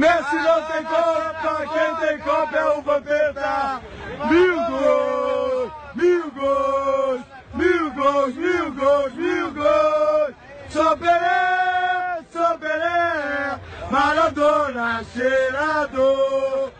[0.00, 3.82] Messi não tem conta, quem tem conta é o Vampeta.
[4.30, 7.20] Mil gols, mil gols,
[7.52, 10.34] mil gols, mil gols, mil gols.
[10.70, 13.60] Sou Pelé, sou Pelé,
[13.90, 16.72] Maradona, cheirador.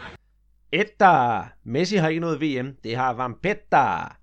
[0.73, 1.53] Etter.
[1.65, 4.20] Messi har ikke noget VM, det har.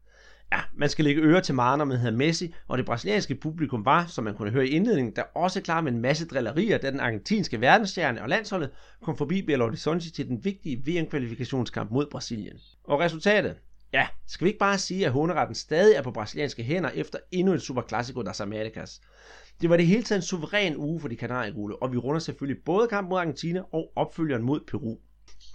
[0.58, 4.06] Ja, man skal lægge øre til Marner med hedder Messi, og det brasilianske publikum var,
[4.06, 7.00] som man kunne høre i indledningen, der også klar med en masse drillerier, da den
[7.00, 8.70] argentinske verdensstjerne og landsholdet
[9.04, 12.58] kom forbi Belo Horizonte til den vigtige VM-kvalifikationskamp mod Brasilien.
[12.84, 13.56] Og resultatet?
[13.94, 17.54] Ja, skal vi ikke bare sige, at håneretten stadig er på brasilianske hænder efter endnu
[17.54, 19.02] et Superclásico das Americas.
[19.62, 22.64] Det var det hele taget en suveræn uge for de kanariegule, og vi runder selvfølgelig
[22.66, 24.98] både kampen mod Argentina og opfølgeren mod Peru.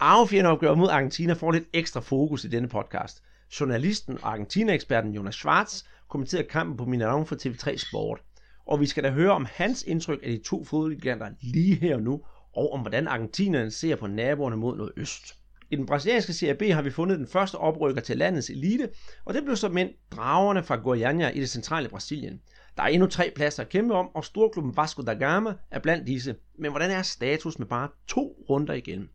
[0.01, 3.23] Arvefjernopgør mod Argentina får lidt ekstra fokus i denne podcast.
[3.61, 8.21] Journalisten og Argentina-eksperten Jonas Schwartz kommenterer kampen på Mineron for TV3 Sport.
[8.67, 12.03] Og vi skal da høre om hans indtryk af de to fodboldgiganter lige her og
[12.03, 12.23] nu,
[12.57, 15.35] og om hvordan argentinerne ser på naboerne mod noget øst.
[15.71, 18.89] I den brasilianske Serie B har vi fundet den første oprykker til landets elite,
[19.25, 22.41] og det blev så mænd dragerne fra Goiânia i det centrale Brasilien.
[22.77, 26.07] Der er endnu tre pladser at kæmpe om, og storklubben Vasco da Gama er blandt
[26.07, 26.37] disse.
[26.59, 29.09] Men hvordan er status med bare to runder igen?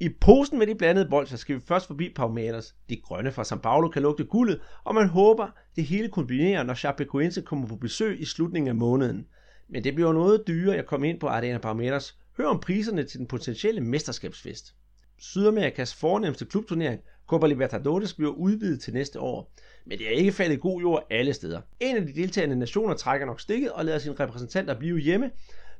[0.00, 2.74] I posen med de blandede bolcher skal vi først forbi Palmeiras.
[2.88, 6.74] De grønne fra São Paulo kan lugte guldet, og man håber, det hele kombinerer, når
[6.74, 9.26] Chapecoense kommer på besøg i slutningen af måneden.
[9.68, 12.18] Men det bliver noget dyrere at komme ind på Arena Palmeiras.
[12.36, 14.74] Hør om priserne til den potentielle mesterskabsfest.
[15.18, 19.52] Sydamerikas fornemmeste klubturnering, Copa Libertadores, bliver udvidet til næste år.
[19.86, 21.60] Men det er ikke faldet god jord alle steder.
[21.80, 25.30] En af de deltagende nationer trækker nok stikket og lader sine repræsentanter blive hjemme.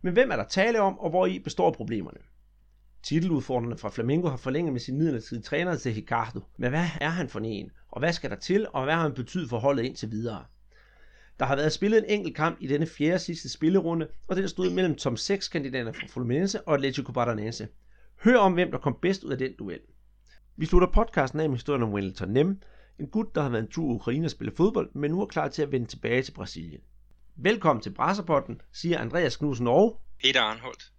[0.03, 2.19] Men hvem er der tale om, og hvor i består problemerne?
[3.03, 6.41] Titeludfordrende fra Flamengo har forlænget med sin midlertidige træner til Ricardo.
[6.57, 7.71] Men hvad er han for en?
[7.89, 8.67] Og hvad skal der til?
[8.73, 10.45] Og hvad har han betydet for holdet indtil videre?
[11.39, 14.71] Der har været spillet en enkelt kamp i denne fjerde sidste spillerunde, og den stod
[14.71, 17.69] mellem Tom 6 kandidater fra Fluminense og Atletico Paranaense.
[18.25, 19.81] Hør om, hvem der kom bedst ud af den duel.
[20.57, 22.61] Vi slutter podcasten af med historien om Wellington Nem,
[22.99, 25.27] en gut, der har været en tur i Ukraine og spille fodbold, men nu er
[25.27, 26.81] klar til at vende tilbage til Brasilien.
[27.37, 30.93] Velkommen til Brasserpotten, siger Andreas Knudsen og Peter Arnholdt.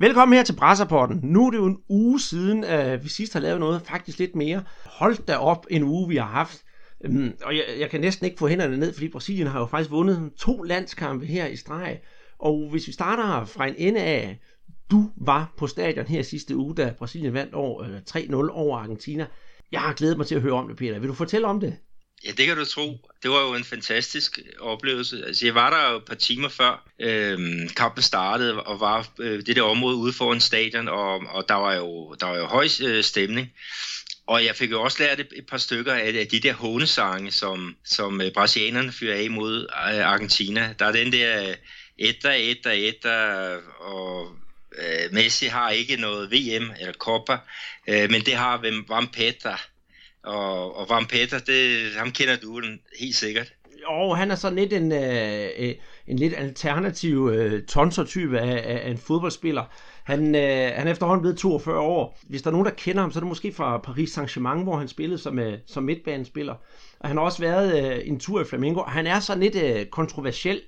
[0.00, 1.20] Velkommen her til Brasserporten.
[1.22, 4.36] Nu er det jo en uge siden, at vi sidst har lavet noget, faktisk lidt
[4.36, 4.62] mere.
[4.84, 6.62] Hold da op en uge, vi har haft.
[7.04, 9.90] Øhm, og jeg, jeg kan næsten ikke få hænderne ned, fordi Brasilien har jo faktisk
[9.90, 12.00] vundet to landskampe her i streg.
[12.38, 14.40] Og hvis vi starter fra en ende af,
[14.90, 19.26] du var på stadion her sidste uge, da Brasilien vandt over, øh, 3-0 over Argentina.
[19.72, 20.98] Jeg har glædet mig til at høre om det, Peter.
[20.98, 21.76] Vil du fortælle om det?
[22.24, 23.10] Ja, det kan du tro.
[23.22, 25.26] Det var jo en fantastisk oplevelse.
[25.26, 27.38] Altså, jeg var der jo et par timer før øh,
[27.76, 31.74] kampen startede, og var øh, det der område ude foran stadion, og, og der var
[31.74, 33.52] jo, der var jo høj øh, stemning.
[34.26, 37.30] Og jeg fik jo også lært et, et par stykker af, af de der hånesange,
[37.30, 40.74] som, som øh, brasilianerne fyrer af mod øh, Argentina.
[40.78, 41.56] Der er den der øh,
[41.98, 44.36] etter, etter, etter, og
[44.78, 47.38] øh, Messi har ikke noget VM eller Copa,
[47.88, 49.56] øh, men det har Vampeta.
[50.22, 52.60] Og, og Vampeta, det, ham kender du
[53.00, 53.52] helt sikkert.
[53.82, 55.74] Jo, han er sådan lidt en, øh, øh
[56.06, 59.64] en lidt alternativ øh, tonsertype af, af, af en fodboldspiller.
[60.04, 62.18] Han, øh, han er efterhånden blevet 42 år.
[62.28, 64.76] Hvis der er nogen, der kender ham, så er det måske fra Paris Saint-Germain, hvor
[64.76, 66.54] han spillede som, øh, som midtbanespiller.
[67.00, 68.82] Og han har også været øh, en tur i Flamengo.
[68.82, 70.60] Han er sådan lidt øh, kontroversiel,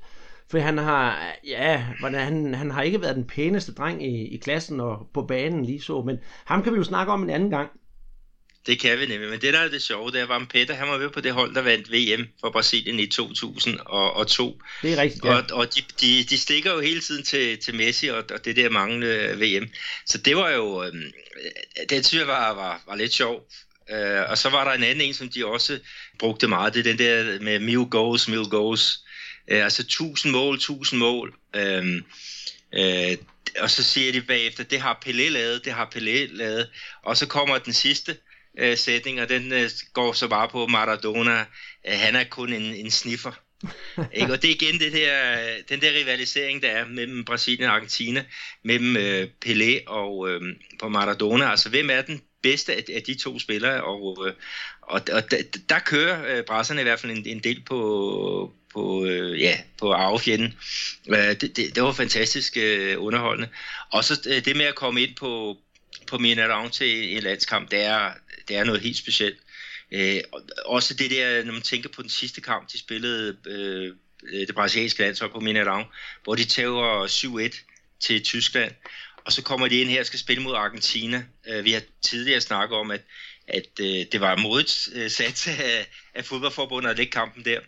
[0.51, 4.81] for han har, ja, han, han har ikke været den pæneste dreng i, i klassen
[4.81, 7.71] og på banen lige så, men ham kan vi jo snakke om en anden gang.
[8.67, 10.89] Det kan vi nemlig, men det der er det sjove, det er, at Peter, han
[10.89, 14.61] var ved på det hold, der vandt VM for Brasilien i 2002.
[14.83, 15.37] Det er rigtigt, ja.
[15.37, 18.57] Og, og de, de, de stikker jo hele tiden til, til Messi og, og det
[18.57, 19.69] der manglende VM.
[20.07, 20.93] Så det var jo, øh,
[21.89, 23.49] det synes jeg var, var, var lidt sjov.
[23.93, 25.79] Uh, og så var der en anden en, som de også
[26.19, 29.05] brugte meget, det er den der med mil goals, mil goals.
[29.53, 31.35] Uh, altså 1000 mål, 1000 mål.
[31.57, 31.87] Uh,
[32.79, 33.13] uh,
[33.61, 36.69] og så siger de bagefter, det har Pelé lavet, det har Pelé lavet.
[37.03, 38.17] Og så kommer den sidste,
[38.59, 41.41] øh, sætning, og den øh, går så bare på Maradona.
[41.87, 43.33] Øh, han er kun en, en sniffer.
[44.13, 44.33] ikke?
[44.33, 45.37] Og det er igen det der,
[45.69, 48.25] den der rivalisering, der er mellem Brasilien og Argentina,
[48.63, 50.41] mellem øh, Pelé og øh,
[50.81, 51.51] på Maradona.
[51.51, 53.85] Altså, hvem er den bedste af, af de to spillere?
[53.85, 54.35] Og, øh,
[54.83, 59.05] og, og der, der kører øh, brasserne i hvert fald en, en del på, på,
[59.05, 60.55] øh, ja, på arvefjenden.
[61.09, 63.49] Øh, det, det, det var fantastisk øh, underholdende.
[63.91, 65.57] Og så øh, det med at komme ind på,
[66.07, 68.11] på Mineirão til en landskamp, det er,
[68.49, 69.39] det er noget helt specielt.
[69.93, 70.21] Øh,
[70.65, 73.95] også det der, når man tænker på den sidste kamp, de spillede øh,
[74.33, 75.85] øh det brasilianske landshold på Mineirão,
[76.25, 77.65] hvor de tager 7-1
[78.01, 78.73] til Tyskland,
[79.25, 81.25] og så kommer de ind her og skal spille mod Argentina.
[81.47, 83.01] Øh, vi har tidligere snakket om, at,
[83.49, 87.61] at øh, det var modigt øh, sat af, af fodboldforbundet at lægge kampen der.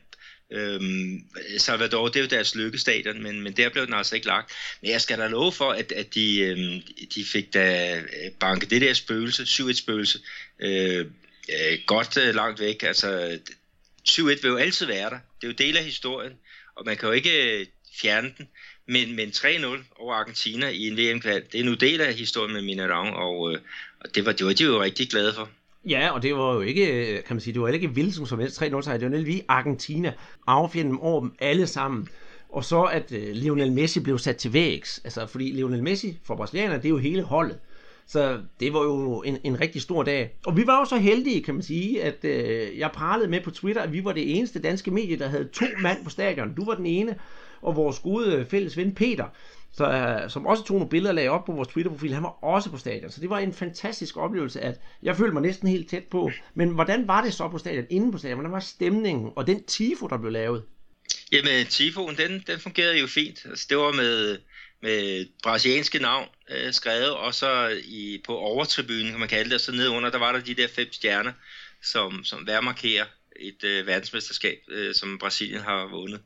[0.51, 1.25] Øhm,
[1.59, 4.53] Salvador, det er jo deres lykkestadion, men, men der blev den altså ikke lagt.
[4.81, 6.83] Men jeg skal da love for, at, at de, øhm,
[7.15, 10.19] de fik da øh, banket det der spøgelse, 7-1 spøgelse,
[10.61, 11.07] øh,
[11.49, 12.83] øh, godt øh, langt væk.
[12.83, 13.39] Altså,
[14.09, 15.19] 7-1 vil jo altid være der.
[15.41, 16.33] Det er jo del af historien,
[16.75, 17.67] og man kan jo ikke øh,
[18.01, 18.49] fjerne den.
[18.87, 22.63] Men, men 3-0 over Argentina i en vm det er nu del af historien med
[22.63, 23.61] Minarang, og, øh,
[24.01, 25.51] og det, var, det var de jo rigtig glade for.
[25.89, 28.41] Ja, og det var jo ikke, øh, kan man sige, det var ikke vildt som
[28.41, 28.97] helst 3-0 sejr.
[28.97, 30.13] Det var lige Argentina
[30.47, 32.09] affjende dem over dem alle sammen.
[32.49, 35.01] Og så at uh, Lionel Messi blev sat til vægs.
[35.05, 37.59] Altså, fordi Lionel Messi for brasilianerne, det er jo hele holdet.
[38.07, 40.37] Så det var jo en, en rigtig stor dag.
[40.47, 43.51] Og vi var jo så heldige, kan man sige, at uh, jeg pralede med på
[43.51, 46.55] Twitter, at vi var det eneste danske medie, der havde to mand på stadion.
[46.55, 47.17] Du var den ene,
[47.63, 49.25] og vores gode fælles ven Peter,
[49.77, 52.45] så, uh, som også tog nogle billeder og lagde op på vores Twitter-profil, han var
[52.45, 53.11] også på stadion.
[53.11, 56.31] Så det var en fantastisk oplevelse, at jeg følte mig næsten helt tæt på.
[56.55, 58.37] Men hvordan var det så på stadion, inde på stadion?
[58.37, 60.63] Hvordan var stemningen og den tifo, der blev lavet?
[61.33, 63.47] Jamen, øh, tifoen, den, den fungerede jo fint.
[63.47, 64.39] Altså, det var med,
[64.83, 69.61] med brasilianske navn øh, skrevet, og så i, på overtribunen, kan man kalde det, og
[69.61, 71.33] så nedunder, der var der de der fem stjerner,
[71.83, 73.05] som, som værmarkerer
[73.41, 76.21] et øh, verdensmesterskab, øh, som Brasilien har vundet.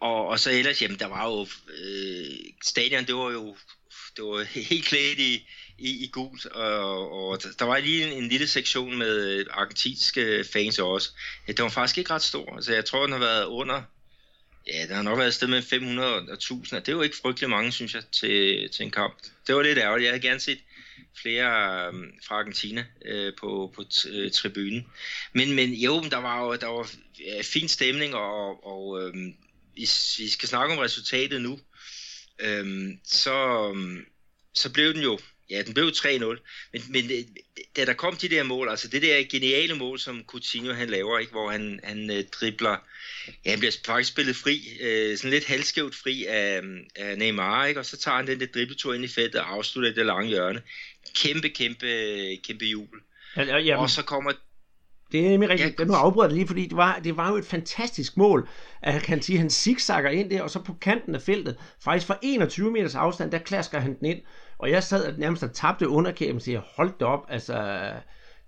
[0.00, 3.56] Og, og så ellers, jamen, der var jo, øh, stadion, det var jo
[4.16, 5.48] det var helt klædt i,
[5.78, 10.44] i, i gult, og, og der var lige en, en lille sektion med øh, argentinske
[10.52, 11.10] fans også.
[11.46, 13.82] Det var faktisk ikke ret stor, altså jeg tror, den har været under,
[14.66, 17.16] ja, der har nok været et sted med 500 og 1000, det er jo ikke
[17.22, 19.14] frygtelig mange, synes jeg, til, til en kamp.
[19.46, 20.58] Det var lidt ærgerligt, jeg havde gerne set
[21.22, 21.94] flere øh,
[22.26, 24.86] fra Argentina øh, på, på t- tribunen.
[25.32, 26.90] Men, men jo, der var jo der var
[27.20, 29.14] ja, fin stemning, og, og øh,
[29.76, 31.60] hvis vi skal snakke om resultatet nu,
[32.38, 33.72] øhm, så,
[34.54, 35.18] så blev den jo,
[35.50, 36.24] ja, den blev 3-0,
[36.72, 37.24] men, men øh,
[37.76, 41.18] da der kom de der mål, altså det der geniale mål, som Coutinho han laver,
[41.18, 42.76] ikke, hvor han, han øh, dribler,
[43.44, 46.62] ja, han bliver faktisk spillet fri, øh, sådan lidt halvskævt fri af,
[46.96, 49.92] af Neymar, ikke, og så tager han den der dribletur ind i feltet og afslutter
[49.92, 50.62] det lange hjørne.
[51.14, 51.86] Kæmpe, kæmpe,
[52.44, 53.00] kæmpe jubel.
[53.36, 53.76] Ja, ja, ja.
[53.76, 54.32] Og så kommer
[55.12, 55.80] det er nemlig rigtigt.
[55.80, 58.48] Ja, nu afbryder det lige, fordi det var, det var jo et fantastisk mål,
[58.82, 62.06] at han kan sige, han zigzagger ind der, og så på kanten af feltet, faktisk
[62.06, 64.20] fra 21 meters afstand, der klasker han den ind.
[64.58, 67.80] Og jeg sad nærmest og tabte underkæben og siger, hold det op, altså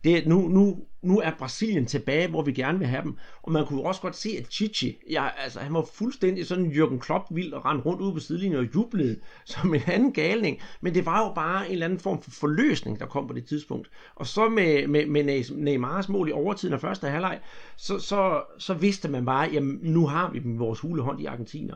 [0.04, 3.16] det, nu, nu, nu er Brasilien tilbage, hvor vi gerne vil have dem.
[3.42, 6.98] Og man kunne også godt se, at Chichi, ja, altså, han var fuldstændig sådan Jürgen
[6.98, 10.62] Klopp vild og rendte rundt ude på sidelinjen og jublede som en anden galning.
[10.80, 13.46] Men det var jo bare en eller anden form for forløsning, der kom på det
[13.46, 13.90] tidspunkt.
[14.14, 17.40] Og så med, med, med Neymars mål i overtiden af første halvleg,
[17.76, 21.24] så, så, så vidste man bare, jamen nu har vi dem i vores hulehånd i
[21.24, 21.74] Argentina.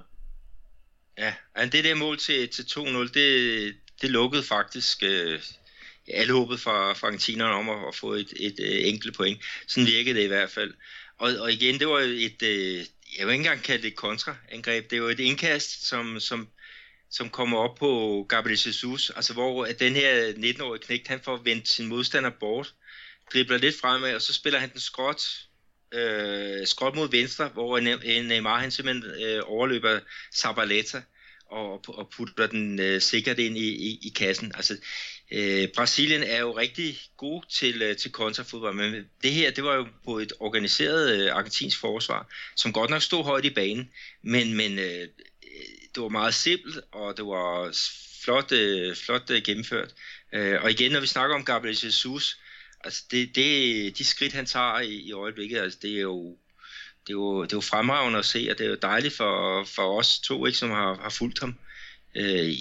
[1.18, 1.34] Ja,
[1.72, 5.02] det der mål til, til 2-0, det, det lukkede faktisk...
[5.02, 5.40] Øh
[6.08, 9.40] alle håbet fra, fra argentinerne om at, at få et, et, et enkelt point.
[9.66, 10.74] Sådan virkede det i hvert fald.
[11.18, 12.86] Og, og igen, det var et, øh,
[13.18, 16.48] jeg vil ikke engang kalde det et kontraangreb, det var et indkast, som, som,
[17.10, 21.36] som kommer op på Gabriel Jesus, altså hvor at den her 19-årige knægt, han får
[21.36, 22.74] vendt sin modstander bort,
[23.32, 25.22] dribler lidt fremad, og så spiller han den skråt,
[25.94, 27.80] øh, skråt mod venstre, hvor
[28.28, 30.00] Neymar han simpelthen øh, overløber
[30.34, 31.02] Zabaleta
[31.46, 34.52] og, og putter den øh, sikkert ind i, i, i kassen.
[34.54, 34.76] Altså,
[35.34, 39.74] Øh, Brasilien er jo rigtig god til, øh, til kontrafodbold, men det her, det var
[39.74, 42.26] jo på et organiseret øh, argentinsk forsvar,
[42.56, 43.90] som godt nok stod højt i banen,
[44.22, 45.08] men, men øh,
[45.94, 47.76] det var meget simpelt, og det var
[48.24, 49.94] flot, øh, flot øh, gennemført.
[50.32, 52.38] Øh, og igen, når vi snakker om Gabriel Jesus,
[52.84, 56.36] altså det, det, de skridt, han tager i, i øjeblikket, altså det er jo
[57.06, 59.64] det er, jo, det er jo fremragende at se, og det er jo dejligt for,
[59.64, 61.71] for os to, ikke, som har, har fulgt ham øh,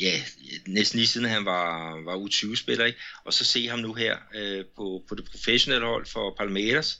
[0.01, 0.21] ja,
[0.67, 2.99] næsten lige siden han var, var U20-spiller, ikke?
[3.23, 6.99] og så se ham nu her øh, på, på det professionelle hold for Palmeiras,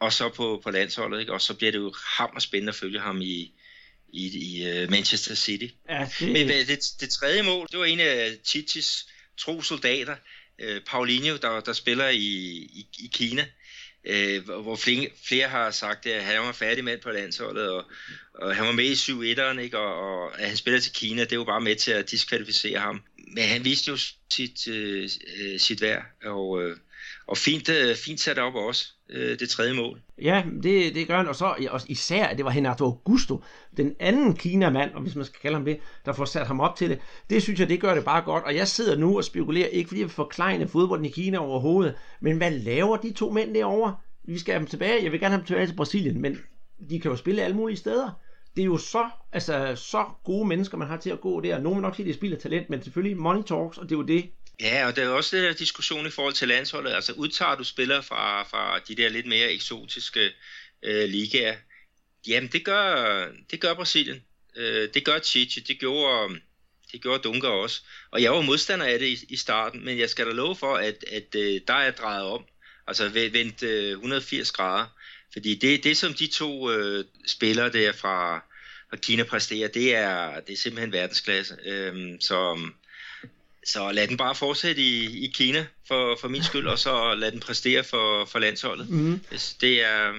[0.00, 1.32] og så på, på landsholdet, ikke?
[1.32, 3.52] og så bliver det jo hammer spændende at følge ham i,
[4.12, 5.66] i, i uh, Manchester City.
[5.88, 6.32] Ja, det...
[6.32, 9.06] Men det, det tredje mål, det var en af Titis
[9.36, 10.16] tro soldater,
[10.58, 12.26] øh, Paulinho, der, der spiller i,
[12.72, 13.46] i, i Kina,
[14.04, 17.84] øh, hvor flere, flere har sagt, at han var færdig med på landsholdet, og,
[18.34, 19.78] og han var med i 7-1'eren, ikke?
[19.78, 23.02] Og, og at han spiller til Kina, det var bare med til at diskvalificere ham.
[23.34, 23.96] Men han viste jo
[24.32, 25.08] sit, øh,
[25.40, 26.76] øh sit værd, og, øh,
[27.28, 30.00] og fint, øh, fint sat op også, øh, det tredje mål.
[30.22, 33.42] Ja, det, det gør han, og så og især, at det var Renato Augusto,
[33.76, 36.76] den anden kinamand, og hvis man skal kalde ham det, der får sat ham op
[36.76, 36.98] til det.
[37.30, 39.88] Det synes jeg, det gør det bare godt, og jeg sidder nu og spekulerer, ikke
[39.88, 43.96] fordi jeg vil forklejne fodbolden i Kina overhovedet, men hvad laver de to mænd derovre?
[44.24, 46.38] Vi skal have dem tilbage, jeg vil gerne have dem tilbage til Brasilien, men
[46.90, 48.10] de kan jo spille alle mulige steder
[48.58, 51.58] det er jo så, altså, så gode mennesker, man har til at gå der.
[51.58, 53.88] Nogle vil nok sige, at det er spild af talent, men selvfølgelig money talks, og
[53.88, 54.30] det er jo det.
[54.60, 56.92] Ja, og der er også den der diskussion i forhold til landsholdet.
[56.92, 60.32] Altså udtager du spillere fra, fra de der lidt mere eksotiske
[60.82, 61.56] øh, ligaer,
[62.26, 64.22] Jamen, det gør, det gør Brasilien.
[64.56, 66.40] Øh, det gør Chichi, det gjorde,
[66.92, 67.82] det gjorde Dunker også.
[68.10, 70.76] Og jeg var modstander af det i, i starten, men jeg skal da love for,
[70.76, 72.44] at, at øh, der er drejet om.
[72.86, 74.86] Altså vendt øh, 180 grader.
[75.32, 78.38] Fordi det, det som de to øh, spillere der fra,
[78.90, 81.56] fra Kina præsterer, det er, det er simpelthen verdensklasse.
[81.64, 82.70] Øh, så,
[83.68, 87.32] så lad den bare fortsætte i, i Kina for, for min skyld, og så lad
[87.32, 88.90] den præstere for, for landsholdet.
[88.90, 89.20] Mm.
[89.60, 90.12] Det er,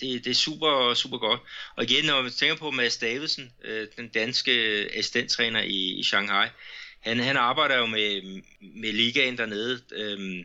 [0.00, 1.40] det, det er super, super godt.
[1.76, 4.52] Og igen, når man tænker på Mads Davidsen, øh, den danske
[4.94, 6.48] assistenttræner i, i Shanghai,
[7.00, 8.22] han, han arbejder jo med,
[8.60, 9.80] med ligaen dernede.
[9.92, 10.42] Øhm,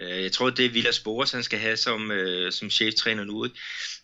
[0.00, 3.44] øh, jeg tror, det er Vilas Boras, han skal have som, øh, som cheftræner nu.
[3.44, 3.56] Ikke?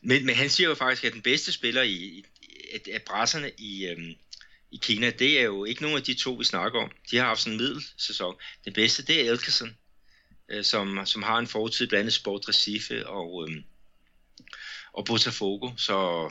[0.02, 2.24] Men, men han siger jo faktisk, at den bedste spiller i, i
[2.74, 4.14] at, at brasserne i, øhm,
[4.72, 6.90] i Kina, det er jo ikke nogen af de to, vi snakker om.
[7.10, 8.34] De har haft sådan en middelsæson.
[8.64, 9.76] Den bedste, det er Elkersen,
[10.48, 13.62] øh, som, som har en fortid blandt andet Sport Recife og, øhm,
[14.92, 16.28] og Botafogo, så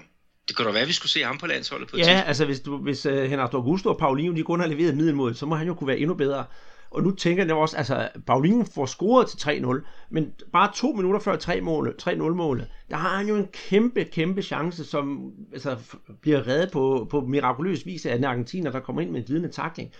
[0.47, 2.27] det kunne da være, at vi skulle se ham på landsholdet på Ja, tidspunkt.
[2.27, 5.45] altså hvis, du, hvis uh, Henrik Augusto og Paulinho, de kun har leveret middelmål, så
[5.45, 6.45] må han jo kunne være endnu bedre.
[6.91, 11.19] Og nu tænker jeg også, altså Paulinho får scoret til 3-0, men bare to minutter
[11.19, 15.77] før 3-0-målet, der har han jo en kæmpe, kæmpe chance, som altså,
[16.21, 19.49] bliver reddet på, på mirakuløs vis af en argentiner, der kommer ind med en glidende
[19.49, 19.91] takling.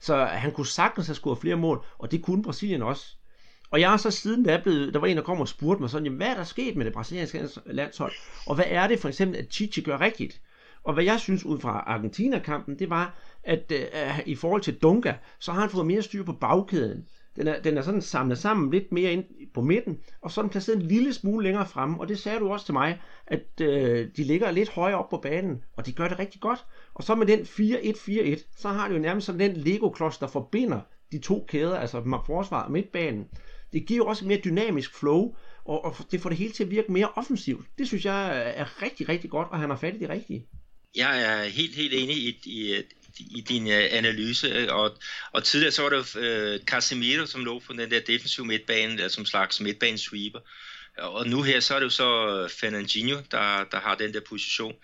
[0.00, 3.06] Så han kunne sagtens have scoret flere mål, og det kunne Brasilien også.
[3.70, 5.90] Og jeg har så siden da blevet, der var en, der kom og spurgte mig
[5.90, 8.12] sådan, jamen, hvad er der sket med det brasilianske landshold?
[8.46, 10.40] Og hvad er det for eksempel, at Chichi gør rigtigt?
[10.88, 13.14] Og hvad jeg synes ud fra Argentina-kampen, det var,
[13.44, 17.08] at øh, i forhold til Dunga, så har han fået mere styr på bagkæden.
[17.36, 20.42] Den er, den er sådan samlet sammen lidt mere ind på midten, og så er
[20.42, 21.98] den placeret en lille smule længere frem.
[21.98, 25.16] Og det sagde du også til mig, at øh, de ligger lidt højere op på
[25.16, 26.64] banen, og de gør det rigtig godt.
[26.94, 30.80] Og så med den 4-1-4-1, så har de jo nærmest sådan den Lego-klods, der forbinder
[31.12, 33.26] de to kæder, altså forsvaret og midtbanen.
[33.72, 36.92] Det giver også mere dynamisk flow, og, og det får det hele til at virke
[36.92, 37.66] mere offensivt.
[37.78, 40.46] Det synes jeg er rigtig, rigtig godt, og han har fat i det rigtige.
[40.96, 42.82] Jeg er helt, helt enig i, i,
[43.18, 44.98] i din øh, analyse, øh, og,
[45.32, 49.08] og tidligere så var det uh, Casemiro, som lå på den der defensive midtbane, der
[49.08, 50.38] som slags midtbanesweeper,
[50.98, 54.74] og nu her så er det jo så Fernandinho, der, der har den der position,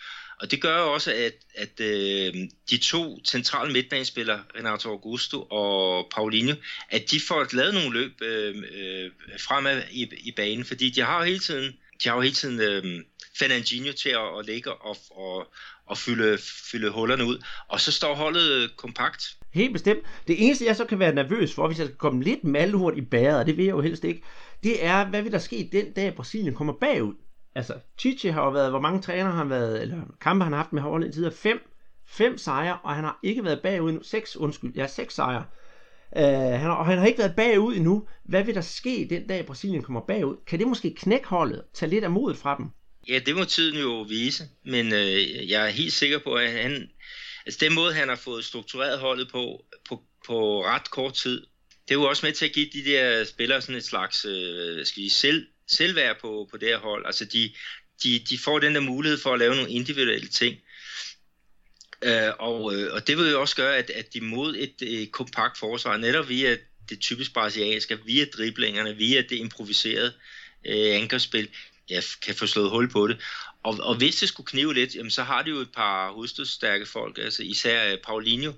[0.40, 2.34] og det gør også, at, at øh,
[2.70, 6.54] de to centrale midtbanespillere, Renato Augusto og Paulinho,
[6.88, 11.18] at de får lavet nogle løb øh, øh, fremad i, i banen, fordi de har
[11.18, 13.04] jo hele tiden, de har jo hele tiden øh,
[13.38, 15.52] Fernandinho til at, at ligge og, og,
[15.86, 16.38] og fylde,
[16.72, 19.24] fylde hullerne ud, og så står holdet øh, kompakt.
[19.54, 20.00] Helt bestemt.
[20.26, 23.00] Det eneste, jeg så kan være nervøs for, hvis jeg skal komme lidt malhurt i
[23.00, 24.22] bæret, og det vil jeg jo helst ikke,
[24.62, 27.14] det er, hvad vil der ske den dag, Brasilien kommer bagud?
[27.54, 30.60] altså, Chichi har jo været, hvor mange træner har han været, eller kampe han har
[30.60, 31.70] haft med holdet indtil videre, fem,
[32.06, 35.44] fem sejre, og han har ikke været bagud endnu, seks, undskyld, ja, seks sejre.
[36.16, 38.06] Uh, han har, og han har ikke været bagud endnu.
[38.24, 40.36] Hvad vil der ske den dag, Brasilien kommer bagud?
[40.46, 42.70] Kan det måske knække holdet, tage lidt af modet fra dem?
[43.08, 46.90] Ja, det må tiden jo vise, men øh, jeg er helt sikker på, at han,
[47.46, 51.46] altså den måde, han har fået struktureret holdet på, på, på ret kort tid,
[51.88, 54.86] det er jo også med til at give de der spillere sådan et slags øh,
[54.86, 57.06] skal vi, selv, selvværd på, på det her hold.
[57.06, 57.52] Altså de,
[58.02, 60.56] de, de får den der mulighed for at lave nogle individuelle ting.
[62.02, 65.06] Øh, og, øh, og det vil jo også gøre, at, at de mod et, øh,
[65.06, 66.56] kompakt forsvar, netop via
[66.88, 70.12] det typisk brasilianske, via driblingerne, via det improviserede
[70.66, 71.48] øh, angrebsspil,
[71.90, 73.16] ja, kan få slået hul på det.
[73.62, 76.86] Og, og hvis det skulle knive lidt, jamen, så har de jo et par hovedstødsstærke
[76.86, 78.52] folk, altså især øh, Paulinho,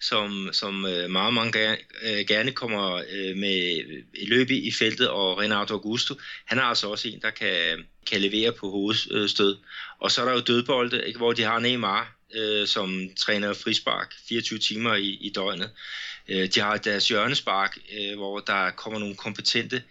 [0.00, 5.08] som, som øh, meget mange gerne, øh, gerne kommer øh, med i løb i feltet,
[5.08, 6.14] og Renato Augusto,
[6.44, 9.56] han er altså også en, der kan, kan levere på hovedstød.
[9.98, 14.14] Og så er der jo dødbolde, ikke, hvor de har Neymar, øh, som træner frispark
[14.28, 15.70] 24 timer i, i døgnet.
[16.28, 19.82] Øh, de har deres hjørnespark, øh, hvor der kommer nogle kompetente øh,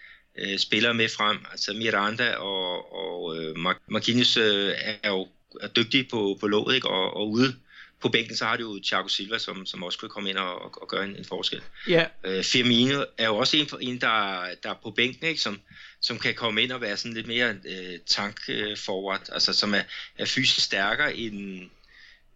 [0.57, 1.37] spillere med frem.
[1.51, 4.73] Altså Miranda og, og øh, Marquinhos øh,
[5.03, 5.27] er jo
[5.61, 6.89] er dygtige på, på låget ikke?
[6.89, 7.55] Og, og ude
[8.01, 10.61] på bænken, så har du jo Thiago Silva, som, som også kan komme ind og,
[10.61, 11.61] og, og gøre en, en forskel.
[11.87, 12.05] Ja.
[12.23, 15.41] Øh, Firmino er jo også en, en der, der er på bænken, ikke?
[15.41, 15.61] Som,
[16.01, 19.73] som kan komme ind og være sådan lidt mere øh, tank øh, forward, altså som
[19.73, 19.81] er,
[20.17, 21.69] er fysisk stærkere end,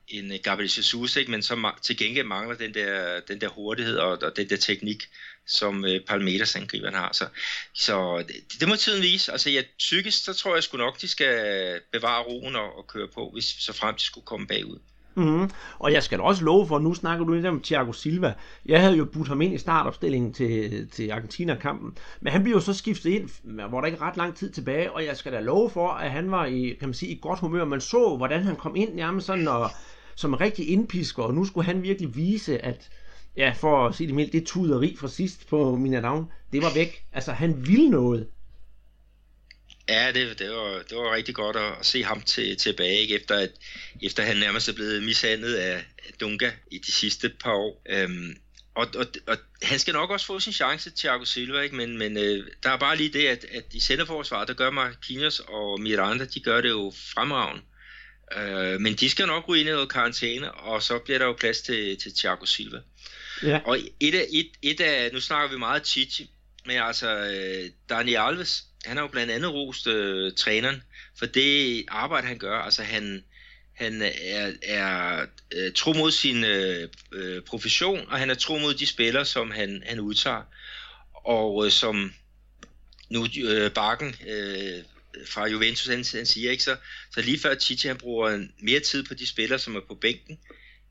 [0.07, 1.31] end Gabriel Jesus, ikke?
[1.31, 5.09] men som til gengæld mangler den der, den der hurtighed og, og den der teknik,
[5.49, 7.09] som øh, Palmeters angriberen har.
[7.13, 7.25] Så,
[7.73, 9.31] så det, det må tiden vise.
[9.31, 11.35] Altså ja, psykisk, så tror jeg sgu nok, de skal
[11.91, 14.79] bevare roen og, og køre på, hvis så frem de skulle komme bagud.
[15.15, 15.49] Mm-hmm.
[15.79, 18.33] Og jeg skal da også love for, nu snakker du lidt om Thiago Silva.
[18.65, 22.59] Jeg havde jo budt ham ind i startopstillingen til, til Argentina-kampen, men han blev jo
[22.59, 23.29] så skiftet ind,
[23.69, 26.31] hvor der ikke ret lang tid tilbage, og jeg skal da love for, at han
[26.31, 27.65] var i, kan man sige, i godt humør.
[27.65, 29.69] Man så, hvordan han kom ind nærmest sådan, og,
[30.15, 32.89] som en rigtig indpisker, og nu skulle han virkelig vise, at,
[33.37, 37.03] ja, for at sige det mildt, det tuderi fra sidst på Minadavn, det var væk.
[37.13, 38.27] Altså, han ville noget.
[39.89, 43.15] Ja, det, det, var, det var rigtig godt at, at se ham til, tilbage, ikke?
[43.15, 43.51] Efter, at,
[44.01, 45.83] efter han nærmest er blevet mishandlet af
[46.19, 47.81] Dunga i de sidste par år.
[47.89, 48.37] Øhm,
[48.75, 51.75] og, og, og han skal nok også få sin chance, Thiago Silva, ikke?
[51.75, 55.39] men, men øh, der er bare lige det, at, at i centerforsvaret, der gør Marquinhos
[55.39, 57.61] og Miranda, de gør det jo fremragende.
[58.37, 61.33] Øh, men de skal nok ryge ind i noget karantæne, og så bliver der jo
[61.33, 62.79] plads til, til Thiago Silva.
[63.43, 63.59] Ja.
[63.65, 66.29] Og et af, et, et af, nu snakker vi meget Chichi,
[66.65, 70.83] men altså øh, Dani Alves, han har jo blandt andet rost øh, træneren
[71.19, 72.57] for det arbejde, han gør.
[72.57, 73.23] Altså han,
[73.73, 78.73] han er, er øh, tro mod sin øh, øh, profession, og han er tro mod
[78.73, 80.43] de spillere, som han, han udtager.
[81.13, 82.13] Og øh, som
[83.09, 84.83] nu øh, Bakken øh,
[85.25, 86.77] fra Juventus, han, han siger ikke så,
[87.13, 90.39] så lige før Chichi han bruger mere tid på de spillere, som er på bænken,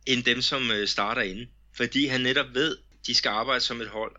[0.07, 1.49] end dem, som øh, starter inden.
[1.79, 4.17] Fordi han netop ved, de skal arbejde som et hold.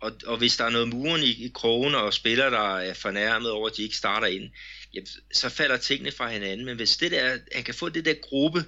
[0.00, 3.50] Og, og hvis der er noget muren i, i krogen, og spillere, der er fornærmet
[3.50, 4.50] over, at de ikke starter ind,
[4.94, 6.66] jamen, så falder tingene fra hinanden.
[6.66, 8.64] Men hvis det der, han kan få det der gruppe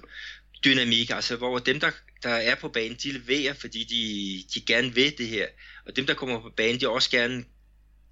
[0.65, 1.91] dynamik, altså hvor dem, der,
[2.23, 5.47] der er på banen, de leverer, fordi de, de gerne vil det her.
[5.85, 7.45] Og dem, der kommer på banen, de også gerne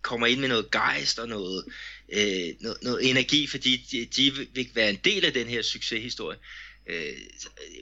[0.01, 1.65] kommer ind med noget gejst og noget,
[2.13, 6.37] øh, noget, noget energi, fordi de, de vil være en del af den her succeshistorie.
[6.87, 7.13] Øh,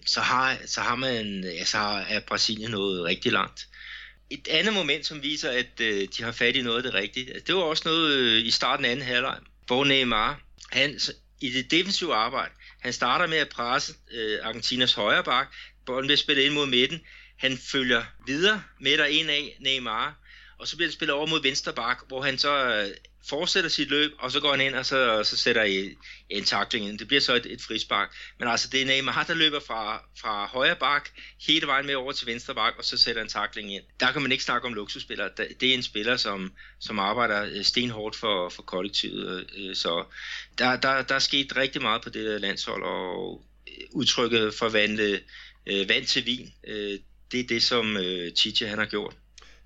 [0.06, 1.78] så, har, så har man, ja, så
[2.10, 3.68] er Brasilien noget rigtig langt.
[4.30, 7.34] Et andet moment, som viser, at øh, de har fat i noget af det rigtige,
[7.34, 10.42] altså, det var også noget øh, i starten af anden halvleg, hvor Neymar,
[10.72, 11.00] han,
[11.42, 15.54] i det defensive arbejde, han starter med at presse øh, Argentinas højre bak,
[15.86, 17.02] bolden bliver spillet ind mod midten,
[17.38, 20.19] han følger videre med der ind af Neymar,
[20.60, 22.96] og så bliver det spillet over mod venstre bak, hvor han så øh,
[23.30, 25.96] fortsætter sit løb, og så går han ind, og så, og så sætter I
[26.30, 27.00] en tackling ind.
[27.00, 28.16] Det bliver så et, et frispark.
[28.40, 31.10] Men altså, det er Neymar, der løber fra, fra højre bak,
[31.48, 33.84] hele vejen med over til venstre bak, og så sætter en tackling ind.
[34.00, 35.30] Der kan man ikke snakke om luksusspillere.
[35.38, 39.50] Det er en spiller, som, som arbejder øh, stenhårdt for, for kollektivet.
[39.58, 40.06] Øh, så
[40.58, 45.22] der, der, der er sket rigtig meget på det landshold, og øh, udtrykket forvandle
[45.88, 46.54] vand til vin,
[47.32, 47.98] det er det, som
[48.36, 49.16] Chiche han har gjort.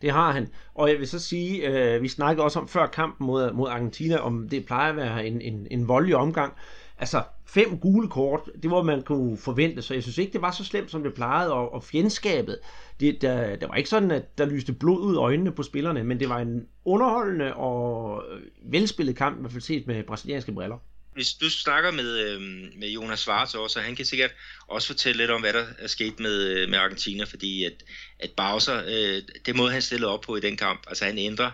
[0.03, 0.47] Det har han.
[0.75, 4.17] Og jeg vil så sige, øh, vi snakkede også om før kampen mod, mod Argentina,
[4.17, 6.53] om det plejer at være en, en, en voldelig omgang.
[6.99, 10.51] Altså, fem gule kort, det var man kunne forvente, så jeg synes ikke, det var
[10.51, 12.59] så slemt, som det plejede, og, og fjendskabet,
[12.99, 16.03] det, der, der var ikke sådan, at der lyste blod ud af øjnene på spillerne,
[16.03, 20.51] men det var en underholdende og øh, velspillet kamp, i hvert fald set med brasilianske
[20.51, 20.77] briller
[21.13, 22.41] hvis du snakker med, øh,
[22.75, 24.31] med Jonas Schwarz også, han kan sikkert
[24.67, 27.83] også fortælle lidt om, hvad der er sket med, øh, med Argentina, fordi at,
[28.19, 31.51] at Bowser, øh, det måde han stillede op på i den kamp, altså han ændrer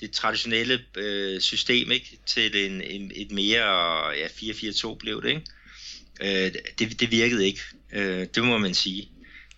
[0.00, 5.42] det traditionelle øh, system ikke, til en, en, et mere ja, 4-4-2 blev det, ikke?
[6.20, 7.60] Øh, det, det virkede ikke,
[7.92, 9.08] øh, det må man sige.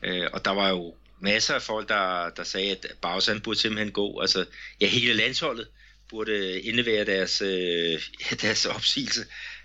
[0.02, 3.58] Øh, og der var jo masser af folk, der, der sagde, at Bowser han burde
[3.58, 4.44] simpelthen gå, altså
[4.80, 5.68] ja, hele landsholdet
[6.10, 8.00] burde indlevere deres, øh,
[8.42, 9.20] deres opsigelse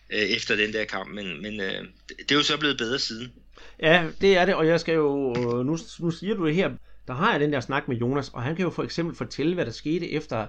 [0.10, 1.86] øh, efter den der kamp, men, men øh,
[2.20, 3.32] det er jo så blevet bedre siden.
[3.80, 6.72] Ja, det er det, og jeg skal jo, øh, nu, nu siger du det her,
[7.08, 9.54] der har jeg den der snak med Jonas, og han kan jo for eksempel fortælle,
[9.54, 10.48] hvad der skete efter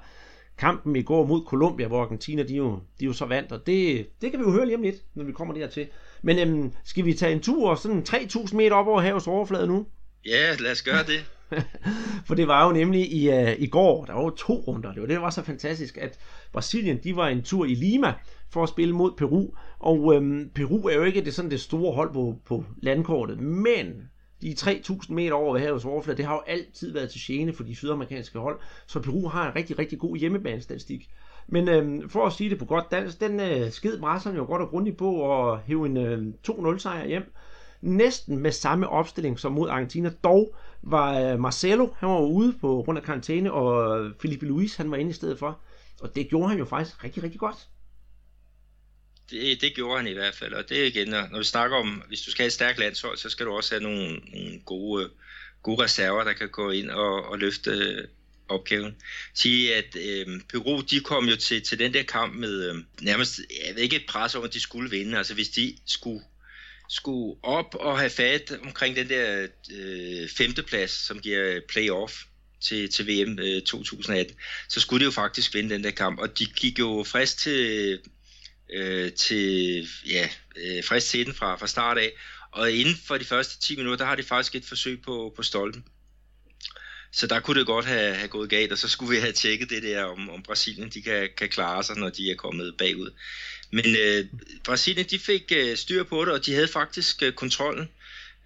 [0.58, 4.06] kampen i går mod Colombia, hvor Argentina de jo, de jo så vandt, og det,
[4.20, 5.88] det kan vi jo høre lige om lidt, når vi kommer dertil.
[6.22, 9.86] Men øhm, skal vi tage en tur sådan 3.000 meter op over havets overflade nu?
[10.26, 11.30] Ja, lad os gøre det.
[12.26, 14.92] For det var jo nemlig i, uh, i går, der var jo to runder.
[14.92, 16.18] Det var det, der var så fantastisk, at
[16.52, 18.14] Brasilien, de var en tur i Lima
[18.50, 19.50] for at spille mod Peru.
[19.78, 23.86] Og øhm, Peru er jo ikke det, sådan det store hold på, på landkortet, men
[24.42, 27.64] de 3.000 meter over ved havets overflade, det har jo altid været til gene for
[27.64, 28.60] de sydamerikanske hold.
[28.86, 31.10] Så Peru har en rigtig, rigtig god hjemmebanestatistik.
[31.46, 34.62] Men øhm, for at sige det på godt dansk, den øh, sked Brasserne jo godt
[34.62, 37.32] og grundigt på at hæve en øh, 2-0 sejr hjem.
[37.84, 42.82] Næsten med samme opstilling som mod Argentina, dog var øh, Marcelo, han var ude på
[42.84, 45.60] grund af karantæne, og Felipe Luis, han var inde i stedet for.
[46.00, 47.56] Og det gjorde han jo faktisk rigtig, rigtig godt.
[49.30, 52.02] Det, det gjorde han i hvert fald, og det er igen, når vi snakker om,
[52.08, 55.10] hvis du skal have et stærkt landshold, så skal du også have nogle, nogle gode,
[55.62, 58.08] gode reserver, der kan gå ind og, og løfte øh,
[58.48, 58.96] opgaven.
[59.34, 63.40] Sige, at øh, Peru, de kom jo til, til den der kamp med øh, nærmest,
[63.66, 65.18] jeg ved ikke et pres om, at de skulle vinde.
[65.18, 66.20] Altså hvis de skulle
[66.94, 72.12] skulle op og have fat omkring den der øh, femteplads, som giver playoff
[72.60, 74.36] til, til VM øh, 2018,
[74.68, 76.18] så skulle de jo faktisk vinde den der kamp.
[76.18, 78.00] Og de gik jo frisk til,
[78.72, 82.12] øh, til, ja, øh, frisk til den fra, fra start af.
[82.52, 85.42] Og inden for de første 10 minutter, der har de faktisk et forsøg på, på
[85.42, 85.84] stolpen.
[87.12, 89.70] Så der kunne det godt have, have gået galt, og så skulle vi have tjekket
[89.70, 93.10] det der, om, om Brasilien de kan, kan klare sig, når de er kommet bagud.
[93.74, 94.26] Men øh,
[94.64, 97.88] Brasilien de fik øh, styr på det, og de havde faktisk øh, kontrollen.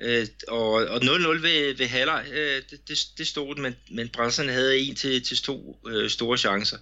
[0.00, 4.54] Øh, og, og 0-0 ved, ved halvleg, øh, det, det, det stod men, men Brasilien
[4.54, 6.78] havde en til, til to øh, store chancer.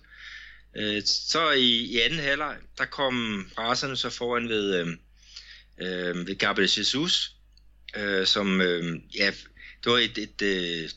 [0.77, 4.89] Øh, så i, i anden halvleg, der kom Brasserne så foran ved, øh,
[5.81, 7.33] øh, ved Gabriel Jesus,
[7.97, 9.31] øh, som, øh, ja,
[9.85, 10.97] det var et, et, et,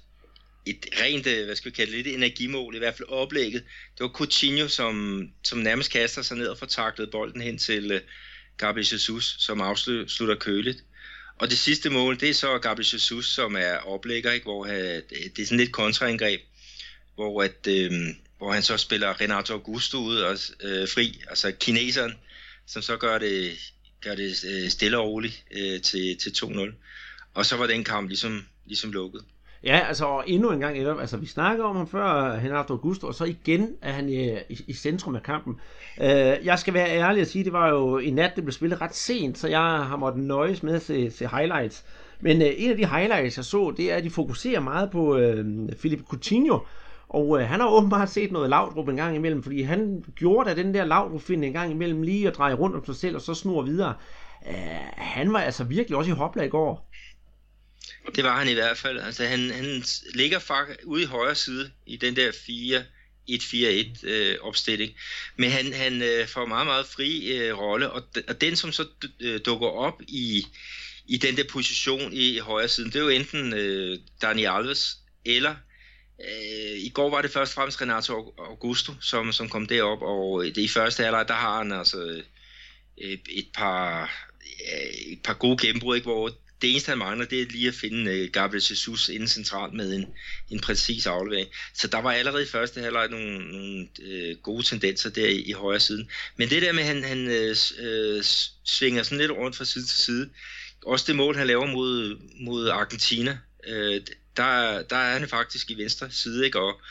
[0.66, 3.64] et rent, øh, hvad skal vi kalde det, et energimål, i hvert fald oplægget.
[3.98, 7.96] Det var Coutinho, som, som nærmest kaster sig ned og får taklet bolden hen til
[7.96, 8.02] uh,
[8.58, 10.84] Gabriel Jesus, som afslutter køligt.
[11.36, 14.44] Og det sidste mål, det er så Gabriel Jesus, som er oplægger, ikke?
[14.44, 16.42] hvor øh, han, det er sådan lidt kontraangreb,
[17.16, 17.92] hvor, at, øh,
[18.38, 22.14] hvor han så spiller Renato Augusto ud og øh, fri, altså kineseren,
[22.68, 23.58] som så gør det,
[24.02, 24.36] gør det
[24.72, 26.72] stille og roligt øh, til, til 2-0.
[27.34, 29.26] Og så var den kamp ligesom, ligesom lukket.
[29.64, 33.16] Ja, altså og endnu en gang, altså vi snakker om ham før, Renato Augusto, og
[33.16, 35.60] så igen er han i, i, i centrum af kampen.
[36.02, 38.82] Øh, jeg skal være ærlig og sige, det var jo i nat, det blev spillet
[38.82, 41.86] ret sent, så jeg har måttet nøjes med at se, se highlights.
[42.20, 45.18] Men øh, en af de highlights, jeg så, det er, at de fokuserer meget på
[45.18, 45.46] øh,
[45.80, 46.60] Philippe Coutinho,
[47.10, 50.56] og øh, han har åbenbart set noget Laudrup en gang imellem, fordi han gjorde da
[50.56, 53.22] den der laudrup finde en gang imellem lige at dreje rundt om sig selv, og
[53.22, 53.94] så snor videre.
[54.48, 54.56] Øh,
[54.98, 56.89] han var altså virkelig også i hopla i går.
[58.16, 59.00] Det var han i hvert fald.
[59.00, 59.84] Altså, han, han
[60.14, 62.84] ligger faktisk ude i højre side i den der 4
[63.30, 64.94] 1-4-1 øh, opstilling.
[65.36, 68.86] Men han, han øh, får meget, meget fri øh, rolle, og, og den, som så
[69.20, 70.46] øh, dukker op i,
[71.06, 74.98] i den der position i, i højre siden, det er jo enten øh, Dani Alves,
[75.26, 75.56] eller
[76.22, 80.44] øh, i går var det først og fremmest Renato Augusto, som, som kom derop, og
[80.44, 82.24] det i første halvleg, der har han altså øh,
[82.98, 84.12] et, et par
[85.12, 88.12] et par gode gennembrud, ikke, hvor det eneste, han mangler, det er lige at finde
[88.12, 90.06] øh, Gabriel Jesus inden centralt med en,
[90.50, 91.50] en præcis aflevering.
[91.74, 95.52] Så der var allerede i første halvleg nogle, nogle øh, gode tendenser der i, i
[95.52, 96.10] højre siden.
[96.38, 98.24] Men det der med, at han, han øh, øh
[98.66, 100.30] svinger sådan lidt rundt fra side til side,
[100.86, 104.02] også det mål, han laver mod, mod Argentina, øh,
[104.38, 106.60] der, der er han faktisk i venstre side, ikke?
[106.60, 106.82] Og,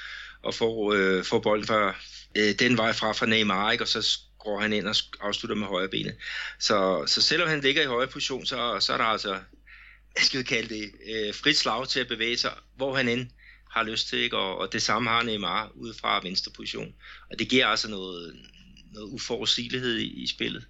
[0.43, 1.95] og får, øh, får bolden fra,
[2.35, 3.85] øh, den vej fra fra Neymar, ikke?
[3.85, 6.15] og så går han ind og afslutter med højre benet.
[6.59, 9.39] Så, så selvom han ligger i højre position, så, så er der altså
[10.19, 13.27] jeg skal kalde det, øh, frit slag til at bevæge sig, hvor han end
[13.71, 14.37] har lyst til, ikke?
[14.37, 16.95] Og, og det samme har Neymar ude fra venstre position.
[17.31, 18.37] Og det giver altså noget,
[18.93, 20.67] noget uforudsigelighed i, i spillet.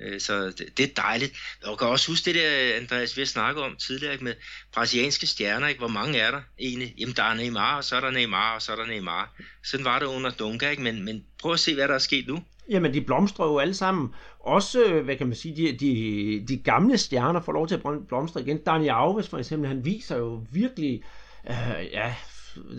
[0.00, 1.32] Øh, så det, det er dejligt.
[1.66, 4.24] Jeg kan også huske det der, Andreas, vi har snakket om tidligere, ikke?
[4.24, 4.34] med
[4.72, 5.68] brasilianske stjerner.
[5.68, 5.78] Ikke?
[5.78, 6.94] Hvor mange er der egentlig?
[6.98, 9.34] Jamen, der er Neymar, og så er der Neymar, og så er der Neymar.
[9.64, 10.82] Sådan var det under Dunga, ikke?
[10.82, 12.44] Men, men prøv at se, hvad der er sket nu.
[12.68, 14.14] Jamen, de blomstrer jo alle sammen.
[14.42, 18.40] Også, hvad kan man sige, de, de, de gamle stjerner får lov til at blomstre
[18.40, 18.58] igen.
[18.58, 21.02] Daniel Alves for eksempel, han viser jo virkelig,
[21.50, 22.14] øh, ja,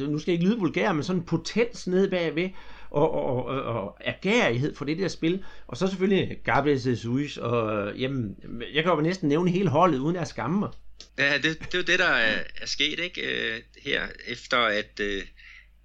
[0.08, 2.49] nu skal jeg ikke lyde vulgær, men sådan en potens nede bagved,
[2.89, 5.43] og, og, og, og agerighed for det der spil.
[5.67, 8.36] Og så selvfølgelig Gabriel Jesus, og øh, jamen,
[8.73, 10.69] jeg kan jo næsten nævne hele holdet, uden at skamme mig.
[11.17, 13.21] Ja, det, det er jo det, der er, er sket, ikke?
[13.21, 15.21] Øh, her, efter at, øh,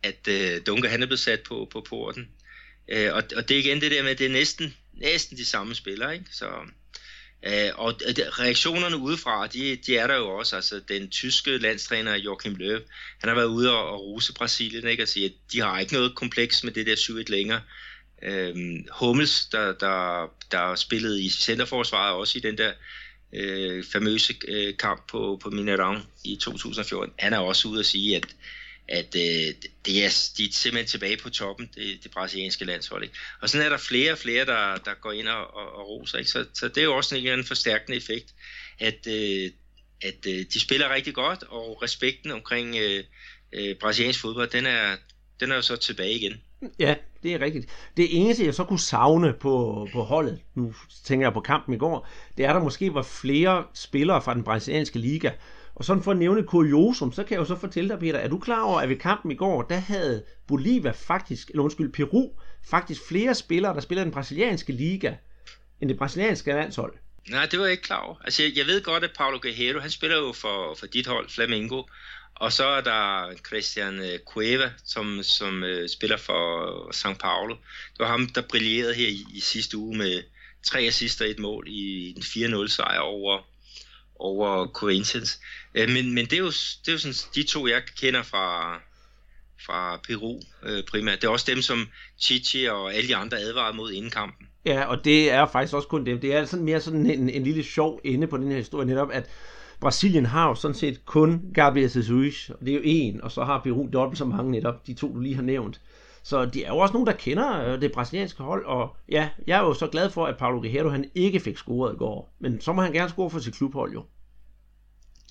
[0.03, 0.29] at
[0.67, 2.29] Dunker han er blevet sat på, på porten.
[2.93, 5.75] Og, og det er igen det der med, at det er næsten, næsten de samme
[5.75, 6.27] spillere, ikke?
[6.33, 6.47] Så,
[7.43, 7.95] øh, og
[8.39, 10.57] reaktionerne udefra, de, de er der jo også.
[10.57, 12.81] Altså, den tyske landstræner Joachim Löw,
[13.19, 15.03] han har været ude og, og ruse Brasilien, ikke?
[15.03, 17.61] Og sige, at de har ikke noget kompleks med det der 7-1 længere.
[18.23, 22.73] Øhm, Hummels, der, der, der spillede i centerforsvaret, også i den der
[23.33, 28.17] øh, famøse øh, kamp på, på Minerang i 2014, han er også ude at sige,
[28.17, 28.27] at
[28.89, 29.55] at øh,
[29.87, 33.03] det er, de er simpelthen tilbage på toppen, det, det brasilianske landshold.
[33.03, 33.15] Ikke?
[33.41, 36.19] Og sådan er der flere og flere, der, der går ind og, og, og roser.
[36.19, 36.31] Ikke?
[36.31, 38.35] Så, så det er jo også en, en forstærkende effekt,
[38.79, 39.51] at, øh,
[40.03, 43.05] at øh, de spiller rigtig godt, og respekten omkring øh,
[43.53, 44.97] øh, brasiliansk fodbold, den er,
[45.41, 46.41] den er jo så tilbage igen.
[46.79, 47.67] Ja, det er rigtigt.
[47.97, 50.75] Det eneste, jeg så kunne savne på, på holdet, nu
[51.05, 54.35] tænker jeg på kampen i går, det er, at der måske var flere spillere fra
[54.35, 55.31] den brasilianske liga,
[55.79, 58.29] og sådan for at nævne kuriosum, så kan jeg jo så fortælle dig, Peter, er
[58.29, 62.31] du klar over, at ved kampen i går, der havde Bolivia faktisk, eller undskyld, Peru,
[62.71, 65.15] faktisk flere spillere, der spiller den brasilianske liga,
[65.81, 66.95] end det brasilianske landshold?
[67.31, 68.17] Nej, det var jeg ikke klar over.
[68.25, 71.29] Altså, jeg, jeg ved godt, at Paulo Guerrero, han spiller jo for, for dit hold,
[71.29, 71.83] Flamengo,
[72.35, 77.55] og så er der Christian øh, Cueva, som, som uh, spiller for São Paulo.
[77.93, 80.23] Det var ham, der brillerede her i, i sidste uge med
[80.63, 83.49] tre assister og et mål i en 4-0 sejr over,
[84.19, 85.41] over Corinthians.
[85.75, 88.75] Øh, men, men det, er jo, det er jo sådan de to, jeg kender fra,
[89.67, 91.21] fra Peru øh, primært.
[91.21, 91.89] Det er også dem, som
[92.21, 94.47] Chichi og alle de andre advarede mod inden kampen.
[94.65, 96.21] Ja, og det er faktisk også kun dem.
[96.21, 99.11] Det er sådan mere sådan en, en lille sjov ende på den her historie, netop
[99.13, 99.31] at
[99.81, 103.45] Brasilien har jo sådan set kun Gabriel Jesus, og det er jo en, og så
[103.45, 105.81] har Peru dobbelt så mange netop, de to du lige har nævnt.
[106.23, 109.59] Så de er jo også nogen, der kender øh, det brasilianske hold, og ja, jeg
[109.59, 112.35] er jo så glad for, at Paulo Guerrero han ikke fik scoret i går.
[112.39, 114.05] Men så må han gerne score for sit klubhold jo.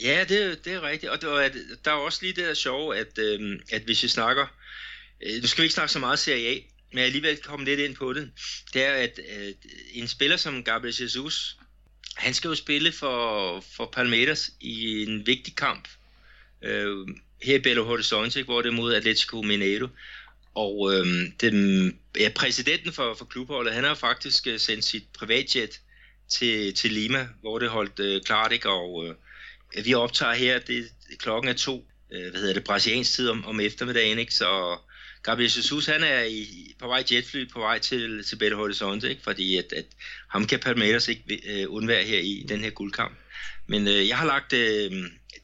[0.01, 1.11] Ja, det, det er rigtigt.
[1.11, 1.49] Og der,
[1.85, 4.47] der er også lige det der sjove, at, øh, at hvis vi snakker...
[5.21, 6.59] Øh, nu skal vi ikke snakke så meget Serie A,
[6.91, 8.31] men jeg alligevel komme lidt ind på det,
[8.73, 9.53] det er, at øh,
[9.93, 11.57] en spiller som Gabriel Jesus,
[12.15, 15.87] han skal jo spille for, for Palmeiras i en vigtig kamp
[16.61, 17.07] øh,
[17.41, 19.87] her i Belo Horizonte, hvor det er mod Atletico Mineiro.
[20.55, 21.05] Og øh,
[21.41, 25.81] den, ja, præsidenten for, for klubholdet, han har faktisk øh, sendt sit privatjet
[26.29, 28.69] til, til Lima, hvor det holdt øh, klart, ikke?
[28.69, 29.15] og øh,
[29.77, 30.85] Øh, vi optager her, det,
[31.19, 34.33] klokken er to, øh, hvad hedder det, brasiliansk tid om, om eftermiddagen, ikke?
[34.33, 34.77] så
[35.23, 36.45] Gabriel Jesus, han er i,
[36.79, 39.23] på vej jetfly, på vej til, til Belo Horizonte, ikke?
[39.23, 39.85] fordi at, at
[40.29, 43.17] ham kan Palmeiras ikke øh, undvære her i den her guldkamp.
[43.67, 44.91] Men øh, jeg har lagt øh,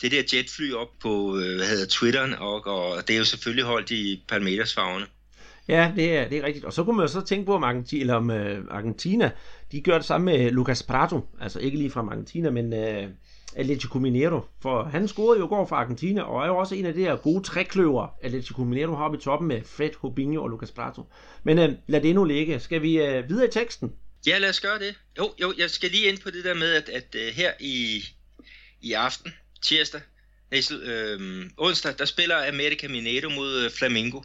[0.01, 3.65] det der jetfly op på øh, hvad hedder Twitteren, og, og det er jo selvfølgelig
[3.65, 5.05] holdt i Palmeiras farverne.
[5.67, 6.65] Ja, det er, det er rigtigt.
[6.65, 9.31] Og så kunne man jo så tænke på, om Argentina, eller om, øh, Argentina
[9.71, 11.27] de gør det samme med Lucas Prato.
[11.41, 13.09] Altså ikke lige fra Argentina, men Øh
[13.55, 14.41] Atletico Mineiro.
[14.61, 17.15] For han scorede jo går fra Argentina, og er jo også en af de her
[17.15, 21.03] gode trækløver, Atletico Mineiro har oppe i toppen med Fred Hobinho og Lucas Prato.
[21.43, 22.59] Men øh, lad det nu ligge.
[22.59, 23.93] Skal vi øh, videre i teksten?
[24.27, 24.95] Ja, lad os gøre det.
[25.17, 28.03] Jo, jo, jeg skal lige ind på det der med, at, at uh, her i,
[28.81, 30.01] i aften, tirsdag,
[30.51, 34.21] nej, øh, onsdag, der spiller America Mineiro mod øh, Flamengo.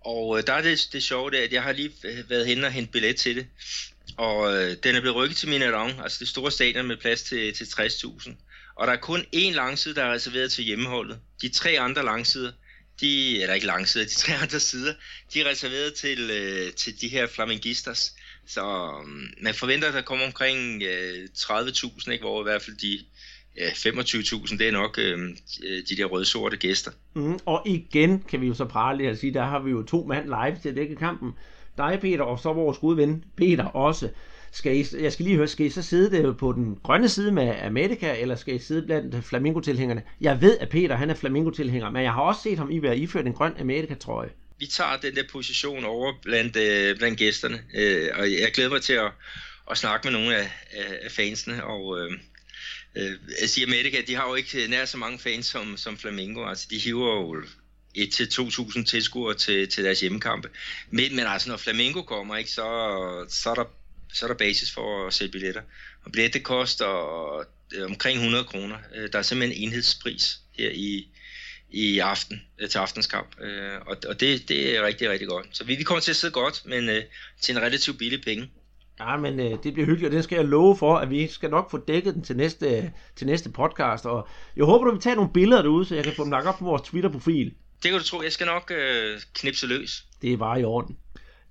[0.00, 2.64] Og øh, der er det, det sjove, det, at jeg har lige øh, været hen
[2.64, 3.46] og hentet billet til det.
[4.16, 7.54] Og øh, den er blevet rykket til Mineron, altså det store stadion med plads til,
[7.54, 8.30] til 60.000.
[8.80, 11.18] Og der er kun én langside, der er reserveret til hjemmeholdet.
[11.42, 12.52] De tre andre langsider,
[13.00, 14.94] de, eller ikke langsider, de tre andre sider,
[15.34, 18.14] de er reserveret til, øh, til de her flamingistas.
[18.46, 18.60] Så
[19.00, 22.98] øhm, man forventer, at der kommer omkring øh, 30.000, ikke, hvor i hvert fald de
[23.56, 25.36] ja, 25.000, det er nok øh,
[25.88, 26.90] de der røde-sorte gæster.
[27.14, 30.04] Mm, og igen kan vi jo så prale at sige, der har vi jo to
[30.08, 31.32] mand live til at dække kampen.
[31.78, 34.08] Dig, Peter, og så vores gode ven, Peter, også.
[34.52, 37.32] Skal I, jeg skal lige høre, skal I så sidde der på den grønne side
[37.32, 40.02] med Amerika, eller skal I sidde blandt flamingo-tilhængerne?
[40.20, 42.98] Jeg ved, at Peter han er flamingo-tilhænger, men jeg har også set ham i være
[42.98, 44.30] iført en grøn Amerika-trøje.
[44.58, 48.82] Vi tager den der position over blandt, øh, blandt gæsterne, øh, og jeg glæder mig
[48.82, 49.10] til at,
[49.70, 50.50] at snakke med nogle af,
[51.02, 52.12] af fansene, og øh,
[52.96, 56.66] øh, altså Amerika, de har jo ikke nær så mange fans som, som Flamingo, altså
[56.70, 57.42] de hiver jo
[57.98, 60.48] 1-2.000 tilskuere til, til deres hjemmekampe.
[60.90, 63.64] Men, men altså, når Flamingo kommer, ikke, så, så, er der,
[64.12, 65.62] så er der basis for at sælge billetter.
[66.04, 67.38] Og billetter koster
[67.74, 68.76] øh, omkring 100 kroner.
[68.94, 71.08] Øh, der er simpelthen en enhedspris her i,
[71.70, 73.36] i aften, øh, til aftenskamp.
[73.86, 75.46] Og, og det, det er rigtig, rigtig godt.
[75.52, 76.90] Så vi, vi kommer til at sidde godt, men
[77.40, 78.50] til en relativt billig penge.
[79.00, 81.50] Ja, men øh, det bliver hyggeligt, og det skal jeg love for, at vi skal
[81.50, 84.06] nok få dækket den til næste, til næste podcast.
[84.06, 86.46] Og jeg håber, du vil tage nogle billeder derude, så jeg kan få dem lagt
[86.46, 87.54] op på vores Twitter-profil.
[87.82, 88.22] Det kan du tro.
[88.22, 90.04] Jeg skal nok øh, knipse løs.
[90.22, 90.96] Det er bare i orden.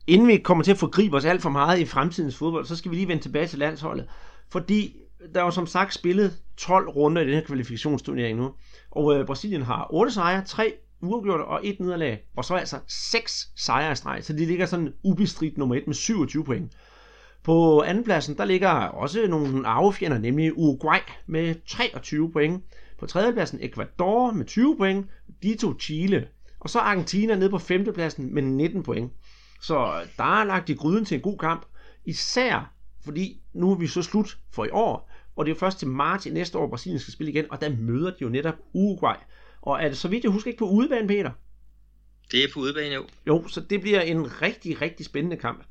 [0.07, 2.91] Inden vi kommer til at forgribe os alt for meget i fremtidens fodbold, så skal
[2.91, 4.05] vi lige vende tilbage til landsholdet.
[4.49, 4.95] Fordi
[5.33, 8.51] der er jo som sagt spillet 12 runder i den her kvalifikationsturnering nu.
[8.91, 12.19] Og øh, Brasilien har 8 sejre, 3 uafgjorte og 1 nederlag.
[12.35, 14.23] Og så altså 6 sejre i streg.
[14.23, 16.71] Så de ligger sådan ubestridt nummer 1 med 27 point.
[17.43, 22.63] På andenpladsen, der ligger også nogle arvefjender, nemlig Uruguay med 23 point.
[22.99, 25.07] På tredjepladsen Ecuador med 20 point,
[25.43, 26.27] Dito Chile.
[26.59, 29.11] Og så Argentina nede på femtepladsen med 19 point.
[29.59, 31.65] Så der er lagt i gryden til en god kamp.
[32.05, 35.87] Især fordi nu er vi så slut for i år, og det er først til
[35.87, 39.15] marts i næste år, Brasilien skal spille igen, og der møder de jo netop Uruguay.
[39.61, 41.31] Og er det så vidt jeg husker ikke på udebane, Peter?
[42.31, 43.05] Det er på udebane, jo.
[43.27, 45.65] Jo, så det bliver en rigtig, rigtig spændende kamp.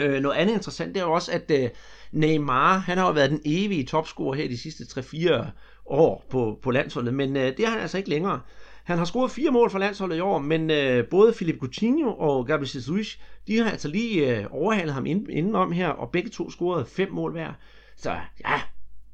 [0.00, 1.70] Øh, noget andet interessant, det er jo også, at øh,
[2.12, 5.44] Neymar, han har jo været den evige topscorer her de sidste 3-4
[5.86, 8.40] år på, på landsholdet, men øh, det har han altså ikke længere.
[8.84, 12.46] Han har scoret fire mål for landsholdet i år, men øh, både Philip Coutinho og
[12.46, 16.50] Gabriel Jesus, de har altså lige øh, overhalet ham ind, indenom her, og begge to
[16.50, 17.52] scorede fem mål hver.
[17.96, 18.10] Så
[18.46, 18.62] ja,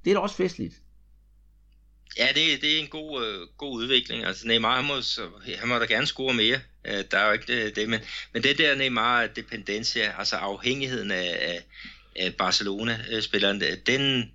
[0.04, 0.74] det er da også festligt.
[2.18, 4.24] Ja, det, det er en god, øh, god udvikling.
[4.24, 4.94] Altså Neymar, han må,
[5.58, 6.60] han må da gerne score mere.
[6.84, 8.00] Øh, der er jo ikke det, det men,
[8.32, 11.64] men det der Neymar dependencia, altså afhængigheden af, af,
[12.16, 14.32] af Barcelona-spilleren, den,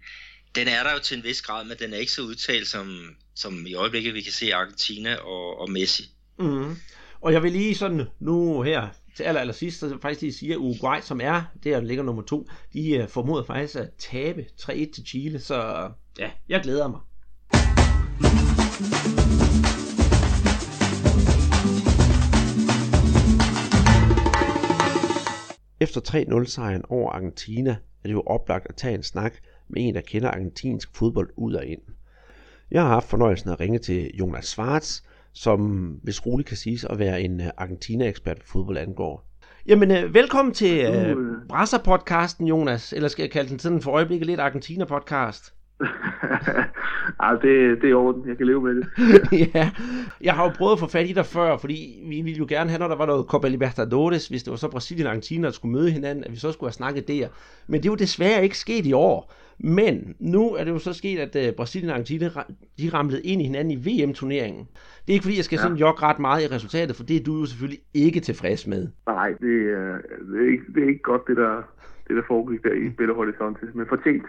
[0.56, 3.16] den er der jo til en vis grad, men den er ikke så udtalt som,
[3.36, 6.04] som i øjeblikket vi kan se Argentina og, og Messi.
[6.40, 6.76] Mm.
[7.22, 10.52] Og jeg vil lige sådan nu her til aller, aller sidst, så faktisk lige sige,
[10.52, 14.92] at Uruguay, som er der ligger nummer to, de uh, formoder faktisk at tabe 3-1
[14.92, 17.00] til Chile, så ja, jeg glæder mig.
[25.80, 29.34] Efter 3-0-sejren over Argentina er det jo oplagt at tage en snak
[29.70, 31.82] med en, der kender argentinsk fodbold ud og ind.
[32.74, 35.02] Jeg har haft fornøjelsen at ringe til Jonas Schwartz,
[35.34, 39.26] som hvis roligt kan siges at være en øh, Argentina-ekspert på fodbold angår.
[39.68, 41.18] Jamen, øh, velkommen til øh,
[41.50, 42.94] Brasser-podcasten, Jonas.
[42.94, 45.54] Eller skal jeg kalde den sådan for øjeblikket lidt Argentina-podcast?
[47.20, 48.30] Ej, det, det er orden.
[48.30, 48.88] Jeg kan leve med det.
[49.56, 49.72] ja,
[50.22, 52.70] jeg har jo prøvet at få fat i dig før, fordi vi ville jo gerne
[52.70, 55.54] have, når der var noget Copa Libertadores, hvis det var så Brasilien og Argentina, der
[55.54, 57.28] skulle møde hinanden, at vi så skulle have snakket der.
[57.68, 59.34] Men det er jo desværre ikke sket i år.
[59.60, 62.30] Men nu er det jo så sket, at uh, Brasilien og Argentina
[62.80, 64.68] de ramlede ind i hinanden i VM-turneringen.
[65.06, 65.62] Det er ikke fordi, jeg skal ja.
[65.62, 68.88] sådan jogge ret meget i resultatet, for det er du jo selvfølgelig ikke tilfreds med.
[69.08, 69.98] Nej, det er,
[70.32, 71.62] det er, ikke, det er ikke godt, det der,
[72.08, 74.24] det, der foregik der i Belo Horizonte, men fortjent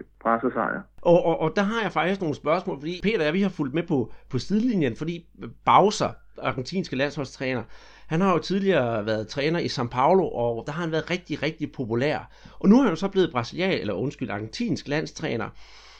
[0.54, 0.80] sejr.
[1.02, 3.48] Og, og, og der har jeg faktisk nogle spørgsmål, fordi Peter og jeg, vi har
[3.48, 5.26] fulgt med på, på sidelinjen, fordi
[5.64, 6.10] Bowser,
[6.42, 7.62] argentinske landsholdstræner,
[8.06, 11.42] han har jo tidligere været træner i São Paulo, og der har han været rigtig,
[11.42, 12.30] rigtig populær.
[12.60, 15.48] Og nu er han jo så blevet brasilian, eller undskyld, argentinsk landstræner,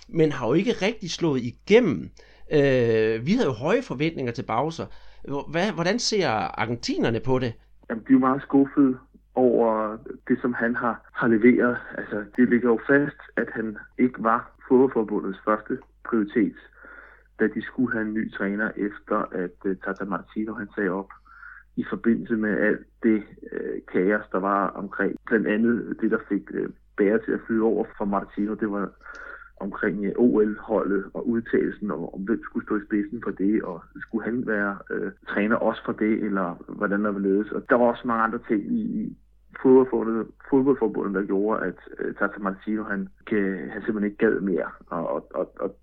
[0.09, 2.11] men har jo ikke rigtig slået igennem.
[2.53, 4.87] Øh, vi havde jo høje forventninger til Bowser.
[5.51, 7.53] Hvad, hvordan ser argentinerne på det?
[7.91, 8.99] Jamen, de er jo meget skuffede
[9.35, 9.97] over
[10.29, 11.77] det, som han har, har leveret.
[11.99, 16.57] Altså, det ligger jo fast, at han ikke var fodboldforbundets første prioritet,
[17.41, 21.11] da de skulle have en ny træner, efter at uh, Tata Martino han sagde op
[21.77, 25.17] i forbindelse med alt det uh, kaos, der var omkring.
[25.27, 28.91] Blandt andet det, der fik uh, bære til at flyde over for Martino, det var
[29.61, 33.83] omkring uh, OL-holdet og udtalelsen om, om hvem skulle stå i spidsen for det, og
[33.97, 37.53] skulle han være uh, træner også for det, eller hvordan der ville ledes.
[37.53, 39.17] Og der var også mange andre ting i,
[39.63, 44.71] fodboldforbundet, fodboldforbundet der gjorde, at uh, Tata Martino, han, kan, han simpelthen ikke gad mere.
[44.87, 45.77] Og, og, og, og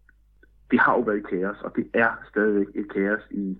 [0.71, 3.57] det har jo været kaos, og det er stadigvæk et kaos i,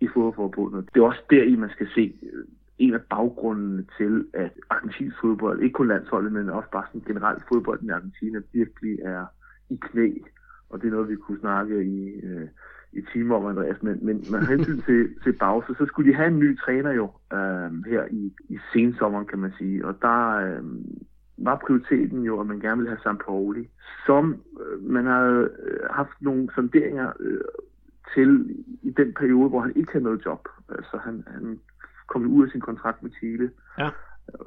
[0.00, 0.88] i fodboldforbundet.
[0.94, 2.44] Det er også der i man skal se øh,
[2.78, 7.42] en af baggrundene til, at argentinsk fodbold, ikke kun landsholdet, men også bare sådan generelt
[7.52, 9.26] fodbold i Argentina, virkelig er
[9.70, 10.10] i knæ.
[10.70, 12.48] Og det er noget, vi kunne snakke i, øh,
[12.92, 13.82] i timer om, Andreas.
[13.82, 17.04] Men, men med hensyn til, til Bause, så skulle de have en ny træner jo
[17.32, 19.86] øh, her i, i sensommeren, kan man sige.
[19.86, 20.62] Og der øh,
[21.36, 23.68] var prioriteten jo, at man gerne ville have Sampaoli,
[24.06, 27.40] som øh, man har øh, haft nogle sonderinger øh,
[28.14, 30.48] til i den periode, hvor han ikke havde noget job.
[30.68, 31.60] Altså han, han
[32.06, 33.50] kom ud af sin kontrakt med Chile.
[33.78, 33.90] Ja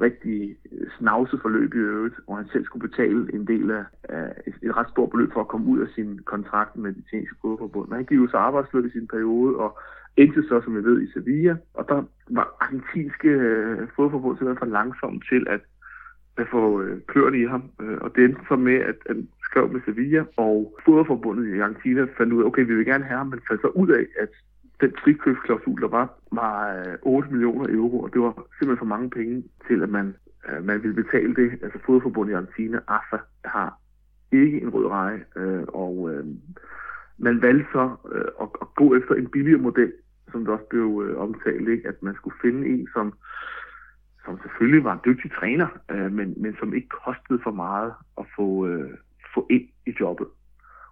[0.02, 4.34] rigtig øh, snavset forløb i øvrigt, hvor han selv skulle betale en del af, af
[4.48, 7.36] et, et ret stort beløb for at komme ud af sin kontrakt med det italienske
[7.42, 7.90] fodboldforbund.
[7.90, 9.80] Men han gik jo så arbejdsløs i sin periode, og
[10.18, 11.56] endte så, som vi ved, i Sevilla.
[11.74, 15.62] Og der var argentinske øh, fodboldforbund simpelthen for langsomt til at,
[16.38, 17.64] at få øh, klørt i ham.
[17.82, 22.08] Øh, og det endte så med, at han skrev med Sevilla, og fodboldforbundet i Argentina
[22.18, 24.30] fandt ud af, okay, vi vil gerne have ham, men fandt så ud af, at
[24.82, 29.10] den frikøbsklausul, der var, var øh, 8 millioner euro, og det var simpelthen for mange
[29.10, 30.16] penge til, at man,
[30.50, 31.52] øh, man ville betale det.
[31.64, 33.80] Altså fodboldforbundet i Argentina, AFA, har
[34.32, 36.26] ikke en rød reje, øh, og øh,
[37.18, 39.94] man valgte så øh, at, at gå efter en billigere model,
[40.32, 41.88] som der også blev øh, omtalt, ikke?
[41.88, 43.14] at man skulle finde en, som,
[44.28, 48.26] som selvfølgelig var en dygtig træner, øh, men, men som ikke kostede for meget at
[48.36, 48.92] få, øh,
[49.34, 50.28] få ind i jobbet.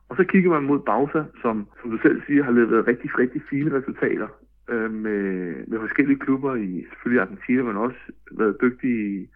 [0.09, 3.41] Og så kigger man mod Bausa, som, som du selv siger, har leveret rigtig, rigtig
[3.49, 4.27] fine resultater
[4.69, 5.21] øh, med,
[5.67, 9.27] med forskellige klubber i selvfølgelig Argentina, men også været dygtig i,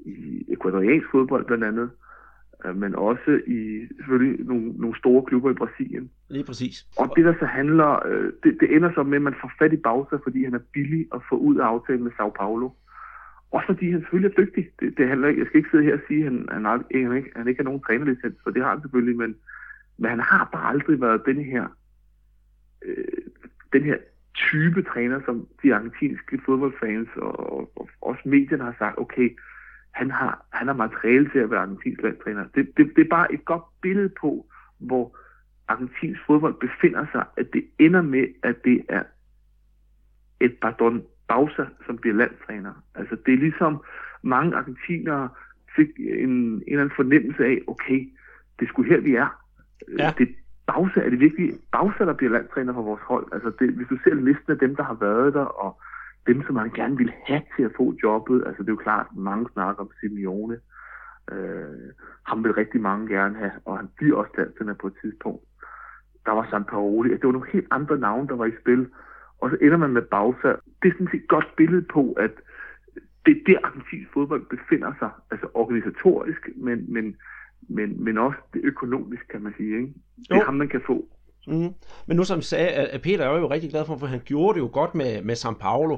[0.00, 1.90] i ekvadoriansk fodbold blandt andet,
[2.64, 6.10] øh, men også i selvfølgelig nogle, nogle store klubber i Brasilien.
[6.30, 6.86] Lige præcis.
[6.98, 9.72] Og det der så handler, øh, det, det ender så med, at man får fat
[9.72, 12.70] i Bausa, fordi han er billig at få ud af aftalen med Sao Paulo.
[13.52, 14.70] Også fordi han selvfølgelig er dygtig.
[14.80, 16.84] Det, det handler ikke, jeg skal ikke sidde her og sige, at han, han, har,
[16.94, 19.34] han, ikke, han ikke har nogen trænerlicens, for det har han selvfølgelig, men
[19.98, 21.68] men han har bare aldrig været den her,
[22.84, 23.04] øh,
[23.72, 23.96] den her
[24.34, 29.36] type træner, som de argentinske fodboldfans og, og, og også medierne har sagt, okay,
[29.90, 32.44] han har, han har materiale til at være argentinsk landstræner.
[32.54, 34.46] Det, det, det er bare et godt billede på,
[34.78, 35.18] hvor
[35.68, 39.02] argentinsk fodbold befinder sig, at det ender med, at det er
[40.40, 42.72] et pardon Bausa, som bliver landstræner.
[42.94, 43.82] Altså det er ligesom
[44.22, 45.28] mange argentinere
[45.76, 48.00] fik en, en eller anden fornemmelse af, okay,
[48.60, 49.28] det sgu her, vi er.
[49.98, 50.14] Ja.
[50.18, 50.28] Det
[50.66, 53.26] Bausa, er det virkelig Bausa, der bliver landstræner for vores hold?
[53.32, 55.80] Altså, det, hvis du ser listen af dem, der har været der, og
[56.26, 59.06] dem, som man gerne vil have til at få jobbet, altså det er jo klart,
[59.16, 60.58] mange snakker om Simeone.
[61.32, 61.90] Øh,
[62.26, 65.44] ham vil rigtig mange gerne have, og han bliver også landstræner på et tidspunkt.
[66.26, 68.88] Der var San Paoli, det var nogle helt andre navne, der var i spil.
[69.42, 70.48] Og så ender man med Bausa.
[70.82, 72.30] Det er sådan et godt billede på, at
[73.26, 77.16] det er der, argentinsk fodbold befinder sig, altså organisatorisk, men, men
[77.68, 79.76] men, men også det økonomisk, kan man sige.
[79.76, 79.92] Ikke?
[80.28, 81.04] Det er ham, man kan få.
[81.46, 81.74] Mm.
[82.06, 84.60] Men nu som sagde, at Peter er jo rigtig glad for, for han gjorde det
[84.60, 85.96] jo godt med, med San Paulo.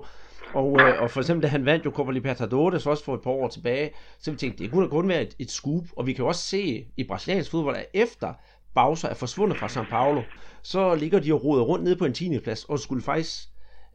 [0.55, 3.31] Og, øh, og for eksempel, da han vandt jo Copa Libertadores også for et par
[3.31, 5.85] år tilbage, så vi tænkte, det kunne da kun være et, et scoop.
[5.97, 8.33] Og vi kan jo også se i brasiliansk fodbold, at efter
[8.75, 10.22] Bowser er forsvundet fra San Paulo,
[10.62, 12.39] så ligger de og roder rundt nede på en 10.
[12.39, 13.49] plads, og skulle faktisk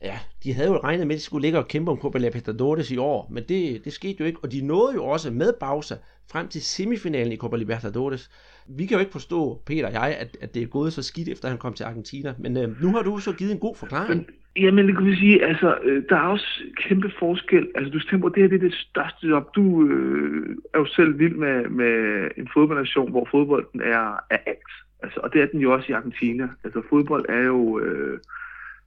[0.04, 2.92] ja, de havde jo regnet med, at de skulle ligge og kæmpe om Copa Libertadores
[2.92, 5.96] i år, men det, det skete jo ikke, og de nåede jo også med Bausa
[6.32, 8.32] frem til semifinalen i Copa Libertadores.
[8.78, 11.30] Vi kan jo ikke forstå, Peter og jeg, at, at det er gået så skidt,
[11.30, 14.16] efter han kom til Argentina, men øh, nu har du så givet en god forklaring.
[14.16, 14.26] Men,
[14.64, 17.68] jamen, det kan vi sige, altså, øh, der er også kæmpe forskel.
[17.76, 19.56] Altså, du tænker på, det her det er det største job.
[19.56, 24.72] Du øh, er jo selv vild med, med en fodboldnation, hvor fodbolden er, er alt.
[25.04, 26.50] Altså, og det er den jo også i Argentina.
[26.64, 27.80] Altså, fodbold er jo...
[27.80, 28.20] Øh,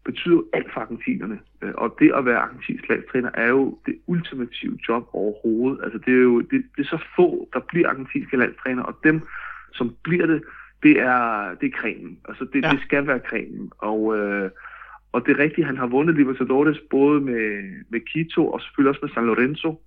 [0.05, 1.39] betyder jo alt for argentinerne.
[1.63, 5.85] Øh, og det at være argentinsk landstræner er jo det ultimative job overhovedet.
[5.85, 9.21] Altså det er jo det, det er så få, der bliver argentinske landstræner, og dem,
[9.73, 10.43] som bliver det,
[10.83, 12.19] det er, det er kremen.
[12.29, 12.71] Altså det, ja.
[12.71, 13.73] det skal være kremen.
[13.79, 14.51] Og, øh,
[15.13, 19.01] og det er rigtigt, han har vundet Libertadores både med, med Quito og selvfølgelig også
[19.03, 19.81] med San Lorenzo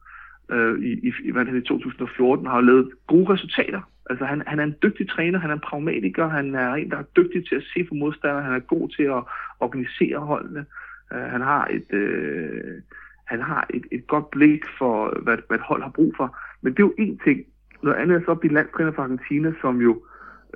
[0.51, 3.81] øh, i, i, i, hvad det, i 2014, har lavet gode resultater.
[4.09, 6.97] Altså han, han er en dygtig træner, han er en pragmatiker, han er en, der
[6.97, 9.23] er dygtig til at se på modstandere, han er god til at
[9.59, 10.65] organisere holdene.
[11.13, 12.81] Øh, han har et, Øh,
[13.25, 16.37] han har et, et godt blik for, hvad, hvad et hold har brug for.
[16.61, 17.45] Men det er jo én ting.
[17.83, 20.03] Noget andet er så at blive landstræner for Argentina, som jo,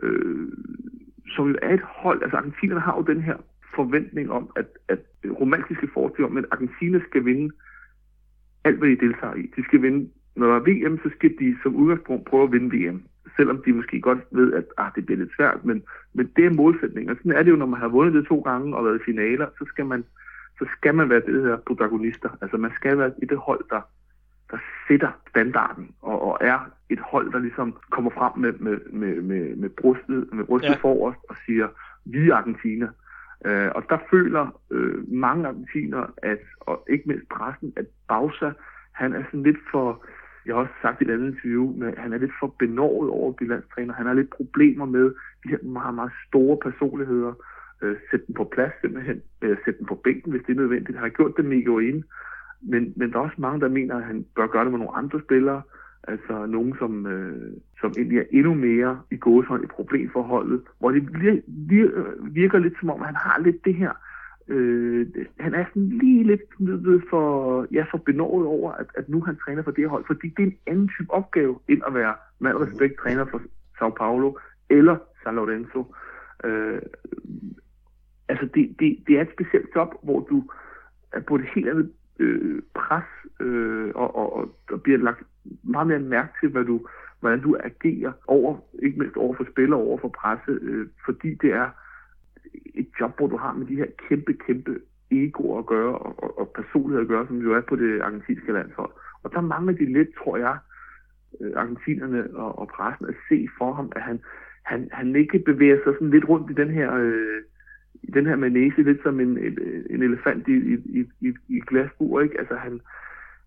[0.01, 0.47] øh,
[1.27, 2.23] som jo er et hold.
[2.23, 3.37] Altså Argentinerne har jo den her
[3.75, 4.99] forventning om, at, at
[5.39, 7.53] romantiske forestilling om, at Argentina skal vinde
[8.63, 9.41] alt, hvad de deltager i.
[9.55, 12.77] De skal vinde, når der er VM, så skal de som udgangspunkt prøve at vinde
[12.77, 13.03] VM
[13.39, 15.83] selvom de måske godt ved, at ah, det bliver lidt svært, men,
[16.13, 17.09] men det er målsætningen.
[17.09, 19.03] Og sådan er det jo, når man har vundet det to gange og været i
[19.05, 20.05] finaler, så skal man,
[20.59, 22.29] så skal man være det her protagonister.
[22.41, 23.81] Altså man skal være i det hold, der,
[24.51, 24.57] der
[24.87, 29.55] sætter standarden, og, og er et hold, der ligesom kommer frem med, med, med, med,
[29.55, 30.75] med brystet, med brystet ja.
[30.75, 31.67] forrest og siger,
[32.05, 32.87] vi er Argentina.
[33.45, 38.51] Øh, og der føler øh, mange argentiner, at, og ikke mindst pressen, at Bausa,
[38.91, 40.05] han er sådan lidt for,
[40.45, 43.29] jeg har også sagt i et andet interview, men han er lidt for benåret over
[43.29, 43.93] at blive landstræner.
[43.93, 45.05] Han har lidt problemer med
[45.43, 47.33] de her meget, meget store personligheder.
[47.81, 49.21] Øh, sætte dem på plads simpelthen.
[49.41, 50.97] Øh, sætte dem på bænken, hvis det er nødvendigt.
[50.97, 52.03] Han har gjort det med ind.
[52.61, 54.97] Men, men der er også mange, der mener, at han bør gøre det med nogle
[54.97, 55.61] andre spillere.
[56.03, 60.61] Altså nogen, som, øh, som egentlig er endnu mere i gåshånd i problemforholdet.
[60.79, 61.09] Hvor det
[61.71, 63.91] øh, virker, lidt som om, han har lidt det her
[64.49, 65.07] Øh,
[65.39, 66.41] han er sådan lige lidt
[67.09, 70.43] for, ja, for benådet over, at, at nu han træner for det hold, fordi det
[70.43, 73.41] er en anden type opgave, end at være med respekt træner for
[73.77, 74.37] Sao Paulo
[74.69, 75.95] eller San Lorenzo.
[76.43, 76.81] Øh,
[78.27, 80.43] altså, det, det, det er et specielt job, hvor du
[81.11, 83.09] er på et helt andet øh, pres,
[83.39, 85.23] øh, og, og, og der bliver lagt
[85.63, 86.87] meget mere mærke til, hvad du,
[87.19, 91.51] hvordan du agerer over, ikke mindst over for spillere, over for presse, øh, fordi det
[91.53, 91.69] er
[92.75, 94.79] et job, hvor du har med de her kæmpe, kæmpe
[95.11, 98.51] egoer at gøre, og, og, og personligheder at gøre, som jo er på det argentinske
[98.51, 98.91] landshold.
[99.23, 100.57] Og der mangler de lidt, tror jeg,
[101.41, 104.19] øh, argentinerne og, og pressen at se for ham, at han,
[104.63, 107.41] han, han ikke bevæger sig sådan lidt rundt i den her, øh,
[108.03, 109.57] i den her manese, lidt som en, en,
[109.89, 110.55] en elefant i,
[110.97, 112.39] i, i, i glasbur, ikke?
[112.39, 112.81] Altså han,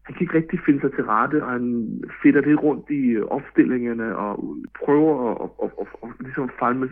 [0.02, 1.88] han kan ikke rigtig finde sig til rette, og han
[2.22, 6.88] fitter det rundt i øh, opstillingerne og prøver at, at, at, at, at ligesom falme,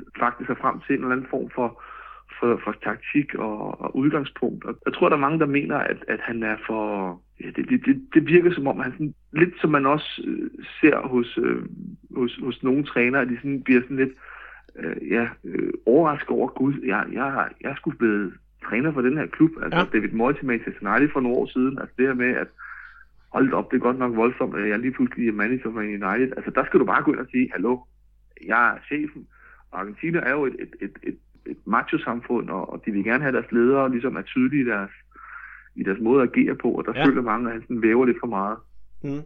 [0.46, 1.82] sig frem til en eller anden form for,
[2.40, 4.64] for, for taktik og, og udgangspunkt.
[4.64, 6.82] Og jeg tror, der er mange, der mener, at, at han er for...
[7.40, 10.51] Ja, det, det, det, det virker som om, han sådan, lidt som man også øh,
[10.80, 11.62] ser hos, øh,
[12.16, 14.12] hos, hos nogle trænere, at de sådan, bliver sådan lidt
[14.76, 18.32] øh, ja, øh, overrasket over, gud, jeg, jeg, jeg skulle blive
[18.64, 19.50] træner for den her klub.
[19.62, 19.84] Altså ja.
[19.92, 21.78] David Moyes i Manchester United for nogle år siden.
[21.78, 22.48] Altså det her med, at
[23.32, 26.32] hold op, det er godt nok voldsomt, at jeg lige pludselig er manager for United.
[26.36, 27.78] Altså der skal du bare gå ind og sige, hallo,
[28.46, 29.26] jeg er chefen.
[29.70, 33.22] Og Argentina er jo et, et, et, et et macho-samfund, og, og de vil gerne
[33.22, 34.90] have deres ledere ligesom er tydelige i deres,
[35.74, 37.06] i deres måde at agere på, og der ja.
[37.06, 38.58] føler mange, at han sådan væver lidt for meget.
[39.02, 39.22] Mm.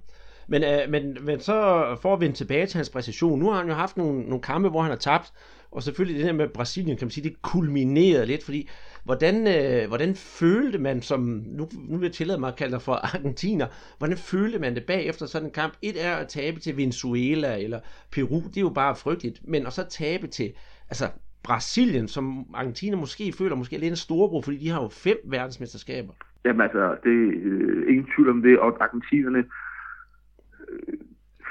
[0.49, 3.69] Men, øh, men, men så for at vende tilbage til hans præcision, nu har han
[3.69, 5.33] jo haft nogle, nogle kampe, hvor han har tabt,
[5.71, 8.71] og selvfølgelig det der med Brasilien, kan man sige, det kulminerede lidt, fordi
[9.05, 12.83] hvordan, øh, hvordan følte man som, nu, nu vil jeg tillade mig at kalde dig
[12.83, 13.67] for argentiner,
[13.99, 15.75] hvordan følte man det bagefter sådan en kamp?
[15.83, 17.81] Et er at tabe til Venezuela eller
[18.13, 20.53] Peru, det er jo bare frygteligt, men at så tabe til,
[20.89, 21.05] altså
[21.43, 26.13] Brasilien, som Argentina måske føler måske lidt en storbror, fordi de har jo fem verdensmesterskaber.
[26.45, 29.45] Jamen altså, det er øh, ingen tvivl om det, og argentinerne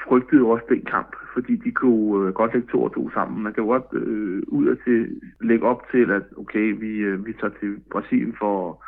[0.08, 3.42] frygtede jo også den kamp, fordi de kunne øh, godt lægge to og to sammen.
[3.42, 7.26] Man kan jo godt øh, ud af til lægge op til, at okay, vi, øh,
[7.26, 8.84] vi tager til Brasilien for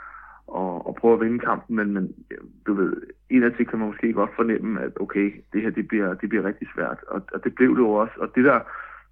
[0.55, 2.15] at, at prøve at vinde kampen, men, men
[2.67, 2.93] du ved,
[3.31, 6.45] en af kan man måske godt fornemme, at okay, det her det bliver, det bliver
[6.45, 8.61] rigtig svært, og, og det blev det jo også, og det der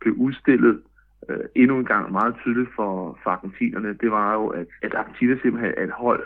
[0.01, 0.83] blev udstillet
[1.29, 5.37] øh, endnu en gang meget tydeligt for, for argentinerne, det var jo, at, at Argentina
[5.43, 6.23] simpelthen er et hold.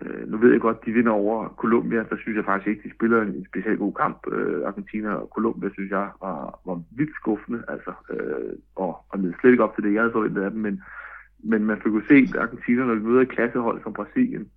[0.00, 2.94] Øh, nu ved jeg godt, de vinder over Colombia, der synes jeg faktisk ikke, de
[2.94, 4.18] spiller en, specielt god kamp.
[4.32, 9.32] Øh, Argentina og Colombia, synes jeg, var, var vildt skuffende, altså, øh, og, og ned
[9.40, 10.82] slet ikke op til det, jeg havde forventet af dem, men,
[11.44, 14.48] men man fik jo se, at Argentina, når de møder et klassehold som Brasilien,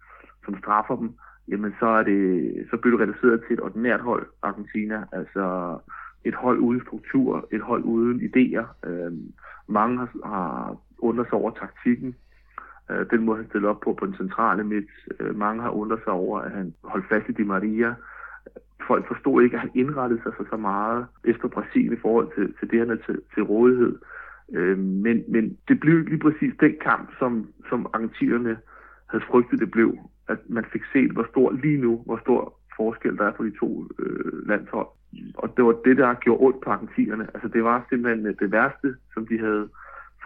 [0.46, 1.10] som straffer dem,
[1.48, 2.22] jamen så, er det,
[2.70, 5.06] så bliver det reduceret til et ordinært hold, Argentina.
[5.12, 5.78] Altså
[6.26, 8.90] et hold uden struktur, et hold uden idéer.
[8.90, 9.14] Øh,
[9.68, 12.16] mange har, har undret sig over taktikken.
[12.92, 14.90] Øh, den måde, han stillede op på på den centrale midt.
[15.20, 17.96] Øh, mange har undret sig over, at han holdt fast i Di Maria.
[18.88, 22.54] Folk forstod ikke, at han indrettede sig så, så meget efter Brasilien i forhold til,
[22.60, 23.96] til det, han er til, til rådighed.
[24.54, 28.58] Øh, men, men det blev lige præcis den kamp, som, som argentinerne
[29.10, 29.98] havde frygtet, det blev.
[30.28, 33.54] At man fik set, hvor stor lige nu, hvor stor forskel der er på de
[33.60, 34.88] to øh, landshold.
[35.36, 37.28] Og det var det, der gjorde ondt på argentinerne.
[37.34, 39.70] Altså det var simpelthen det værste, som de havde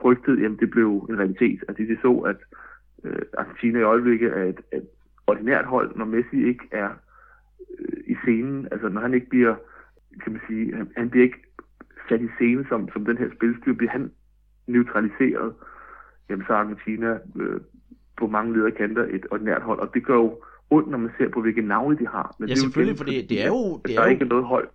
[0.01, 1.63] frygtet, jamen det blev en realitet.
[1.67, 2.37] Altså de så, at
[3.03, 4.87] øh, Argentina i øjeblikket er et, et
[5.27, 6.89] ordinært hold, når Messi ikke er
[7.79, 8.67] øh, i scenen.
[8.71, 9.55] Altså når han ikke bliver,
[10.23, 11.41] kan man sige, han, han bliver ikke
[12.09, 14.11] sat i scenen som, som den her spilstyr, bliver han
[14.67, 15.53] neutraliseret,
[16.29, 17.61] jamen så er Argentina øh,
[18.17, 21.41] på mange lederkanter et ordinært hold, og det gør jo ondt, når man ser på,
[21.41, 22.35] hvilke navne de har.
[22.39, 23.77] Men ja, det selvfølgelig, for det, det er jo...
[23.77, 24.67] Det der er, er jo, ikke noget hold.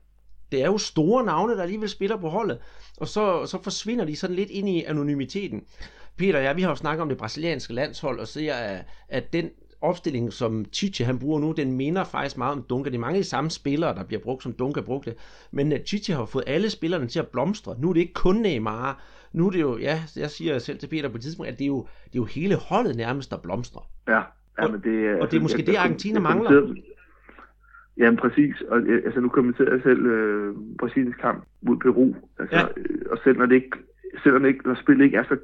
[0.53, 2.59] Det er jo store navne, der alligevel spiller på holdet,
[2.97, 5.65] og så, så forsvinder de sådan lidt ind i anonymiteten.
[6.17, 9.33] Peter og jeg, vi har jo snakket om det brasilianske landshold, og ser, at, at
[9.33, 12.91] den opstilling, som Chiche han bruger nu, den minder faktisk meget om Dunga.
[12.91, 15.15] Det er mange af de samme spillere, der bliver brugt, som Dunga brugte.
[15.51, 17.77] Men uh, Chiche har fået alle spillerne til at blomstre.
[17.79, 19.03] Nu er det ikke kun Neymar.
[19.33, 21.65] Nu er det jo, ja, jeg siger selv til Peter på et tidspunkt, at det
[21.65, 23.89] er jo, det er jo hele holdet nærmest, der blomstrer.
[24.09, 24.21] Ja,
[24.63, 26.75] ja men det, og, og det er måske jeg, det, Argentina mangler.
[27.99, 32.67] Jamen præcis, og altså nu kommenterer jeg selv øh, Brasiliens kamp mod Peru, altså, ja.
[32.77, 33.77] øh, og selv når det ikke,
[34.23, 35.37] selv når, ikke, når spillet ikke er så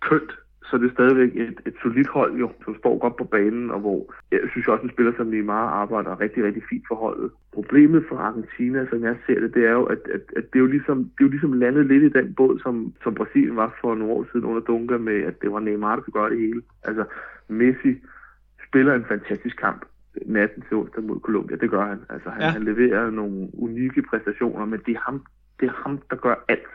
[0.00, 0.32] kønt,
[0.70, 3.80] så er det stadigvæk et, et solidt hold, jo, som står godt på banen, og
[3.80, 7.30] hvor jeg synes også, en spiller som Neymar arbejder rigtig, rigtig fint for holdet.
[7.52, 10.64] Problemet for Argentina, som jeg ser det, det er jo, at, at, at det, er
[10.66, 13.78] jo ligesom, det er jo ligesom landet lidt i den båd, som, som Brasilien var
[13.80, 16.38] for nogle år siden under Dunga, med at det var Neymar, der skulle gøre det
[16.38, 16.62] hele.
[16.84, 17.04] Altså,
[17.48, 17.92] Messi
[18.68, 19.84] spiller en fantastisk kamp
[20.26, 21.56] natten til onsdag mod Colombia.
[21.56, 22.00] Det gør han.
[22.08, 22.50] Altså, han, ja.
[22.50, 25.26] han leverer nogle unikke præstationer, men det er ham,
[25.60, 26.68] det er ham der gør alt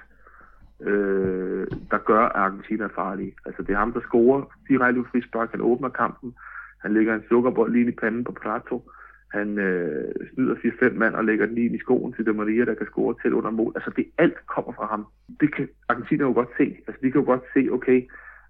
[0.83, 3.33] øh, der gør, at Argentina er farlige.
[3.45, 5.51] Altså, det er ham, der scorer direkte på frispark.
[5.51, 6.35] Han åbner kampen.
[6.81, 8.91] Han lægger en sukkerbold lige i panden på Prato.
[9.33, 12.73] Han øh, snyder 4-5 mand og lægger den lige i skoen til De Maria, der
[12.73, 13.71] kan score til under mål.
[13.75, 15.05] Altså, det alt kommer fra ham.
[15.39, 16.77] Det kan Argentina jo godt se.
[16.87, 18.07] Altså, de kan jo godt se, okay,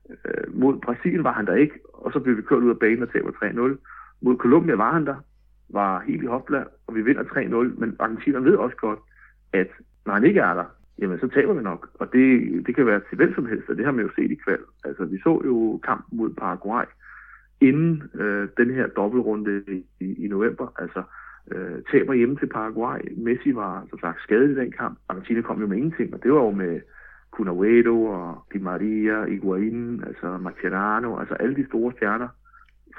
[0.10, 3.04] øh, mod Brasilien var han der ikke, og så blev vi kørt ud af banen
[3.04, 3.78] og taber 3-0.
[4.22, 5.16] Mod Colombia var han der,
[5.70, 9.00] var helt i hopland, og vi vinder 3-0, men Argentina ved også godt,
[9.54, 9.68] at
[10.06, 10.66] når han ikke er der,
[11.00, 11.90] jamen så taber vi nok.
[11.94, 12.28] Og det,
[12.66, 14.60] det kan være til hvem som helst, og det har man jo set i kval.
[14.84, 16.86] Altså vi så jo kampen mod Paraguay
[17.62, 19.64] inden øh, den her dobbeltrunde
[20.00, 20.68] i, i november.
[20.80, 21.04] Altså
[21.52, 23.00] øh, taber hjemme til Paraguay.
[23.18, 25.00] Messi var som sagt skadet i den kamp.
[25.10, 26.82] Argentina kom jo med ingenting, og det var jo med
[27.36, 32.28] Cunagüero og Di Maria, Higuain, altså Mascherano, altså alle de store stjerner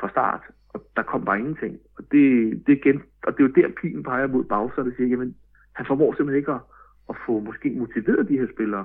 [0.01, 0.43] fra start.
[0.73, 1.79] Og der kom bare ingenting.
[1.99, 2.27] Og det,
[2.67, 5.37] det, igen, og det er jo der pilen peger mod Bowser, der siger, jamen
[5.73, 6.61] han formår simpelthen ikke at
[7.09, 8.85] at få måske motiveret de her spillere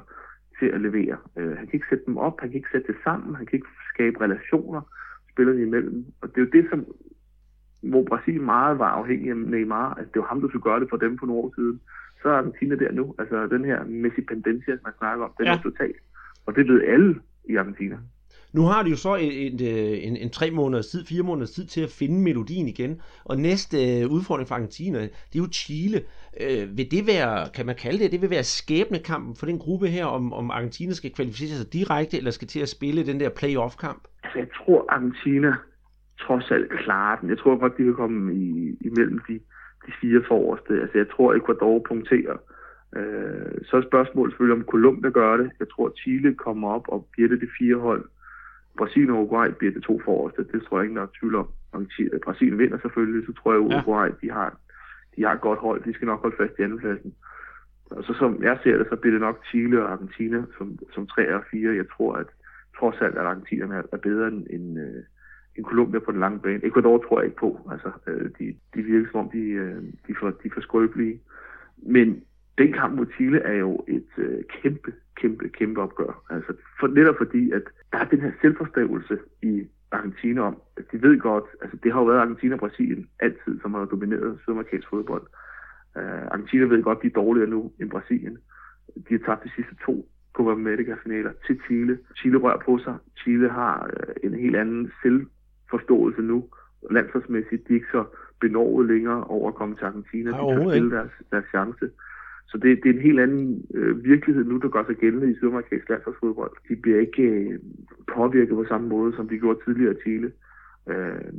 [0.59, 1.17] til at levere.
[1.38, 3.57] Øh, han kan ikke sætte dem op, han kan ikke sætte det sammen, han kan
[3.57, 4.81] ikke skabe relationer
[5.31, 6.05] spillerne imellem.
[6.21, 6.85] Og det er jo det, som
[7.81, 10.89] hvor Brasilien meget var afhængig af Neymar, at det var ham, der skulle gøre det
[10.89, 11.81] for dem for nogle år siden.
[12.21, 13.15] Så er Argentina der nu.
[13.19, 15.53] Altså den her Messi pendencia, man snakker om, den ja.
[15.53, 15.93] er total.
[16.45, 17.19] Og det ved alle
[17.49, 17.97] i Argentina.
[18.54, 21.52] Nu har de jo så en, en, øh, en, en tre måneders tid, fire måneders
[21.52, 23.02] tid til at finde melodien igen.
[23.26, 26.02] Og næste øh, udfordring for Argentina, det er jo Chile.
[26.41, 29.88] Øh, vil det være, kan man kalde det, det vil være skæbnekampen for den gruppe
[29.88, 33.30] her, om, om Argentina skal kvalificere sig direkte, eller skal til at spille den der
[33.30, 34.02] playoff-kamp?
[34.24, 35.54] Altså, jeg tror, Argentina
[36.20, 37.30] trods alt klarer den.
[37.30, 39.34] Jeg tror godt, de kan komme i, imellem de,
[39.86, 40.82] de fire forreste.
[40.82, 42.38] Altså, jeg tror, Ecuador punkterer.
[42.95, 45.52] Øh, så er spørgsmålet selvfølgelig, om Colombia gør det.
[45.60, 48.06] Jeg tror, Chile kommer op og bliver det de fire hold.
[48.78, 50.47] Brasilien og Uruguay bliver det to forreste.
[50.51, 51.47] Det tror jeg ikke, der er tvivl om.
[51.71, 51.88] Om
[52.23, 54.57] Brasilien vinder selvfølgelig, så tror jeg, at Uruguay de har,
[55.15, 55.84] de har et godt hold.
[55.84, 57.13] De skal nok holde fast i andenpladsen.
[57.89, 61.07] Og så som jeg ser det, så bliver det nok Chile og Argentina som, som
[61.07, 61.75] 3 og 4.
[61.75, 62.28] Jeg tror, at
[62.80, 65.03] trods alt, at Argentina er bedre end, end, øh,
[65.55, 66.65] end Colombia på den lange bane.
[66.65, 67.69] Ecuador tror jeg ikke på.
[67.71, 71.21] Altså, øh, de, de virker som om, de, øh, de, for, de er for skrøbelige.
[71.78, 72.23] Men
[72.58, 76.24] den kamp mod Chile er jo et øh, kæmpe, kæmpe, kæmpe opgør.
[76.30, 81.01] Altså, for, netop fordi, at der er den her selvforståelse i Argentina om, at de
[81.01, 84.89] ved godt, altså det har jo været Argentina og Brasilien altid, som har domineret sydamerikansk
[84.89, 85.28] fodbold.
[85.95, 88.38] Uh, Argentina ved godt, de er dårligere nu end Brasilien.
[88.95, 91.99] De har tabt de sidste to Copa America-finaler til Chile.
[92.16, 92.95] Chile rører på sig.
[93.18, 96.49] Chile har uh, en helt anden selvforståelse nu.
[96.91, 98.05] Landsholdsmæssigt, de er ikke så
[98.41, 100.32] benovet længere over at komme til Argentina.
[100.32, 101.89] De kan spille deres, deres chance.
[102.48, 105.36] Så det, det er en helt anden øh, virkelighed nu, der gør sig gældende i
[105.36, 106.52] sydamerikansk landsholdsfodbold.
[106.70, 107.60] De bliver ikke øh,
[108.14, 110.32] påvirket på samme måde, som de gjorde tidligere i Chile.
[110.89, 111.32] Øh,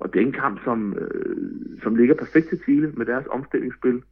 [0.00, 1.50] og det er en kamp, som, øh,
[1.82, 4.02] som ligger perfekt til Chile med deres omstillingsspil.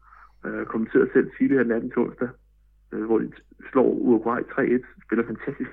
[0.46, 2.28] Øh, kommenterede selv Chile her natten onsdag,
[2.92, 3.32] øh, hvor de
[3.70, 5.04] slår Uruguay 3-1.
[5.04, 5.70] Spiller fantastisk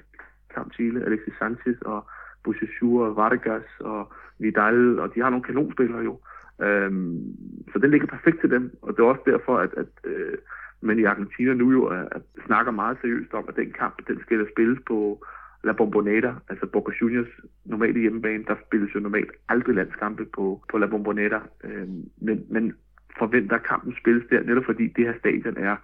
[0.55, 1.05] kamp Chile.
[1.05, 2.05] Alexis Sanchez og
[2.43, 6.19] Bouchachur og Vargas og Vidal, og de har nogle kanonspillere jo.
[6.61, 7.35] Øhm,
[7.73, 10.37] så den ligger perfekt til dem, og det er også derfor, at, at øh,
[10.81, 14.07] men i Argentina nu jo øh, er, er, snakker meget seriøst om, at den kamp,
[14.07, 15.25] den skal spilles på
[15.63, 17.27] La Bombonera, altså Boca Juniors
[17.65, 21.87] normalt hjemmebane, der spilles jo normalt aldrig landskampe på, på La Bombonera, øh,
[22.21, 22.73] men, men
[23.19, 25.75] forventer at kampen spilles der, netop fordi det her stadion er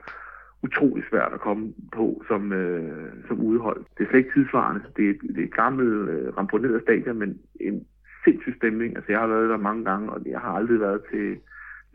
[0.63, 3.85] utrolig svært at komme på som, øh, som udehold.
[3.97, 4.81] Det er slet ikke tidsvarende.
[4.97, 7.85] Det er, det er et gammelt, øh, ramponeret stadion, men en
[8.23, 8.95] sindssyg stemning.
[8.95, 11.37] Altså, jeg har været der mange gange, og jeg har aldrig været til,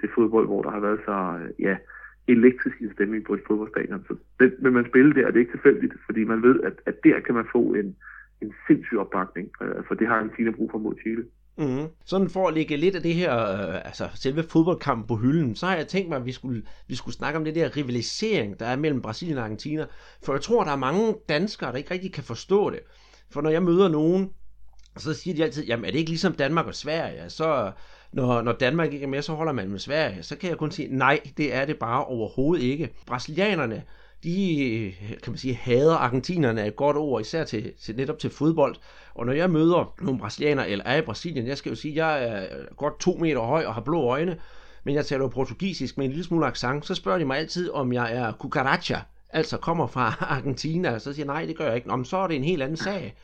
[0.01, 1.77] til fodbold, hvor der har været så, øh, ja,
[2.29, 4.05] elektrisk stemning på et fodboldstadion.
[4.09, 6.73] Så det vil man spille der, og det er ikke tilfældigt, fordi man ved, at,
[6.87, 7.97] at der kan man få en,
[8.43, 11.25] en sindssyg opbakning, øh, for det har Argentina brug for mod Chile.
[11.59, 11.87] Mm.
[12.05, 15.66] Sådan for at lægge lidt af det her, øh, altså selve fodboldkampen på hylden, så
[15.66, 18.66] har jeg tænkt mig, at vi skulle, vi skulle snakke om det der rivalisering, der
[18.66, 19.87] er mellem Brasilien og Argentina.
[20.25, 22.81] For jeg tror, der er mange danskere, der ikke rigtig kan forstå det.
[23.33, 24.31] For når jeg møder nogen,
[24.97, 27.31] så siger de altid, jamen er det ikke ligesom Danmark og Sverige?
[27.31, 27.73] Så
[28.13, 30.23] når, når Danmark ikke er med, så holder man med Sverige.
[30.23, 32.89] Så kan jeg kun sige, nej, det er det bare overhovedet ikke.
[33.07, 33.83] Brasilianerne,
[34.25, 34.93] de
[35.23, 38.77] kan man sige, hader argentinerne er et godt ord, især til, til netop til fodbold.
[39.15, 42.25] Og når jeg møder nogle brasilianere, eller er i Brasilien, jeg skal jo sige, jeg
[42.25, 42.47] er
[42.77, 44.39] godt to meter høj og har blå øjne,
[44.85, 47.71] men jeg taler jo portugisisk med en lille smule accent, så spørger de mig altid,
[47.71, 48.99] om jeg er cucaracha,
[49.31, 51.89] altså kommer fra Argentina, så siger jeg, nej, det gør jeg ikke.
[51.89, 53.15] Nå, men så er det en helt anden sag.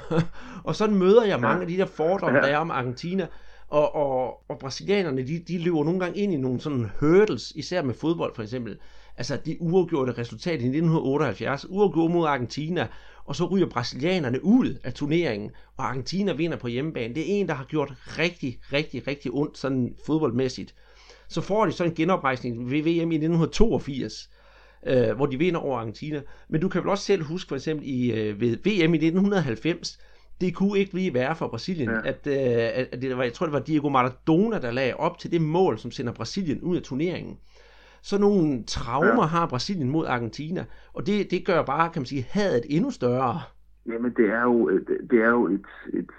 [0.64, 3.26] og sådan møder jeg mange af de der fordomme, der er om Argentina,
[3.68, 7.82] og, og, og brasilianerne, de, de løber nogle gange ind i nogle sådan hurdles, især
[7.82, 8.78] med fodbold for eksempel.
[9.16, 12.88] Altså det uafgjorte resultat i 1978, uafgjort mod Argentina,
[13.24, 17.14] og så ryger brasilianerne ud af turneringen, og Argentina vinder på hjemmebane.
[17.14, 20.74] Det er en, der har gjort rigtig, rigtig, rigtig ondt sådan fodboldmæssigt.
[21.28, 24.30] Så får de sådan en genoprejsning ved VM i 1982,
[24.86, 26.22] øh, hvor de vinder over Argentina.
[26.48, 29.98] Men du kan vel også selv huske for eksempel i, øh, ved VM i 1990,
[30.40, 31.98] det kunne ikke lige være for Brasilien, ja.
[32.04, 35.30] at, øh, at det var, jeg tror det var Diego Maradona, der lagde op til
[35.30, 37.38] det mål, som sender Brasilien ud af turneringen.
[38.02, 39.26] Så nogle traumer ja.
[39.26, 43.40] har Brasilien mod Argentina, og det, det gør bare, kan man sige, hadet endnu større.
[43.86, 44.70] Jamen det er jo,
[45.10, 46.10] det er jo et, et,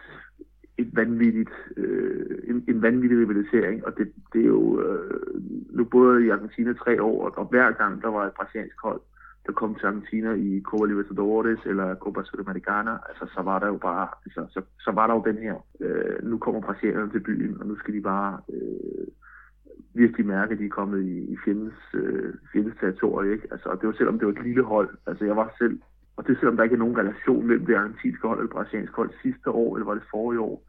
[0.77, 6.25] et vanvittigt, øh, en, en vanvittig rivalisering, og det, det er jo øh, nu både
[6.25, 9.01] i Argentina tre år, og hver gang der var et brasiliansk hold,
[9.45, 13.77] der kom til Argentina i Copa Libertadores eller Copa Sudamericana, altså så var der jo
[13.77, 17.61] bare, altså, så, så var der jo den her, øh, nu kommer brasilianerne til byen,
[17.61, 19.07] og nu skal de bare øh,
[19.93, 23.47] virkelig mærke, at de er kommet i, i fjendens, øh, fjendens territorie, ikke?
[23.51, 25.79] Altså, det var selvom det var et lille hold, altså jeg var selv,
[26.17, 28.51] og det er selvom der ikke er nogen relation mellem det argentinske hold og det
[28.51, 30.63] brasilianske hold sidste år, eller var det forrige år,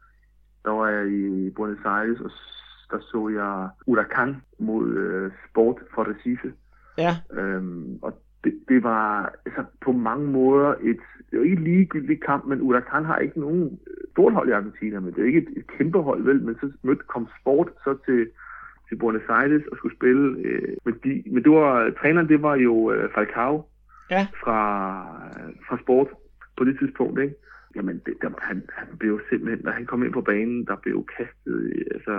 [0.65, 2.31] der var jeg i Buenos Aires, og
[2.91, 6.53] der så jeg Huracan mod øh, Sport for Recife.
[6.97, 7.17] Ja.
[7.31, 8.13] Øhm, og
[8.43, 10.99] det, det var altså, på mange måder et,
[11.31, 13.79] det var ikke ligegyldigt kamp, men Huracan har ikke nogen
[14.11, 16.71] stort hold i Argentina, men det er ikke et, et kæmpe hold, vel, men så
[16.83, 18.29] mødte kom Sport så til,
[18.89, 22.55] til Buenos Aires og skulle spille, øh, men, de, men det var, træneren det var
[22.55, 23.65] jo øh, Falcao
[24.11, 24.27] ja.
[24.43, 24.59] fra,
[25.67, 26.07] fra Sport
[26.57, 27.35] på det tidspunkt, ikke?
[27.77, 31.05] Jamen, det, der, han, han blev simpelthen, når han kom ind på banen, der blev
[31.17, 32.15] kastet altså,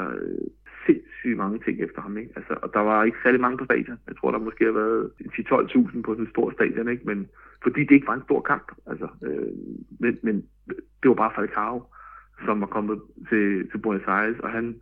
[0.87, 2.17] sindssygt mange ting efter ham.
[2.17, 2.33] Ikke?
[2.37, 3.99] Altså, og der var ikke særlig mange på stadion.
[4.09, 7.07] Jeg tror, der måske har været 10-12.000 på sådan en stor stadion, ikke?
[7.07, 7.29] Men,
[7.63, 8.73] fordi det ikke var en stor kamp.
[8.87, 9.53] Altså, øh,
[10.01, 10.37] men, men
[11.03, 11.85] det var bare Falcao,
[12.45, 14.81] som var kommet til, til Buenos Aires, og han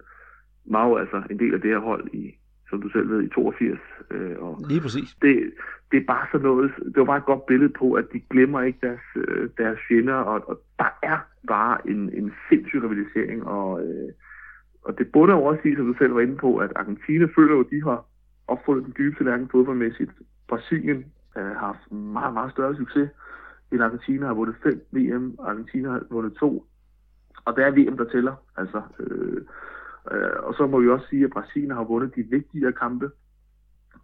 [0.64, 2.34] var jo altså en del af det her hold i,
[2.70, 3.80] som du selv ved, i 82.
[4.10, 5.16] Øh, og Lige præcis.
[5.22, 5.52] Det,
[5.90, 8.62] det er bare sådan noget, det var bare et godt billede på, at de glemmer
[8.62, 13.86] ikke deres, øh, deres fjender, og, og der er bare en, en sindssyg rivalisering, og,
[13.86, 14.12] øh,
[14.82, 17.54] og det burde jo også sige, som du selv var inde på, at Argentina føler
[17.54, 18.04] jo, at de har
[18.48, 20.10] opfundet den dybeste lærken fodboldmæssigt.
[20.48, 21.04] Brasilien
[21.36, 23.08] øh, har haft meget, meget større succes,
[23.72, 26.66] end Argentina har vundet fem VM, Argentina har vundet to,
[27.44, 28.34] og det er VM, der tæller.
[28.56, 29.42] Altså, øh,
[30.12, 33.10] øh, og så må vi også sige, at Brasilien har vundet de vigtigere kampe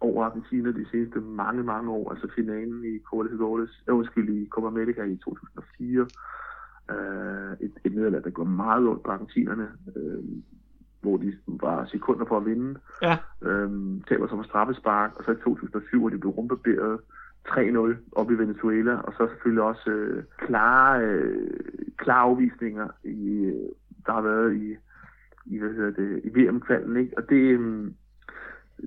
[0.01, 2.11] over Argentina de seneste mange, mange år.
[2.11, 6.07] Altså finalen i Copa Libertadores, øh, undskyld, i Copa America i 2004.
[6.91, 9.67] Øh, et, et nederlag, der går meget ondt på argentinerne.
[9.95, 10.23] Øh,
[11.03, 12.79] hvor de var sekunder på at vinde.
[13.01, 13.17] Ja.
[13.41, 16.99] Øhm, taber som straffespark, og så i 2007, hvor de blev rumbarberet
[17.47, 21.59] 3-0 op i Venezuela, og så selvfølgelig også øh, klare, øh,
[21.97, 23.51] klare afvisninger, i,
[24.05, 24.75] der har været i,
[25.45, 27.17] i, hvad hedder det, i VM-kvalen, Ikke?
[27.17, 27.91] Og det, øh,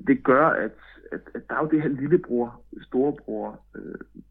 [0.07, 0.79] det gør, at,
[1.13, 4.23] at, at der er jo det her lillebror, storebror øh,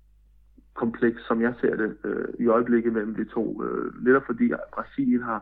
[0.74, 3.64] kompleks, som jeg ser det øh, i øjeblikket mellem de to.
[3.64, 5.42] Øh, netop fordi Brasilien har,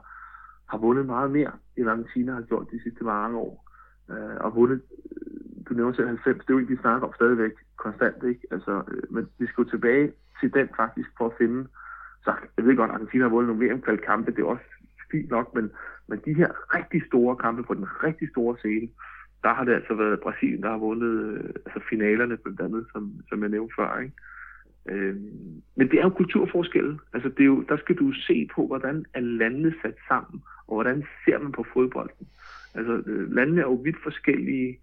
[0.65, 3.69] har vundet meget mere, end Argentina har gjort de sidste mange år.
[4.09, 4.81] Øh, og vundet,
[5.11, 8.47] øh, du nævner selv 90, det er jo ikke, vi snakker om stadigvæk konstant, ikke?
[8.51, 11.67] Altså, øh, men vi skal jo tilbage til den faktisk for at finde,
[12.23, 14.69] så jeg ved godt, Argentina har vundet nogle VM-kampe, det er også
[15.13, 15.65] fint nok, men,
[16.07, 18.87] men de her rigtig store kampe på den rigtig store scene,
[19.43, 23.13] der har det altså været Brasilien, der har vundet øh, altså finalerne blandt andet, som,
[23.29, 23.99] som jeg nævnte før.
[23.99, 24.15] Ikke?
[24.89, 25.15] Øh,
[25.75, 26.99] men det er jo kulturforskelle.
[27.13, 30.73] Altså det er jo, der skal du se på, hvordan er landene sat sammen, og
[30.75, 32.27] hvordan ser man på fodbolden.
[32.75, 34.79] Altså øh, landene er jo vidt forskellige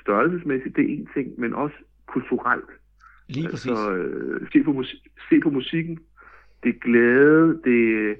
[0.00, 1.76] størrelsesmæssigt, det er en ting, men også
[2.06, 2.70] kulturelt.
[3.28, 3.70] Lige præcis.
[3.70, 5.98] Altså, øh, se, på musik, se på musikken,
[6.62, 8.16] det glæde, det,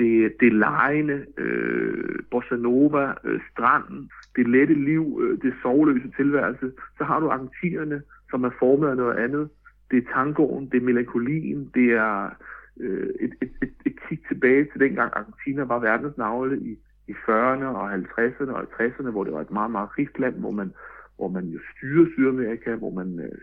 [0.00, 6.72] det, det lejende, øh, bossa nova, øh, stranden, det lette liv, øh, det sovløse tilværelse.
[6.98, 9.48] Så har du argentinerne, som er formet af noget andet.
[9.90, 12.30] Det er tangoen, det er melankolien, det er
[12.80, 16.78] øh, et, et, et, et kig tilbage til dengang Argentina var verdens navle i,
[17.08, 20.50] i 40'erne og 50'erne og 60'erne, hvor det var et meget, meget rigt land, hvor
[20.50, 20.72] man,
[21.16, 23.38] hvor man jo styrede Sydamerika, hvor man øh,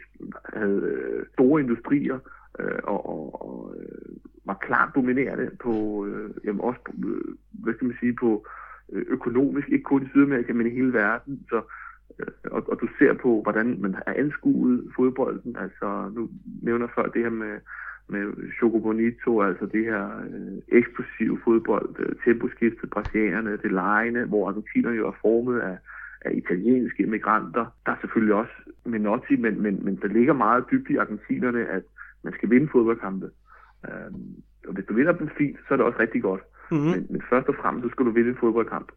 [0.53, 2.19] havde øh, store industrier
[2.59, 7.73] øh, og, og, og øh, var klart dominerende på, øh, jamen også på, øh, hvad
[7.73, 8.47] skal man sige, på
[8.91, 11.45] øh, økonomisk, ikke kun i Sydamerika, men i hele verden.
[11.49, 11.61] Så,
[12.19, 15.55] øh, og, og du ser på, hvordan man har anskuet fodbolden.
[15.59, 16.29] Altså, nu
[16.61, 17.55] nævner før det her med,
[18.09, 24.49] med Choco Bonito, altså det her øh, eksplosive fodbold, øh, temposkiftet, brasilianerne, det lejende, hvor
[24.49, 25.77] argentinerne jo er formet af,
[26.21, 27.65] af italienske immigranter.
[27.85, 28.53] Der er selvfølgelig også
[28.85, 31.83] Menotti, men, men, men der ligger meget dybt i argentinerne, at
[32.27, 33.27] man skal vinde fodboldkampe.
[33.87, 34.29] Øhm,
[34.67, 36.43] og hvis du vinder dem fint, så er det også rigtig godt.
[36.71, 36.91] Mm-hmm.
[36.91, 38.89] Men, men først og fremmest, så skal du vinde en fodboldkamp.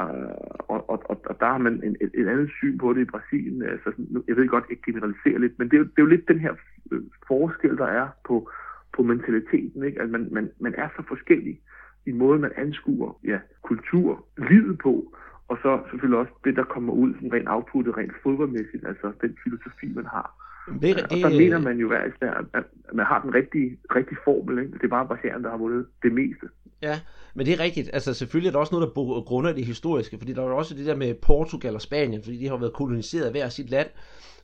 [0.00, 3.00] Uh, og, og, og, og der har man en, et, et andet syn på det
[3.00, 3.62] i Brasilien.
[3.62, 3.92] Altså,
[4.28, 6.38] jeg ved godt, ikke generalisere lidt, men det er, jo, det er jo lidt den
[6.38, 6.54] her
[6.92, 8.50] øh, forskel, der er på,
[8.96, 9.84] på mentaliteten.
[9.84, 10.02] Ikke?
[10.02, 11.60] At man, man, man er så forskellig
[12.06, 15.14] i måden, man anskuer ja, kultur, livet på,
[15.48, 19.38] og så selvfølgelig også det, der kommer ud som rent outputtet, rent fodboldmæssigt, altså den
[19.44, 20.47] filosofi, man har.
[20.72, 24.58] Det, det, og der mener man jo at, at man har den rigtige, rigtige formel.
[24.58, 24.72] Ikke?
[24.72, 26.46] Det er bare Brasilian, der har vundet det meste.
[26.82, 27.00] Ja,
[27.34, 27.90] men det er rigtigt.
[27.92, 30.86] Altså selvfølgelig er der også noget, der grunder det historiske, fordi der er også det
[30.86, 33.88] der med Portugal og Spanien, fordi de har været koloniseret hver sit land.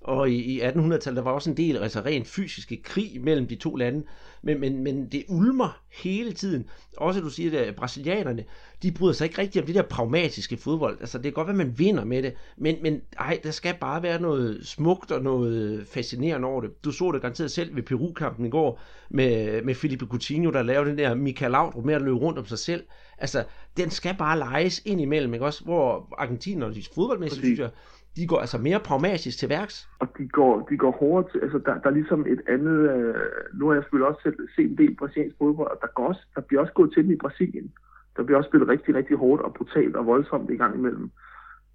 [0.04, 3.54] Og i, i 1800-tallet, der var også en del altså rent fysiske krig mellem de
[3.54, 4.02] to lande.
[4.42, 6.66] Men, men, men det ulmer hele tiden.
[6.96, 8.44] Også du siger, at brasilianerne,
[8.82, 10.96] de bryder sig ikke rigtig om det der pragmatiske fodbold.
[11.00, 14.02] Altså det er godt, at man vinder med det, men, men ej, der skal bare
[14.02, 16.84] være noget smukt og noget fascinerende over det.
[16.84, 18.80] Du så det garanteret selv ved Peru-kampen i går
[19.10, 22.46] med, med Felipe Coutinho, der lavede den der Michael Laudrup med at løbe rundt om
[22.46, 22.84] sig selv.
[23.18, 23.44] Altså,
[23.76, 25.64] den skal bare lejes ind imellem, ikke også?
[25.64, 27.70] Hvor argentinerne, fodboldmæssigt, synes jeg,
[28.16, 29.88] de går altså mere pragmatisk til værks.
[29.98, 33.14] Og de går, de går hårdere til, altså der, der er ligesom et andet, øh,
[33.54, 36.20] nu har jeg selvfølgelig også selv set en del brasiliansk fodbold, og der, går også,
[36.34, 37.72] der bliver også gået til den i Brasilien.
[38.16, 41.10] Der bliver også spillet rigtig, rigtig hårdt og brutalt og voldsomt i gang imellem.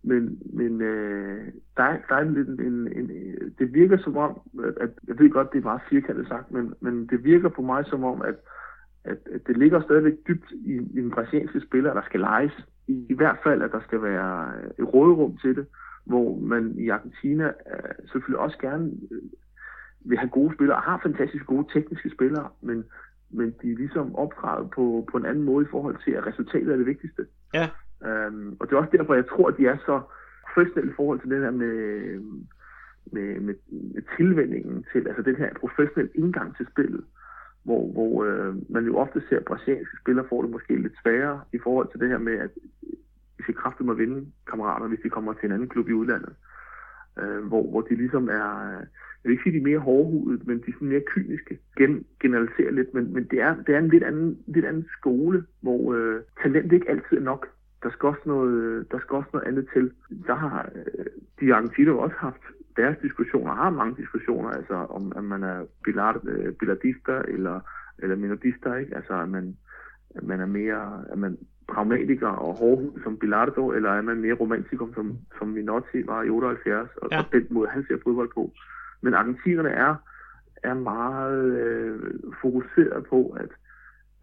[0.03, 3.09] Men, men øh, der, er, der er en, en, en, en,
[3.59, 4.41] det virker som om,
[4.81, 7.85] at, jeg ved godt, det er meget firkantet sagt, men, men det virker på mig
[7.85, 8.35] som om, at,
[9.03, 12.65] at, at det ligger stadigvæk dybt i, i den brasilianske spiller, at der skal lejes.
[12.93, 15.65] I, I hvert fald, at der skal være et råderum til det
[16.09, 19.21] hvor man i Argentina øh, selvfølgelig også gerne øh,
[19.99, 22.83] vil have gode spillere, og har fantastisk gode tekniske spillere, men,
[23.29, 26.71] men de er ligesom opdraget på, på en anden måde i forhold til, at resultatet
[26.73, 27.25] er det vigtigste.
[27.53, 27.69] Ja.
[28.05, 30.01] Øhm, og det er også derfor, jeg tror, at de er så
[30.47, 31.75] professionelle i forhold til det her med,
[33.11, 37.03] med, med, med tilvændingen til, altså den her professionelle indgang til spillet,
[37.63, 41.41] hvor, hvor øh, man jo ofte ser, at brasilianske spillere får det måske lidt sværere
[41.53, 42.49] i forhold til det her med, at
[43.37, 46.35] de skal kraftigt må vinde kammerater, hvis de kommer til en anden klub i udlandet.
[47.19, 48.69] Øh, hvor, hvor de ligesom er,
[49.19, 51.59] jeg vil ikke sige, de er mere hårdhudet, men de er sådan mere kyniske.
[51.77, 55.43] Gen, generaliserer lidt, men, men det, er, det er en lidt anden, lidt anden skole,
[55.61, 57.47] hvor øh, talent ikke altid er nok.
[57.83, 59.91] Der skal, også noget, øh, der skal også noget andet til.
[60.27, 61.05] Der har øh,
[61.39, 62.41] de argentiner også haft
[62.81, 65.59] deres diskussioner, har mange diskussioner, altså om at man er
[66.23, 67.59] øh, billardista eller,
[67.99, 68.95] eller minodista, ikke?
[68.95, 69.57] altså at man,
[70.15, 71.37] at man er mere, at man
[71.73, 76.29] pragmatiker og hårdhud som Bilardo, eller er man mere romantikum som, som Minotti var i
[76.29, 77.19] 78, og, ja.
[77.19, 78.51] og den måde, han ser fodbold på.
[79.01, 79.95] Men argentinerne er,
[80.63, 83.49] er meget øh, fokuseret på, at,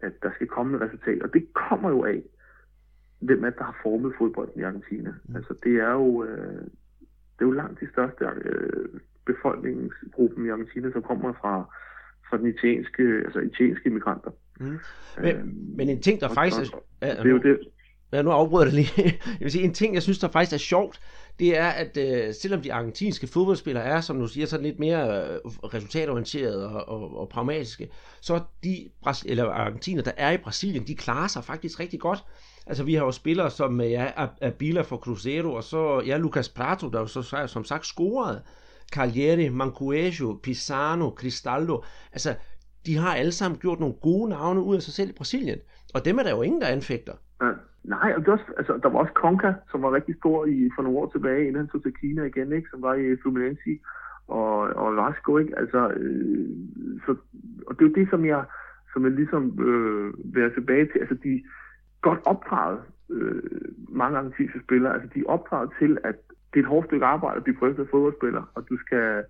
[0.01, 2.23] at der skal komme et resultat, og det kommer jo af,
[3.19, 5.13] hvem er der har formet fodbolden i Argentina.
[5.25, 5.35] Mm.
[5.35, 6.67] Altså det er jo, øh,
[7.39, 11.53] det er jo langt de største øh, befolkningsgruppen i Argentina, som kommer fra,
[12.29, 14.31] fra den italienske, altså italienske immigranter.
[14.59, 14.79] Mm.
[15.21, 15.45] Men, øh,
[15.77, 16.73] men en ting, der faktisk...
[16.73, 17.59] Og, er, det er jo det.
[18.11, 18.91] Ja, nu afbryder jeg lige.
[19.39, 20.99] Jeg vil sige, en ting, jeg synes, der faktisk er sjovt,
[21.39, 25.31] det er, at øh, selvom de argentinske fodboldspillere er, som du siger, sådan lidt mere
[25.31, 27.89] øh, resultatorienterede og, og, og pragmatiske,
[28.21, 28.89] så de
[29.25, 32.23] eller argentiner, der er i Brasilien, de klarer sig faktisk rigtig godt.
[32.67, 34.05] Altså, vi har jo spillere som øh, ja,
[34.41, 38.41] Abila for Cruzeiro, og så ja, Lucas Prato, der jo så som sagt scorede.
[38.93, 41.83] Cagliari, Mancuejo, Pisano, Cristaldo.
[42.13, 42.29] Altså,
[42.85, 45.59] de har alle sammen gjort nogle gode navne ud af sig selv i Brasilien.
[45.95, 47.13] Og dem er der jo ingen, der anfægter.
[47.41, 47.51] Ja.
[47.83, 50.81] Nej, og det også, altså, der var også Konka, som var rigtig stor i, for
[50.83, 52.69] nogle år tilbage, inden han tog til Kina igen, ikke?
[52.71, 53.79] som var i Fluminense
[54.27, 55.59] og, og Vasco, ikke?
[55.59, 56.49] Altså, øh,
[57.05, 57.15] så,
[57.67, 58.43] og det er jo det, som jeg,
[58.93, 60.99] som jeg ligesom øh, vil tilbage til.
[60.99, 61.43] Altså, de
[62.01, 63.41] godt opdraget, øh,
[63.89, 66.15] mange argentinske spillere, altså de er opdraget til, at
[66.53, 69.23] det er et hårdt stykke arbejde at blive prøvet fodboldspiller, og du skal,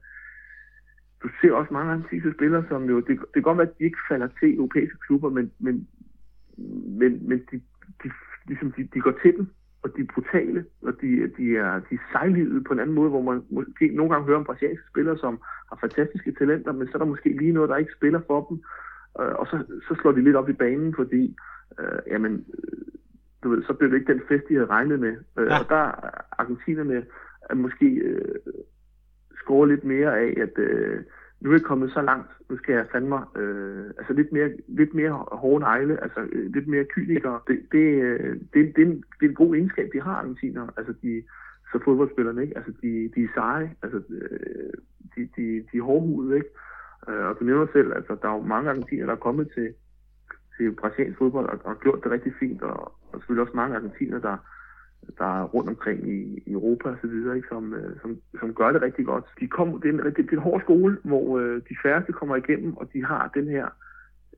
[1.24, 3.84] du ser også mange argentinske spillere, som jo, det, det kan godt være, at de
[3.84, 5.88] ikke falder til europæiske klubber, men, men,
[6.99, 7.61] men, men de,
[8.03, 8.11] de,
[8.47, 9.49] ligesom de, de går til den,
[9.84, 11.07] og de er brutale, og de,
[11.38, 14.38] de er, de er sejlivede på en anden måde, hvor man måske nogle gange hører
[14.38, 17.78] om brasilianske spillere, som har fantastiske talenter, men så er der måske lige noget, der
[17.78, 18.57] ikke spiller for dem,
[19.20, 21.57] øh, og så, så slår de lidt op i banen, fordi øh,
[22.07, 22.88] jamen, øh,
[23.43, 25.15] du ved, så bliver det ikke den fest, de havde regnet med.
[25.38, 25.59] Øh, ja.
[25.59, 27.05] Og der er argentinerne
[27.49, 28.36] er måske øh,
[29.36, 31.03] scorer lidt mere af, at øh,
[31.41, 34.93] nu er jeg kommet så langt, nu skal jeg fandme øh, altså lidt mere, lidt
[34.93, 37.39] mere hårde negle, altså øh, lidt mere kynikere.
[37.47, 40.67] Det, det, øh, det, det, er en, det er en god egenskab, de har, argentiner.
[40.78, 41.23] Altså de,
[41.71, 42.57] så fodboldspillerne, ikke?
[42.57, 44.73] Altså de, de er seje, altså øh,
[45.15, 46.49] de, de, de er hårdhudede, ikke?
[47.09, 49.73] Øh, og du nævner selv, altså der er jo mange argentiner, der er kommet til,
[50.58, 52.80] til brasiliansk fodbold og, og gjort det rigtig fint, og,
[53.12, 54.38] og selvfølgelig også mange argentiner, der,
[55.18, 58.53] der er rundt omkring i, i Europa og så videre, ikke, som, øh, som, som
[58.53, 59.26] gør det rigtig godt.
[59.39, 62.12] De kom, det, er en, det, det er en hård skole, hvor øh, de færreste
[62.12, 63.68] kommer igennem, og de har den her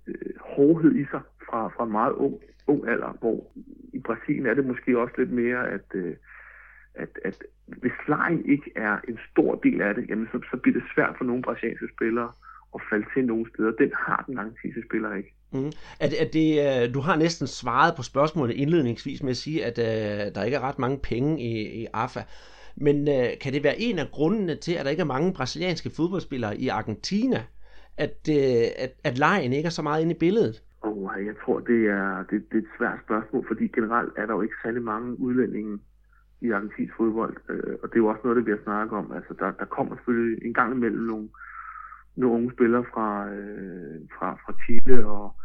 [0.07, 2.35] øh, hårdhed i sig fra, fra en meget ung,
[2.67, 3.51] ung alder, hvor
[3.93, 6.15] i Brasilien er det måske også lidt mere, at, øh,
[6.93, 10.79] at, at hvis lejen ikke er en stor del af det, jamen så, så bliver
[10.79, 12.31] det svært for nogle brasilianske spillere
[12.75, 13.71] at falde til nogle steder.
[13.71, 15.33] Den har den argentinske spiller ikke.
[15.51, 15.71] Mm.
[15.99, 19.77] At, at det, uh, du har næsten svaret på spørgsmålet indledningsvis med at sige, at
[19.77, 22.19] uh, der ikke er ret mange penge i, i AFA.
[22.75, 25.89] Men uh, kan det være en af grundene til, at der ikke er mange brasilianske
[25.89, 27.43] fodboldspillere i Argentina,
[27.97, 30.63] at, uh, at, at lejen ikke er så meget inde i billedet?
[30.81, 34.33] Oh, jeg tror, det er, det, det er et svært spørgsmål, fordi generelt er der
[34.33, 35.79] jo ikke særlig mange udlændinge
[36.41, 39.11] i argentinsk fodbold, uh, og det er jo også noget, det vi har snakket om.
[39.11, 41.29] Altså, der, der kommer selvfølgelig en gang imellem nogle,
[42.15, 45.35] nogle unge spillere fra, øh, fra, fra Chile og,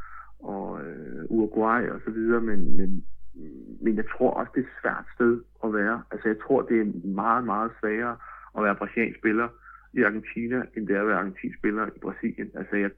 [0.45, 3.05] og øh, Uruguay og så videre, men, men,
[3.81, 6.03] men jeg tror også, det er et svært sted at være.
[6.11, 8.17] Altså jeg tror, det er meget, meget sværere
[8.57, 9.49] at være brasiliansk spiller
[9.93, 12.51] i Argentina, end det er at være argentinsk spiller i Brasilien.
[12.55, 12.91] Altså jeg,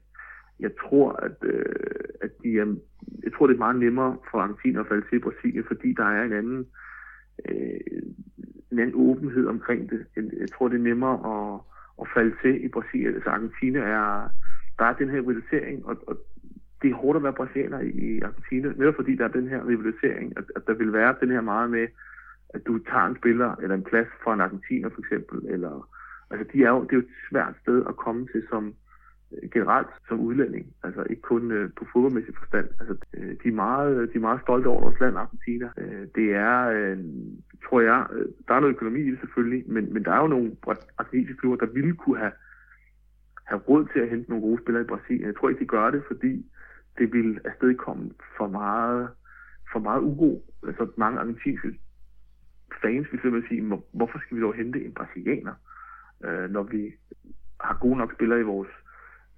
[0.59, 2.75] jeg tror, at, øh, at de er,
[3.23, 6.05] jeg tror, det er meget nemmere for Argentina at falde til i Brasilien, fordi der
[6.05, 6.67] er en anden,
[7.49, 7.79] øh,
[8.71, 10.05] en anden åbenhed omkring det.
[10.15, 11.59] Jeg tror, det er nemmere at,
[12.01, 13.15] at falde til i Brasilien.
[13.15, 14.29] Altså Argentina er,
[14.79, 16.17] der er den her rivalisering, og, og
[16.81, 20.37] det er hårdt at være brasilianer i Argentina, netop fordi der er den her rivalisering,
[20.37, 21.87] at, at der vil være den her meget med,
[22.49, 25.89] at du tager en spiller eller en plads fra en argentiner for eksempel, eller
[26.31, 28.73] altså de er jo, det er jo et svært sted at komme til som
[29.31, 32.67] øh, generelt som udlænding, altså ikke kun øh, på fodboldmæssig forstand.
[32.79, 35.69] Altså, øh, de, er meget, øh, de er meget stolte over vores land, Argentina.
[35.77, 36.97] Øh, det er, øh,
[37.65, 40.27] tror jeg, øh, der er noget økonomi i det selvfølgelig, men, men der er jo
[40.27, 40.55] nogle
[40.97, 42.31] argentinske klubber, der ville kunne have,
[43.43, 45.27] have råd til at hente nogle gode spillere i Brasilien.
[45.27, 46.45] Jeg tror ikke, de gør det, fordi
[46.97, 49.09] det vil afstedkomme for meget,
[49.71, 50.43] for meget uro.
[50.67, 51.79] Altså mange argentinske
[52.81, 55.53] fans vil simpelthen sige, hvorfor skal vi dog hente en brasilianer,
[56.25, 56.93] øh, når vi
[57.61, 58.69] har gode nok spillere i vores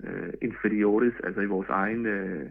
[0.03, 2.49] øh, inferiores, altså i vores egen øh,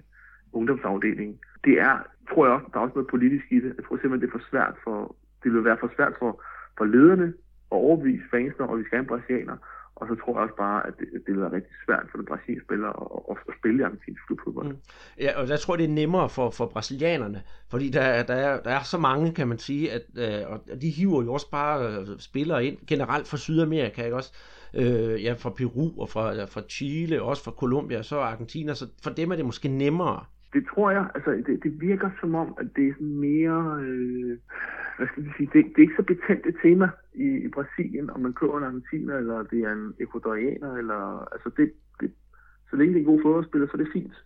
[0.52, 1.40] ungdomsafdeling.
[1.64, 3.74] Det er, tror jeg også, der er også noget politisk i det.
[3.76, 6.42] Jeg tror simpelthen, det er for svært for, det vil være for svært for,
[6.78, 7.26] for lederne
[7.72, 9.56] at overbevise fansene, og vi skal have en brasilianer.
[10.00, 12.26] Og så tror jeg også bare, at det, det vil være rigtig svært for den
[12.26, 12.88] brasilianske spiller
[13.30, 14.68] at, at, spille i argentinsk klubfodbold.
[14.68, 14.76] Mm.
[15.20, 18.70] Ja, og jeg tror, det er nemmere for, for brasilianerne, fordi der, der, er, der
[18.70, 22.06] er så mange, kan man sige, at øh, og de hiver jo også bare øh,
[22.18, 24.32] spillere ind, generelt fra Sydamerika, ikke også?
[24.74, 29.10] Øh, ja, fra Peru og fra, fra Chile, også fra Colombia, så Argentina, så for
[29.10, 30.24] dem er det måske nemmere.
[30.52, 34.38] Det tror jeg, altså det, det virker som om, at det er sådan mere, øh,
[34.96, 38.10] hvad skal vi sige, det, det er ikke så betændt et tema i, i Brasilien,
[38.10, 42.12] om man køber en argentiner, eller det er en ecuadorianer, eller, altså det, det,
[42.70, 44.24] så længe det er en god fodboldspiller, så er det fint.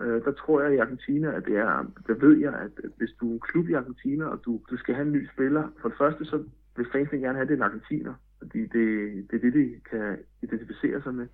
[0.00, 3.30] Øh, der tror jeg i Argentina, at det er, der ved jeg, at hvis du
[3.30, 5.98] er en klub i Argentina, og du, du skal have en ny spiller, for det
[5.98, 6.44] første, så
[6.76, 8.86] vil fansen gerne have det en argentiner, fordi det,
[9.30, 11.26] det er det, de kan identificere sig med.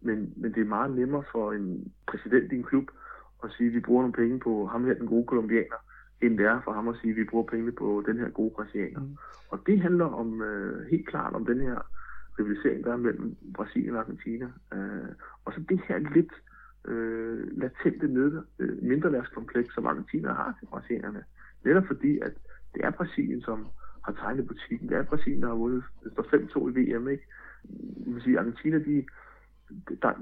[0.00, 2.90] Men, men det er meget nemmere for en præsident i en klub
[3.44, 5.80] at sige, at vi bruger nogle penge på ham her, den gode kolumbianer,
[6.22, 8.50] end det er for ham at sige, at vi bruger penge på den her gode
[8.50, 9.00] brasilianer.
[9.00, 9.16] Mm.
[9.50, 11.78] Og det handler om øh, helt klart om den her
[12.38, 14.50] rivalisering, der er mellem Brasilien og Argentina.
[14.74, 15.08] Øh,
[15.44, 16.32] og så det her lidt
[16.84, 21.24] øh, latente ned, øh, mindreværdskompleks, som Argentina har til brasilianerne.
[21.64, 22.32] Netop fordi, at
[22.74, 23.66] det er Brasilien, som
[24.04, 24.88] har tegnet butikken.
[24.88, 25.84] Det er Brasilien, der har vundet.
[26.04, 27.26] Det står 5-2 i VM, ikke?
[28.06, 29.04] Vil sige, Argentina, de,
[30.02, 30.12] der,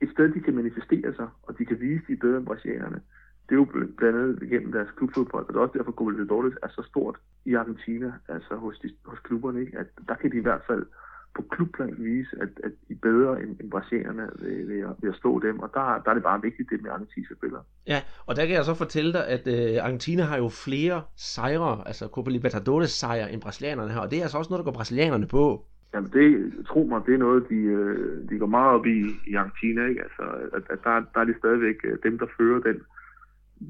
[0.00, 3.00] et sted, de kan manifestere sig, og de kan vise, de er bedre end brasilianerne.
[3.48, 3.64] Det er jo
[3.98, 7.16] blandt andet gennem deres klubfodbold, og det er også derfor, at Libertadores er så stort
[7.44, 9.78] i Argentina, altså hos, de, hos klubberne, ikke?
[9.78, 10.86] at der kan de i hvert fald
[11.34, 15.10] på klubplan vise, at, at de er bedre end, end brasilianerne ved, ved, at, ved
[15.10, 17.62] at slå dem, og der, der er det bare vigtigt, det med argentinske spillere.
[17.86, 21.82] Ja, og der kan jeg så fortælle dig, at øh, Argentina har jo flere sejre,
[21.86, 24.76] altså Copa Libertadores sejre, end brasilianerne har, og det er altså også noget, der går
[24.76, 25.66] brasilianerne på.
[25.94, 29.34] Jamen det, tro mig, det er noget, de, øh, de går meget op i, i
[29.34, 30.02] Argentina, ikke?
[30.02, 30.22] Altså,
[30.56, 32.82] at, at der, der er de stadigvæk øh, dem, der fører den,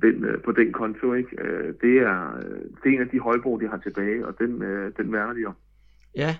[0.03, 1.37] den, øh, på den konto, ikke?
[1.83, 2.41] Det er,
[2.83, 4.61] det er en af de højborg, de har tilbage, og den,
[4.97, 5.55] den værner de om.
[6.17, 6.37] Ja,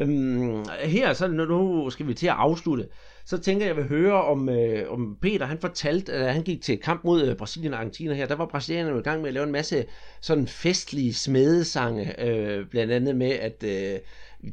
[0.00, 2.88] øhm, her så nu skal vi til at afslutte,
[3.26, 6.42] så tænker jeg, at jeg vil høre om, øh, om Peter, han fortalte, at han
[6.42, 9.28] gik til kamp mod øh, Brasilien og Argentina her, der var brasilianerne i gang med
[9.28, 9.84] at lave en masse
[10.20, 13.98] sådan festlige smedesange, øh, blandt andet med, at øh,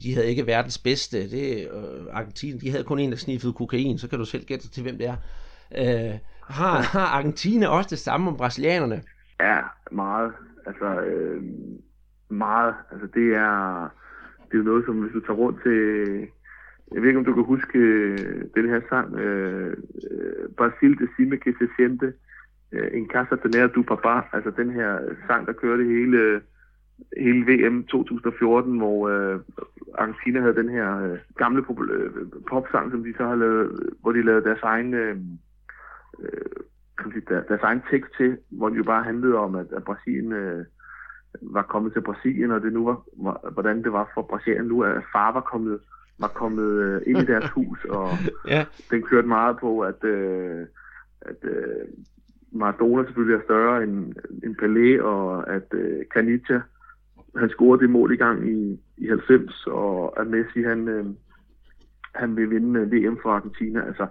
[0.03, 1.17] de havde ikke verdens bedste.
[1.31, 4.69] Det, øh, Argentina, de havde kun en, der sniffede kokain, så kan du selv gætte
[4.69, 5.17] til, hvem det er.
[5.77, 6.19] Øh,
[6.49, 9.01] har, har Argentina også det samme om brasilianerne?
[9.39, 9.59] Ja,
[9.91, 10.31] meget.
[10.65, 11.43] Altså, øh,
[12.29, 12.75] meget.
[12.91, 13.89] Altså, det er,
[14.45, 16.27] det er jo noget, som hvis du tager rundt til...
[16.93, 19.77] Jeg ved ikke, om du kan huske øh, den her sang, øh,
[20.11, 22.13] øh Brasil de Cime que se siente,
[22.71, 26.41] øh, en casa tener du papa, altså den her sang, der kørte hele
[27.17, 29.39] hele VM 2014, hvor øh,
[29.97, 32.11] Argentina havde den her øh, gamle pop, øh,
[32.49, 35.17] popsang, som de så har lavet, hvor de lavede deres egen, øh,
[36.19, 40.65] øh, deres, egen tekst til, hvor det jo bare handlede om, at, at Brasilien øh,
[41.41, 44.83] var kommet til Brasilien, og det nu var, var, hvordan det var for Brasilien nu,
[44.83, 45.79] at far var kommet,
[46.19, 48.09] var kommet øh, ind i deres hus, og
[48.47, 48.65] ja.
[48.91, 50.65] den kørte meget på, at, øh,
[51.21, 51.85] at øh,
[52.51, 54.13] Maradona selvfølgelig er større end,
[54.43, 56.61] end Pelé, og at øh, Canita
[57.38, 61.05] han scorede det mål i gang i, i 90, og at Messi han, øh,
[62.15, 63.86] han vil vinde øh, VM for Argentina.
[63.86, 64.07] Altså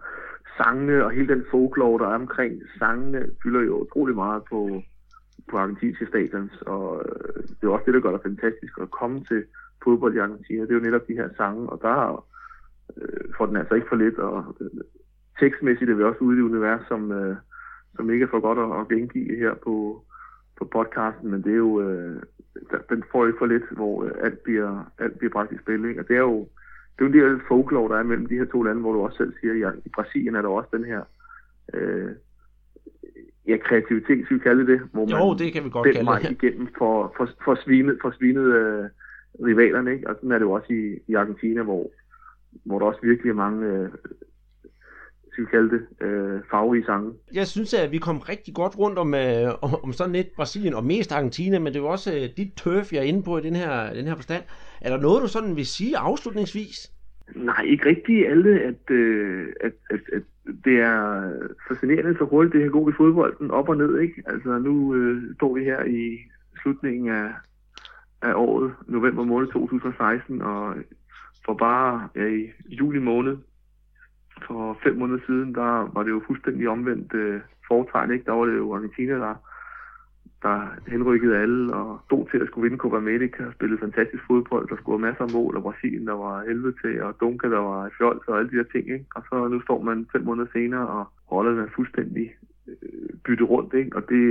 [0.56, 4.82] sangene og hele den folklore, der er omkring sangene, fylder jo utrolig meget på,
[5.50, 9.24] på argentinske stadions, og øh, det er også det, der gør det fantastisk at komme
[9.24, 9.44] til
[9.84, 10.62] fodbold i Argentina.
[10.62, 12.26] Det er jo netop de her sange, og der
[12.96, 14.70] øh, får den altså ikke for lidt, og øh,
[15.40, 17.36] tekstmæssigt er vi også ude i et univers, som, øh,
[17.94, 20.04] som ikke er for godt at, at gengive her på,
[20.58, 22.22] på podcasten, men det er jo, øh,
[22.88, 25.84] den får ikke for lidt, hvor øh, alt bliver, alt bliver bragt i spil.
[25.84, 26.00] Ikke?
[26.00, 26.48] Og det er jo
[26.98, 29.00] det er jo en del folklore, der er mellem de her to lande, hvor du
[29.00, 31.02] også selv siger, at i Brasilien er der også den her
[31.74, 32.10] øh,
[33.48, 36.28] ja, kreativitet, skal vi kalde det, hvor man jo, det kan vi godt den kalde
[36.28, 36.30] det.
[36.42, 38.84] igennem for, for, for svinet, for svinet øh,
[39.44, 39.92] rivalerne.
[39.92, 40.10] Ikke?
[40.10, 41.90] Og sådan er det jo også i, i Argentina, hvor,
[42.64, 43.88] hvor der også virkelig er mange øh,
[45.32, 47.12] skal vi kalde det, øh, farverige sange.
[47.34, 49.54] Jeg synes, at vi kom rigtig godt rundt om, øh,
[49.84, 52.92] om sådan lidt Brasilien og mest Argentina, men det er jo også øh, dit turf,
[52.92, 54.42] jeg er inde på i den her, den her forstand.
[54.80, 56.92] Er der noget, du sådan vil sige afslutningsvis?
[57.34, 60.22] Nej, ikke rigtig alle, at, øh, at, at, at
[60.64, 61.32] det er
[61.68, 64.22] fascinerende så hurtigt, det her går i fodbolden op og ned, ikke?
[64.26, 66.18] Altså nu øh, står vi her i
[66.62, 67.28] slutningen af,
[68.22, 70.74] af året, november måned 2016, og
[71.44, 73.36] for bare ja, i juli måned
[74.46, 78.24] for fem måneder siden, der var det jo fuldstændig omvendt øh, foretegn, ikke?
[78.24, 79.34] Der var det jo Argentina, der,
[80.42, 84.68] der henrykkede alle og stod til at skulle vinde Copa America og spillede fantastisk fodbold,
[84.68, 87.90] der scorede masser af mål, og Brasilien, der var helvede til, og Dunka, der var
[87.98, 89.06] fjols og alle de der ting, ikke?
[89.16, 92.34] Og så nu står man fem måneder senere, og holdet er fuldstændig
[92.68, 93.96] øh, bytte rundt, ikke?
[93.96, 94.22] Og det,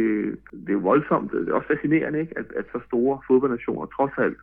[0.68, 2.38] det er voldsomt, det er også fascinerende, ikke?
[2.38, 4.38] At, at så store fodboldnationer trods alt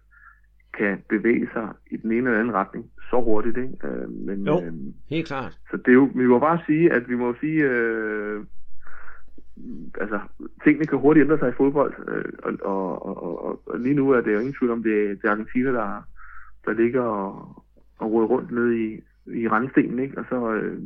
[0.74, 3.56] kan bevæge sig i den ene eller anden retning så hurtigt.
[3.56, 3.86] Ikke?
[3.86, 4.72] Øh, men, jo, øh,
[5.10, 5.58] helt klart.
[5.70, 8.44] Så det er jo, vi må bare sige, at vi må sige, øh,
[10.00, 10.20] altså,
[10.64, 14.10] tingene kan hurtigt ændre sig i fodbold, øh, og, og, og, og, og lige nu
[14.10, 16.02] er det jo ingen tvivl om, det, det er Argentina, der,
[16.64, 17.64] der ligger og,
[17.98, 20.18] og råder rundt nede i, i randstenen, ikke?
[20.18, 20.78] og så øh,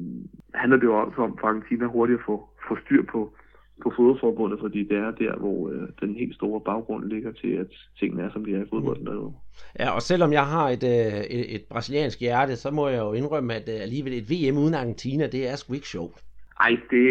[0.55, 3.35] handler det jo også om for Argentina hurtigt at få, få styr på,
[3.83, 7.67] på fodboldforbundet, fordi det er der, hvor øh, den helt store baggrund ligger til, at
[7.99, 9.09] tingene er, som de er i fodbolden.
[9.15, 9.33] Mm.
[9.81, 13.13] Ja, og selvom jeg har et, øh, et, et brasiliansk hjerte, så må jeg jo
[13.13, 16.23] indrømme, at øh, alligevel et VM uden Argentina, det er sgu ikke sjovt.
[16.61, 17.07] Ej, det,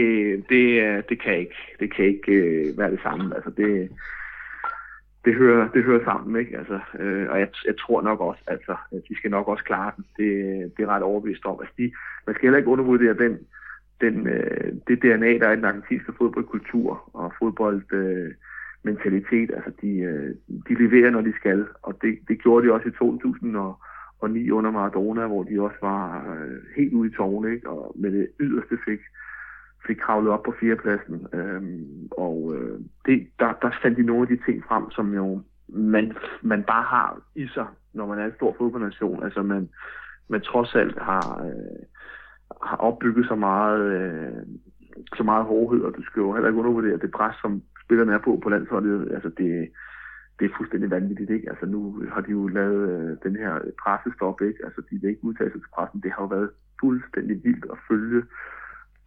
[0.50, 0.66] det,
[1.10, 3.36] det kan ikke, det kan ikke øh, være det samme.
[3.36, 3.90] Altså, det,
[5.26, 6.58] det hører, det hører sammen, ikke?
[6.58, 9.92] Altså, øh, og jeg, jeg tror nok også, altså, at de skal nok også klare
[9.98, 10.06] den.
[10.18, 10.28] Det,
[10.78, 11.60] det er ret overbevist om.
[11.60, 11.92] Altså, de,
[12.28, 13.40] man skal heller ikke undervurdere den,
[14.02, 18.32] den, øh, det DNA, der er i den argentinske fodboldkultur og fodbold, øh,
[18.84, 19.52] mentalitet.
[19.56, 20.36] Altså, de, øh,
[20.68, 25.28] de leverer, når de skal, og det, det gjorde de også i 2009 under Maradona,
[25.28, 27.70] hvor de også var øh, helt ude i tårne, ikke?
[27.70, 29.00] og med det yderste fik,
[29.88, 31.28] fik kravlet op på fjerdepladsen.
[31.34, 35.42] Øhm, og øh, det, der, der fandt de nogle af de ting frem, som jo
[35.68, 39.24] man, man bare har i sig, når man er en stor fodboldnation.
[39.24, 39.70] Altså man,
[40.28, 41.84] man trods alt har, øh,
[42.66, 44.44] har opbygget så meget, øh,
[45.18, 48.18] så meget hårdhed, og du skal jo heller ikke undervurdere det pres, som spillerne er
[48.18, 49.12] på på landsholdet.
[49.14, 49.70] Altså det,
[50.40, 51.50] det er fuldstændig vanvittigt, ikke?
[51.50, 54.60] Altså nu har de jo lavet øh, den her pressestop, ikke?
[54.66, 56.02] Altså de vil ikke udtale sig til pressen.
[56.04, 56.50] Det har jo været
[56.80, 58.24] fuldstændig vildt at følge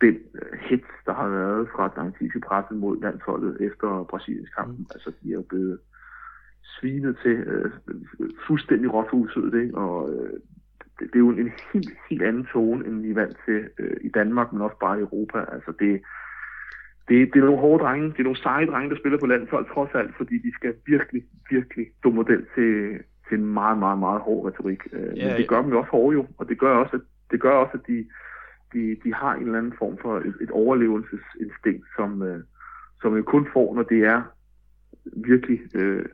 [0.00, 4.78] den øh, hits, der har været fra den antiske presse mod landsholdet efter Brasiliens kampen.
[4.78, 4.94] Mm.
[4.94, 5.78] Altså de er jo blevet
[6.62, 7.70] svinet til øh,
[8.46, 9.74] fuldstændig rådhuset, ikke?
[9.74, 10.32] Og øh,
[10.98, 13.96] det, det er jo en helt, helt anden tone, end vi er vant til øh,
[14.00, 15.38] i Danmark, men også bare i Europa.
[15.52, 16.02] Altså det,
[17.08, 19.66] det, det er nogle hårde drenge, det er nogle seje drenge, der spiller på landshold
[19.74, 24.20] trods alt, fordi de skal virkelig, virkelig stå model til, til en meget, meget, meget
[24.20, 24.82] hård retorik.
[24.92, 27.02] Øh, ja, men det gør dem jo også hårde jo, og det gør også, at,
[27.30, 28.06] det gør også, at de,
[28.72, 32.40] de, de har en eller anden form for et, et overlevelsesinstinkt, som, øh,
[33.00, 34.22] som jo kun får, når det er
[35.16, 36.04] virkelig øh,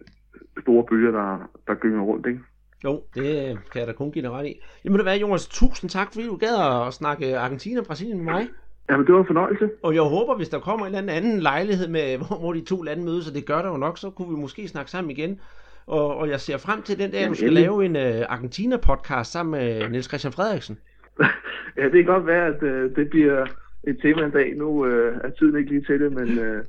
[0.60, 2.40] store bølger, der, der gynger rundt, ikke?
[2.84, 4.60] Jo, det kan jeg da kun give dig ret i.
[4.84, 8.32] Jamen det var, Jonas, tusind tak, fordi du gad at snakke Argentina og Brasilien med
[8.32, 8.48] mig.
[8.90, 9.70] Jamen, det var en fornøjelse.
[9.82, 13.04] Og jeg håber, hvis der kommer en eller anden lejlighed, med, hvor, de to lande
[13.04, 15.40] mødes, og det gør der jo nok, så kunne vi måske snakke sammen igen.
[15.86, 17.62] Og, og jeg ser frem til den dag, Jamen, du skal endelig.
[17.62, 20.78] lave en uh, Argentina-podcast sammen med Niels Christian Frederiksen.
[21.78, 23.46] ja, det kan godt være, at uh, det bliver
[23.84, 24.56] et tema en dag.
[24.56, 26.60] Nu uh, er tiden ikke lige til det, men, uh,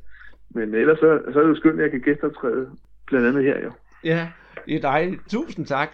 [0.50, 2.70] men ellers så, så er det jo skønt, at jeg kan gæsteoptræde,
[3.08, 3.72] blandt andet her jo.
[4.04, 4.28] Ja,
[4.66, 5.22] det er dejligt.
[5.30, 5.90] Tusind tak.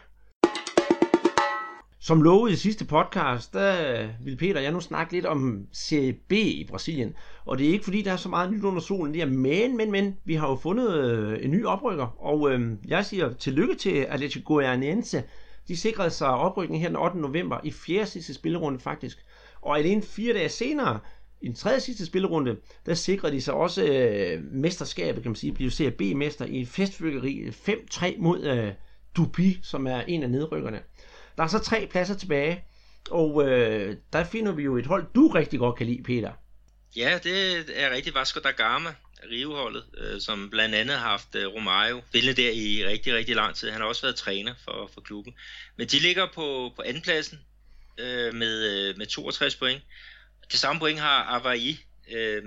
[2.07, 6.13] Som lovet i sidste podcast, der vil Peter og jeg nu snakke lidt om Serie
[6.13, 7.13] B i Brasilien.
[7.45, 9.91] Og det er ikke fordi, der er så meget nyt under solen der, men, men,
[9.91, 12.25] men, vi har jo fundet øh, en ny oprykker.
[12.25, 15.23] Og øh, jeg siger tillykke til Atletico Goianiense.
[15.67, 17.17] De sikrede sig oprykning her den 8.
[17.17, 19.25] november i fjerde sidste spillerunde faktisk.
[19.61, 20.99] Og alene fire dage senere,
[21.41, 22.55] i den tredje sidste spillerunde,
[22.85, 26.67] der sikrede de sig også øh, mesterskabet, kan man sige, blev Serie B-mester i et
[26.67, 28.71] festfyrkeri 5-3 mod øh,
[29.17, 30.79] Dupi, som er en af nedrykkerne.
[31.37, 32.63] Der er så tre pladser tilbage,
[33.11, 36.31] og øh, der finder vi jo et hold, du rigtig godt kan lide, Peter.
[36.95, 38.95] Ja, det er rigtig Vasco da Gama,
[39.31, 43.55] Rio-holdet, øh, som blandt andet har haft øh, Romario spillet der i rigtig, rigtig lang
[43.55, 43.69] tid.
[43.69, 45.33] Han har også været træner for, for klubben.
[45.75, 47.39] Men de ligger på, på andenpladsen
[47.97, 49.81] øh, med, øh, med 62 point.
[50.51, 51.77] Det samme point har Avaí,
[52.15, 52.43] øh,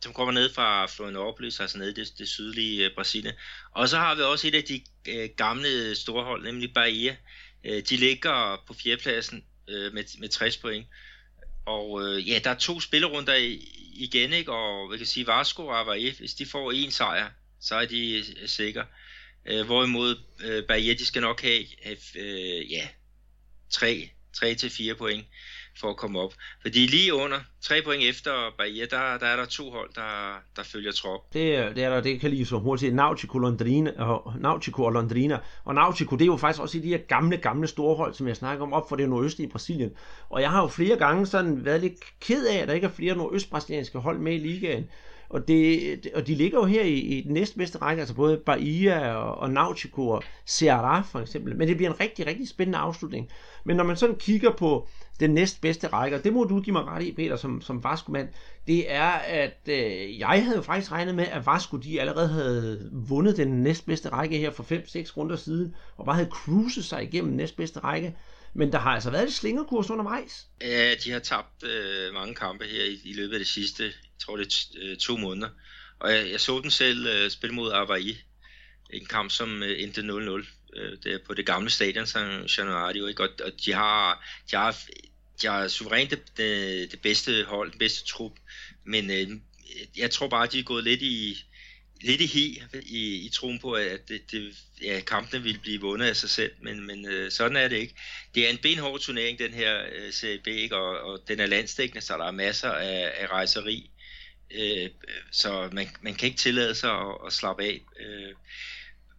[0.00, 3.34] som kommer ned fra Florianópolis, altså ned i det, det sydlige øh, Brasilien.
[3.70, 7.16] Og så har vi også et af de øh, gamle store hold, nemlig Bahia,
[7.64, 10.86] Øh, de ligger på fjerdepladsen øh, med, med 60 point.
[11.66, 13.34] Og øh, ja, der er to spillerunder
[13.92, 14.52] igen, ikke?
[14.52, 17.30] og vi kan sige, Vasco og Avaif, hvis de får en sejr,
[17.60, 18.84] så er de øh, sikre.
[19.46, 22.88] Øh, hvorimod øh, Bahia, de skal nok have, have øh, ja,
[23.70, 25.26] 3, 3 til 4 point
[25.80, 26.32] for at komme op.
[26.62, 30.62] Fordi lige under, tre point efter Bahia, der, der er der to hold, der, der
[30.62, 31.20] følger trop.
[31.32, 35.38] Det, det er der, det kan lige så hurtigt Nautico, Londrina, og, Nautico og Londrina.
[35.64, 38.28] Og Nautico, det er jo faktisk også i de her gamle, gamle store hold, som
[38.28, 39.90] jeg snakker om, op for det nordøstlige Brasilien.
[40.30, 42.90] Og jeg har jo flere gange sådan været lidt ked af, at der ikke er
[42.90, 44.90] flere nordøstbrasilianske hold med i ligaen.
[45.30, 49.14] Og, det, og de ligger jo her i, i den næstbedste række, altså både Bahia
[49.14, 51.56] og, og Nautico og Ceará for eksempel.
[51.56, 53.28] Men det bliver en rigtig, rigtig spændende afslutning.
[53.64, 54.88] Men når man sådan kigger på
[55.20, 58.28] den næstbedste række, og det må du give mig ret i, Peter, som, som Vasco-mand,
[58.66, 62.90] det er, at øh, jeg havde jo faktisk regnet med, at Vasco de allerede havde
[62.92, 67.32] vundet den næstbedste række her for 5-6 runder siden, og bare havde cruiset sig igennem
[67.32, 68.16] næstbedste række.
[68.54, 70.46] Men der har altså været et slingerkurs undervejs.
[70.60, 73.92] Ja, de har tabt øh, mange kampe her i, i løbet af de sidste, jeg
[74.18, 75.48] tror det er øh, to måneder.
[75.98, 78.16] Og jeg, jeg så den selv øh, spille mod Avaí.
[78.90, 80.46] En kamp, som øh, endte 0-0
[80.76, 83.06] øh, der på det gamle stadion, som Januario.
[83.06, 83.22] Ikke?
[83.22, 84.76] Og, og de har, de har,
[85.42, 88.32] de har suverænt det, det, det bedste hold, den bedste trup.
[88.84, 89.28] Men øh,
[89.96, 91.44] jeg tror bare, de er gået lidt i,
[92.00, 96.06] lidt i hi i, i troen på, at det, det, ja, kampene ville blive vundet
[96.06, 97.94] af sig selv, men, men øh, sådan er det ikke.
[98.34, 100.76] Det er en benhård turnering, den her øh, Serie B, ikke?
[100.76, 103.90] Og, og den er landstækkende, så der er masser af, af rejseri,
[104.50, 104.90] øh,
[105.32, 107.80] så man, man kan ikke tillade sig at, at slappe af.
[108.00, 108.34] Øh,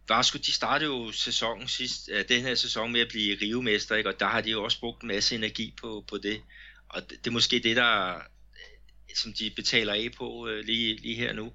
[0.08, 4.08] Vasco, de startede jo sæsonen sidst, øh, den her sæson med at blive rivemester, ikke?
[4.08, 6.40] og der har de jo også brugt en masse energi på, på det.
[6.88, 10.96] Og det, det er måske det, der øh, som de betaler af på øh, lige,
[10.96, 11.52] lige her nu.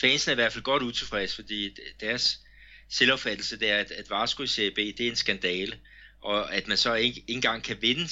[0.00, 2.40] Fansen er i hvert fald godt utilfreds, fordi deres
[2.88, 5.78] selvopfattelse det er, at, at Varsko i CB, det er en skandale.
[6.20, 8.08] Og at man så ikke, ikke engang kan vinde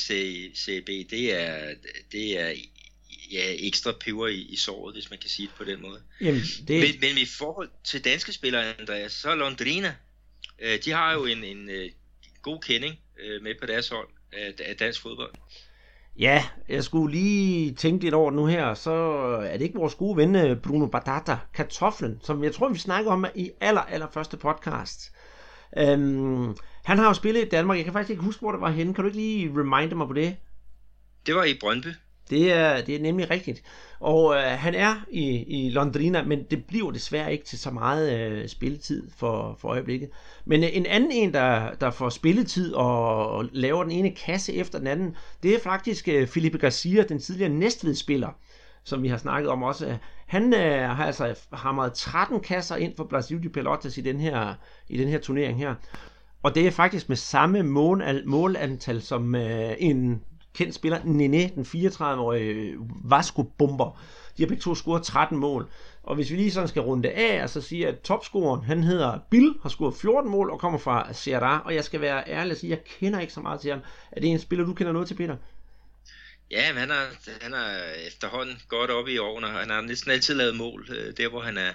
[0.54, 1.74] CB, det er,
[2.12, 2.54] det er
[3.32, 6.02] ja, ekstra peber i, i såret, hvis man kan sige det på den måde.
[6.20, 6.80] Jamen, det...
[6.80, 9.94] Men, men i forhold til danske spillere, Andreas, så Londrina,
[10.58, 11.90] øh, de har jo en, en øh,
[12.42, 15.34] god kending øh, med på deres hold af, af dansk fodbold.
[16.18, 18.90] Ja, jeg skulle lige tænke lidt over nu her, så
[19.42, 23.10] er det ikke vores gode ven øh, Bruno Batata, kartoflen, som jeg tror, vi snakker
[23.10, 25.12] om i aller, aller første podcast.
[25.78, 28.70] Øhm, han har jo spillet i Danmark, jeg kan faktisk ikke huske, hvor det var
[28.70, 28.94] henne.
[28.94, 30.36] Kan du ikke lige reminde mig på det?
[31.26, 31.88] Det var i Brøndby.
[32.30, 33.62] Det er, det er nemlig rigtigt.
[34.00, 38.18] Og øh, han er i, i Londrina, men det bliver desværre ikke til så meget
[38.18, 40.10] øh, spilletid for, for øjeblikket.
[40.44, 44.54] Men øh, en anden en, der, der får spilletid og, og laver den ene kasse
[44.54, 48.30] efter den anden, det er faktisk øh, Felipe Garcia, den tidligere Næstved-spiller,
[48.84, 49.96] som vi har snakket om også.
[50.26, 54.54] Han øh, har altså hamret 13 kasser ind for Brasil de Pelotas i den her,
[54.88, 55.74] i den her turnering her.
[56.42, 60.22] Og det er faktisk med samme mål, målantal som øh, en
[60.56, 62.74] kendt spiller, Nene, den 34-årige
[63.04, 64.00] Vasco-bomber.
[64.36, 65.70] De har begge to scoret 13 mål.
[66.02, 69.18] Og hvis vi lige sådan skal runde af, og så sige, at topscoren, han hedder
[69.30, 72.56] Bill, har scoret 14 mål og kommer fra Serra, Og jeg skal være ærlig og
[72.56, 73.80] sige, at jeg kender ikke så meget til ham.
[74.12, 75.36] Er det en spiller, du kender noget til, Peter?
[76.50, 77.04] Ja, men han er,
[77.40, 79.46] han er efterhånden godt oppe i årene.
[79.46, 81.70] Han har næsten altid lavet mål, øh, der hvor han er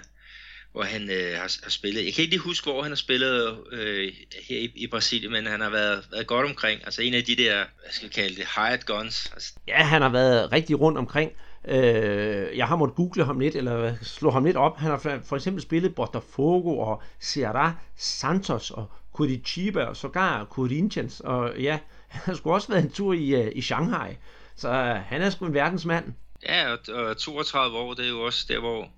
[0.72, 2.04] hvor han øh, har, har spillet.
[2.04, 4.12] Jeg kan ikke lige huske, hvor han har spillet øh,
[4.48, 6.80] her i, i Brasilien, men han har været, været godt omkring.
[6.84, 9.30] Altså en af de der, hvad skal vi kalde det, hired guns.
[9.32, 9.52] Altså.
[9.68, 11.32] Ja, han har været rigtig rundt omkring.
[11.68, 14.78] Øh, jeg har måttet google ham lidt, eller slå ham lidt op.
[14.78, 21.20] Han har for eksempel spillet Botafogo og Ceará, Santos og Curitiba og sågar Corinthians.
[21.20, 21.78] Og ja,
[22.08, 24.16] han har sgu også været en tur i, uh, i Shanghai.
[24.56, 24.74] Så uh,
[25.06, 26.04] han er sgu en verdensmand.
[26.46, 28.88] Ja, og, og 32 år, det er jo også der, hvor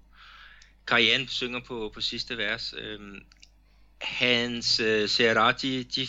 [0.87, 2.75] Karian synger på, på sidste vers.
[2.79, 3.25] Øhm,
[4.01, 6.09] hans øh, Serra, de, de,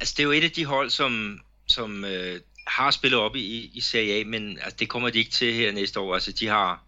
[0.00, 3.70] altså det er jo et af de hold, som, som øh, har spillet op i,
[3.74, 6.14] i Serie A, men altså, det kommer de ikke til her næste år.
[6.14, 6.84] Altså de har,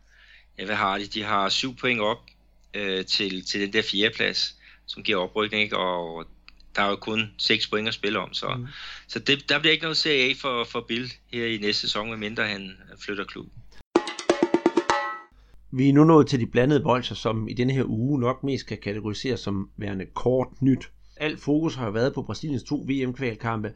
[0.58, 1.06] ja, hvad har de?
[1.06, 2.18] De har syv point op
[2.74, 4.56] øh, til, til den der fjerdeplads,
[4.86, 5.78] som giver oprykning, ikke?
[5.78, 6.26] og
[6.76, 8.66] der er jo kun seks point at spille om, så, mm.
[9.06, 12.10] så det, der bliver ikke noget Serie A for, for Bill her i næste sæson,
[12.10, 13.52] medmindre han flytter klubben.
[15.76, 18.66] Vi er nu nået til de blandede bolcher, som i denne her uge nok mest
[18.66, 20.90] kan kategoriseres som værende kort nyt.
[21.16, 23.72] Alt fokus har været på Brasiliens to VM-kvalkampe,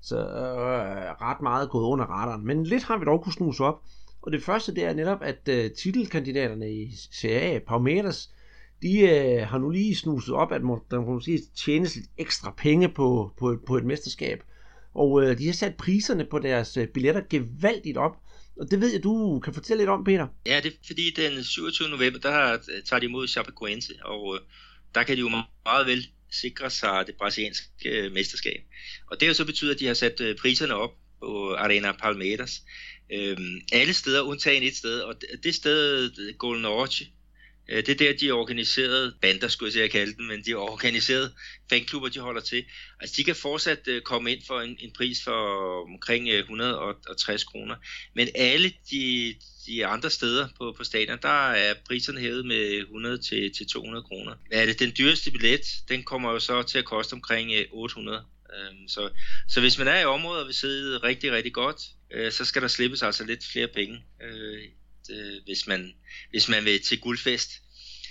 [0.00, 2.46] så øh, ret meget gået under radaren.
[2.46, 3.82] Men lidt har vi dog kunne snuse op.
[4.22, 8.30] Og det første det er netop, at øh, titelkandidaterne i Serie A, Palmeiras,
[8.82, 10.60] de øh, har nu lige snuset op, at
[10.90, 14.42] der må sige, tjenes lidt ekstra penge på, på, på et mesterskab.
[14.94, 18.16] Og øh, de har sat priserne på deres øh, billetter gevaldigt op.
[18.62, 20.26] Og det ved jeg, du kan fortælle lidt om, Peter.
[20.46, 21.88] Ja, det er fordi den 27.
[21.88, 24.40] november, der tager de imod Chapecoense, og øh,
[24.94, 25.28] der kan de jo
[25.64, 28.60] meget vel sikre sig det brasilianske øh, mesterskab.
[29.06, 30.90] Og det har så betydet, at de har sat øh, priserne op
[31.20, 32.62] på Arena Palmeiras.
[33.12, 35.14] Øhm, alle steder, undtagen et sted, og
[35.44, 37.06] det sted, Golden Orche,
[37.72, 41.32] Øh, det er der, de organiserede bander, skulle jeg kalde dem, men de organiserede
[41.70, 42.64] fanklubber, de holder til.
[43.00, 47.44] Altså, de kan fortsat øh, komme ind for en, en pris for omkring øh, 160
[47.44, 47.76] kroner.
[48.14, 49.34] Men alle de,
[49.66, 54.02] de andre steder på, på stadion, der er priserne hævet med 100 til, til 200
[54.02, 54.34] kroner.
[54.50, 58.24] Er det den dyreste billet, den kommer jo så til at koste omkring 800.
[58.56, 59.10] Øhm, så,
[59.48, 61.80] så hvis man er i området og vil sidde rigtig, rigtig godt,
[62.30, 64.04] så skal der slippes altså lidt flere penge
[65.10, 65.92] øh, hvis, man,
[66.30, 67.50] hvis man vil til guldfest.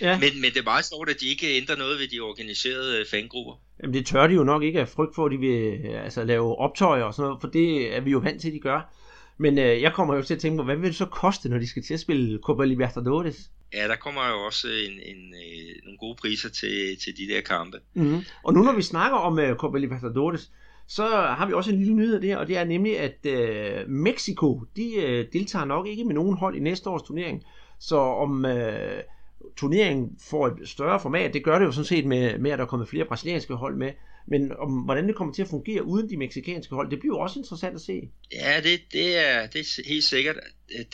[0.01, 0.19] Ja.
[0.19, 3.05] Men, men det er meget sjovt, at de ikke ændrer noget ved de organiserede øh,
[3.05, 3.61] fangrupper.
[3.81, 6.55] Jamen det tør de jo nok ikke af frygt for, at de vil altså, lave
[6.55, 8.93] optøjer og sådan noget, for det er vi jo vant til, at de gør.
[9.38, 11.57] Men øh, jeg kommer jo til at tænke på, hvad vil det så koste, når
[11.57, 13.49] de skal til at spille Copa Libertadores?
[13.73, 17.41] Ja, der kommer jo også en, en, øh, nogle gode priser til, til de der
[17.41, 17.77] kampe.
[17.93, 18.22] Mm-hmm.
[18.43, 20.51] Og nu når vi snakker om uh, Copa Libertadores,
[20.87, 24.63] så har vi også en lille nyhed der, og det er nemlig, at øh, Mexico,
[24.75, 27.43] de øh, deltager nok ikke med nogen hold i næste års turnering.
[27.79, 29.03] Så om øh,
[29.57, 32.65] turneringen får et større format, det gør det jo sådan set med, med at der
[32.65, 33.91] kommer flere brasilianske hold med.
[34.27, 37.19] Men om hvordan det kommer til at fungere uden de meksikanske hold, det bliver jo
[37.19, 38.09] også interessant at se.
[38.33, 40.35] Ja, det, det, er, det er helt sikkert.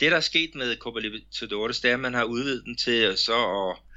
[0.00, 3.16] Det, der er sket med Copa Libertadores, det er, at man har udvidet den til
[3.16, 3.87] så at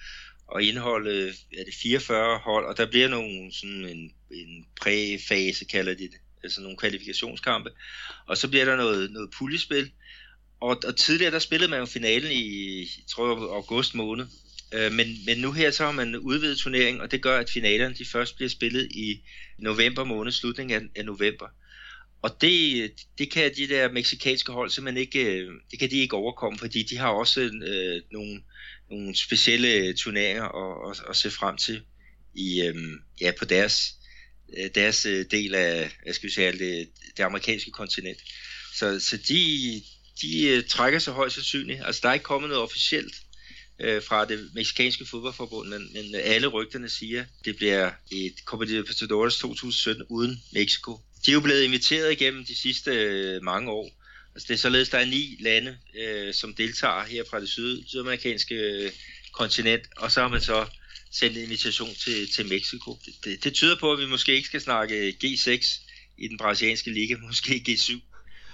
[0.56, 5.94] at indeholde er det 44 hold, og der bliver nogle sådan en, en præfase, kalder
[5.94, 7.70] de det, altså nogle kvalifikationskampe,
[8.28, 9.92] og så bliver der noget, noget puljespil,
[10.62, 14.26] og, og tidligere der spillede man jo finalen i, jeg tror jeg, august måned,
[14.74, 17.96] øh, men, men nu her så har man udvidet turneringen, og det gør, at finalerne
[17.96, 19.22] de først bliver spillet i
[19.60, 21.48] november måned, slutningen af, af november.
[22.22, 26.16] Og det, det kan de der meksikanske hold simpelthen ikke, øh, det kan de ikke
[26.16, 28.42] overkomme, fordi de har også øh, nogle
[28.92, 31.82] nogle specielle øh, turneringer at, at, at se frem til
[32.34, 33.94] i øhm, ja på deres
[34.58, 38.18] øh, deres øh, del af jeg skal sige det, det amerikanske kontinent.
[38.74, 39.82] Så, så de
[40.22, 41.82] de trækker sig højst sandsynligt.
[41.86, 43.16] Altså, der er ikke kommet noget officielt
[43.80, 49.38] øh, fra det meksikanske fodboldforbund, men, men alle rygterne siger, det bliver et Copa Libertadores
[49.38, 51.00] 2017 uden Mexico.
[51.26, 54.01] De er jo blevet inviteret igennem de sidste øh, mange år.
[54.42, 57.84] Altså, det er således, der er ni lande, øh, som deltager her fra det syd,
[57.88, 58.92] sydamerikanske øh,
[59.34, 60.66] kontinent, og så har man så
[61.12, 62.98] sendt en invitation til, til Mexico.
[63.06, 65.82] Det, det, det tyder på, at vi måske ikke skal snakke G6
[66.18, 68.11] i den brasilianske liga, måske G7.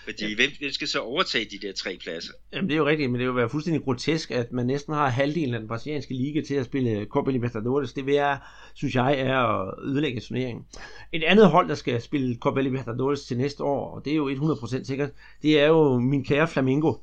[0.08, 0.36] Fordi ja.
[0.36, 2.34] hvem, hvem skal så overtage de der tre pladser?
[2.54, 5.10] Jamen det er jo rigtigt, men det vil være fuldstændig grotesk, at man næsten har
[5.10, 7.94] halvdelen af den brasilianske liga til at spille Copa Libertadores.
[7.94, 8.40] Det vil jeg,
[8.74, 10.66] synes jeg, er at ødelægge turneringen.
[11.12, 14.30] Et andet hold, der skal spille Copa Libertadores til næste år, og det er jo
[14.30, 15.10] 100% sikkert,
[15.42, 16.94] det er jo min kære Flamingo.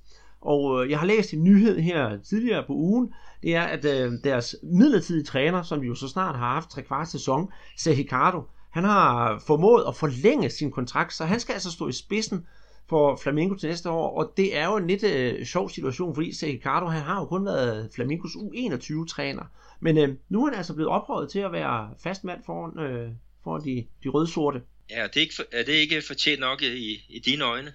[0.41, 3.13] Og øh, jeg har læst en nyhed her tidligere på ugen,
[3.43, 6.83] det er, at øh, deres midlertidige træner, som vi jo så snart har haft tre
[6.83, 7.49] kvart sæson,
[7.79, 12.47] Sergicardo, han har formået at forlænge sin kontrakt, så han skal altså stå i spidsen
[12.89, 16.33] for Flamengo til næste år, og det er jo en lidt øh, sjov situation, fordi
[16.33, 19.45] Sergio han har jo kun været Flamengos U21-træner,
[19.81, 23.11] men øh, nu er han altså blevet ophøjet til at være fastmand foran, øh,
[23.45, 24.63] foran de, de røde-sorte.
[24.91, 27.73] Ja, er det ikke, er det ikke fortjent nok i, i dine øjne?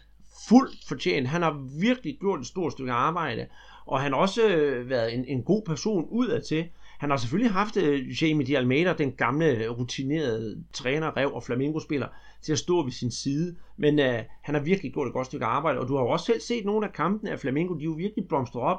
[0.50, 1.28] Fuldt fortjent.
[1.28, 3.48] Han har virkelig gjort et stort stykke arbejde,
[3.86, 6.66] og han har også øh, været en, en god person udad til.
[7.00, 12.08] Han har selvfølgelig haft øh, Jamie de Almeida, den gamle rutinerede træner, rev og flamingospiller,
[12.42, 13.56] til at stå ved sin side.
[13.78, 16.26] Men øh, han har virkelig gjort et godt stykke arbejde, og du har jo også
[16.26, 18.78] selv set nogle af kampene af Flamingo, de er jo virkelig blomstret op.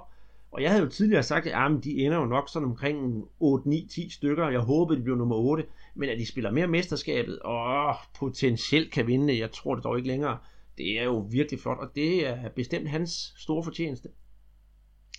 [0.53, 4.15] Og jeg havde jo tidligere sagt, at jamen, de ender jo nok sådan omkring 8-9-10
[4.15, 4.49] stykker.
[4.49, 5.65] Jeg håbede, de blev nummer 8.
[5.95, 10.09] Men at de spiller mere mesterskabet, og potentielt kan vinde, jeg tror det dog ikke
[10.09, 10.39] længere.
[10.79, 14.09] Det er jo virkelig flot, og det er bestemt hans store fortjeneste.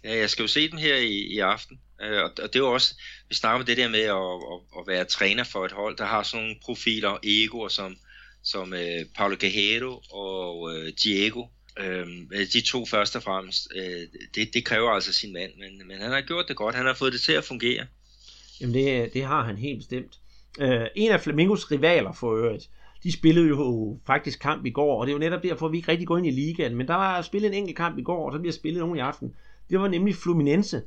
[0.03, 1.80] Ja, jeg skal jo se den her i, i aften.
[2.02, 2.95] Øh, og, og det er jo også,
[3.30, 4.15] vi snakker om det der med at,
[4.53, 7.95] at, at være træner for et hold, der har sådan nogle profiler, egoer som,
[8.44, 11.45] som øh, Paulo Guerrero og øh, Diego.
[11.80, 12.07] Øh,
[12.53, 16.11] de to først og fremmest, Øh, det, det kræver altså sin mand, men, men han
[16.11, 17.86] har gjort det godt, han har fået det til at fungere.
[18.61, 20.19] Jamen det, det har han helt bestemt.
[20.60, 22.69] Øh, en af Flamingos rivaler for øvrigt,
[23.03, 25.78] de spillede jo faktisk kamp i går, og det er jo netop derfor, at vi
[25.78, 28.26] ikke rigtig går ind i ligaen, men der var spillet en enkelt kamp i går,
[28.26, 29.36] og så bliver spillet nogen i aften.
[29.72, 30.81] Det var nemlig Fluminense,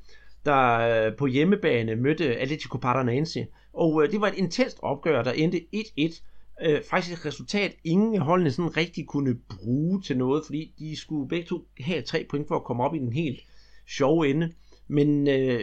[0.44, 3.46] der øh, på hjemmebane mødte Atletico Paranaense.
[3.72, 6.22] Og øh, det var et intenst opgør, der endte 1-1.
[6.66, 10.96] Øh, faktisk et resultat, ingen af holdene sådan rigtig kunne bruge til noget, fordi de
[10.96, 13.40] skulle begge to have tre point for at komme op i den helt
[13.88, 14.52] sjove ende.
[14.88, 15.60] Men øh,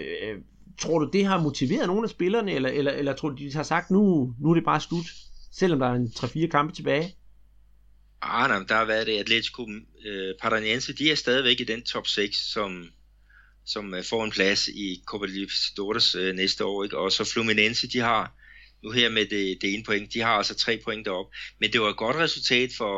[0.79, 3.63] tror du, det har motiveret nogle af spillerne, eller, eller, eller tror du, de har
[3.63, 5.05] sagt, nu, nu er det bare slut,
[5.51, 7.15] selvom der er en 3-4 kampe tilbage?
[8.21, 9.17] Ah, nej, der har været det.
[9.17, 9.67] Atletico
[10.05, 12.85] øh, Paranaense, de er stadigvæk i den top 6, som,
[13.65, 16.83] som øh, får en plads i Copa Libertadores øh, næste år.
[16.83, 16.97] Ikke?
[16.97, 18.33] Og så Fluminense, de har
[18.83, 21.25] nu her med det, det ene point, de har altså tre point derop.
[21.59, 22.95] Men det var et godt resultat for,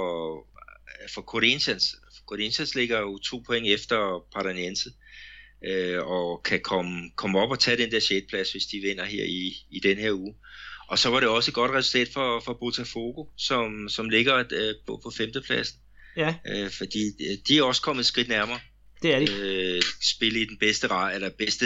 [1.13, 1.95] for Corinthians.
[2.27, 4.89] Corinthians ligger jo to point efter Paranense,
[5.65, 8.25] øh, og kan komme, komme op og tage den der 6.
[8.29, 10.35] plads, hvis de vinder her i, i den her uge.
[10.87, 14.75] Og så var det også et godt resultat for, for Botafogo, som, som ligger øh,
[14.87, 15.79] på, på femtepladsen.
[16.17, 16.35] Ja.
[16.47, 18.59] Øh, fordi øh, de er også kommet et skridt nærmere.
[19.03, 19.27] Det er de.
[19.41, 21.65] Øh, spille i den bedste rej, eller bedste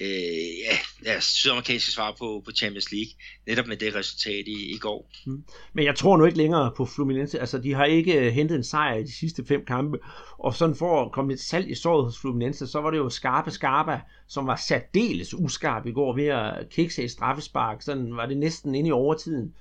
[0.00, 3.12] øh, ja, ja, sydamerikanske svar på, på Champions League,
[3.46, 5.10] netop med det resultat i, i går.
[5.26, 5.44] Mm.
[5.72, 8.64] Men jeg tror nu ikke længere på Fluminense, altså de har ikke øh, hentet en
[8.64, 9.98] sejr i de sidste fem kampe,
[10.38, 13.10] og sådan for at komme lidt salg i såret hos Fluminense, så var det jo
[13.10, 18.26] Skarpe Skarpa, som var særdeles uskarp i går ved at kikse i straffespark, sådan var
[18.26, 19.54] det næsten inde i overtiden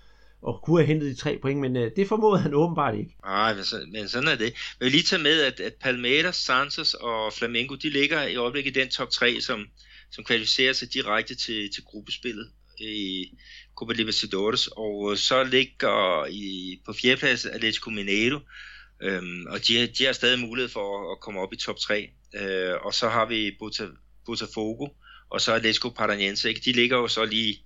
[0.44, 3.16] og kunne have hentet de tre point, men øh, det formåede han åbenbart ikke.
[3.26, 4.54] Nej, men, men sådan er det.
[4.80, 8.80] Men lige tage med, at, at Palmeiras, Santos og Flamengo, de ligger i øjeblikket i
[8.80, 9.66] den top 3, som,
[10.12, 12.50] som kvalificerer sig direkte til, til gruppespillet
[12.80, 13.26] i
[13.76, 18.40] Copa Libertadores, og øh, så ligger i, på fjerdeplads Atletico Mineiro,
[19.02, 22.10] øhm, og de, de har stadig mulighed for at komme op i top 3.
[22.36, 23.58] Øh, og så har vi
[24.26, 24.88] Botafogo,
[25.30, 26.62] og så Atletico Paranaense, ikke?
[26.66, 27.58] de ligger jo så lige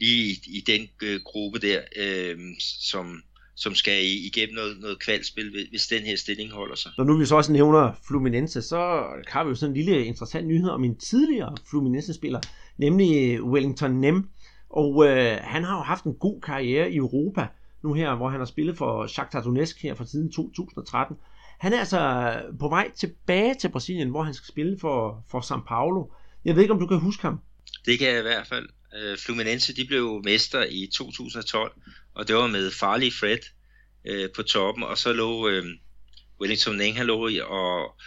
[0.00, 3.22] lige i, i den øh, gruppe der, øh, som,
[3.54, 6.92] som skal igennem noget, noget kvalspil, hvis den her stilling holder sig.
[6.98, 10.46] Når nu vi så også nævner Fluminense, så har vi jo sådan en lille interessant
[10.46, 12.40] nyhed om en tidligere Fluminense-spiller,
[12.78, 14.28] nemlig Wellington Nem.
[14.70, 17.46] Og øh, han har jo haft en god karriere i Europa,
[17.82, 21.16] nu her, hvor han har spillet for Shakhtar Donetsk her fra siden 2013.
[21.58, 25.66] Han er altså på vej tilbage til Brasilien, hvor han skal spille for, for São
[25.68, 26.06] Paulo.
[26.44, 27.40] Jeg ved ikke, om du kan huske ham?
[27.86, 28.68] Det kan jeg i hvert fald.
[28.96, 31.72] Øh, Fluminense de blev mester i 2012,
[32.14, 33.38] og det var med farlig Fred
[34.06, 35.64] øh, på toppen, og så lå øh,
[36.40, 38.00] Wellington Neng, han lå i og,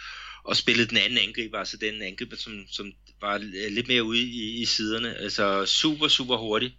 [0.44, 4.20] og spillede den anden angriber, altså den angriber, som, som var øh, lidt mere ude
[4.20, 5.16] i, i siderne.
[5.16, 6.76] Altså super, super hurtig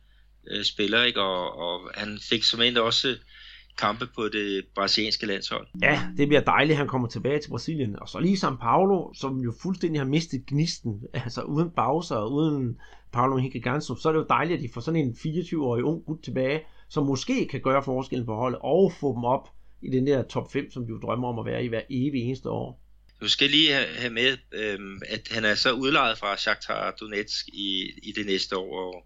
[0.51, 1.21] øh, spiller, ikke?
[1.21, 3.17] Og, og han fik som endda også
[3.79, 5.67] kampe på det brasilianske landshold.
[5.81, 7.99] Ja, det bliver dejligt, at han kommer tilbage til Brasilien.
[7.99, 12.33] Og så lige São Paulo, som jo fuldstændig har mistet gnisten, altså uden Bauser og
[12.33, 12.77] uden
[13.11, 16.05] Paulo Henrique Ganso, så er det jo dejligt, at de får sådan en 24-årig ung
[16.05, 19.49] gut tilbage, som måske kan gøre forskellen på holdet og få dem op
[19.81, 22.21] i den der top 5, som de jo drømmer om at være i hver evig
[22.21, 22.81] eneste år.
[23.21, 27.91] Du skal lige have med, øhm, at han er så udlejet fra Shakhtar Donetsk i,
[28.03, 29.05] i det næste år, og,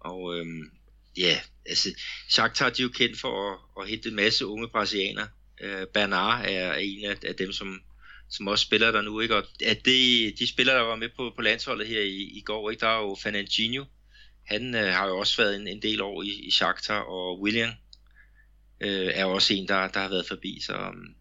[0.00, 0.70] og øhm,
[1.16, 1.88] ja, altså
[2.28, 5.28] Shakhtar de er jo kendt for at, at hente en masse unge brasilianere.
[5.60, 7.80] Øh, Bernard er en af, af dem, som,
[8.30, 9.36] som også spiller der nu, ikke?
[9.36, 12.70] Og at det, de spillere, der var med på, på landsholdet her i, i går,
[12.70, 12.80] ikke?
[12.80, 13.84] Der er jo Fernandinho,
[14.46, 17.70] han øh, har jo også været en, en del år i, i Shakhtar, og William
[18.80, 21.14] øh, er også en, der, der har været forbi, så um,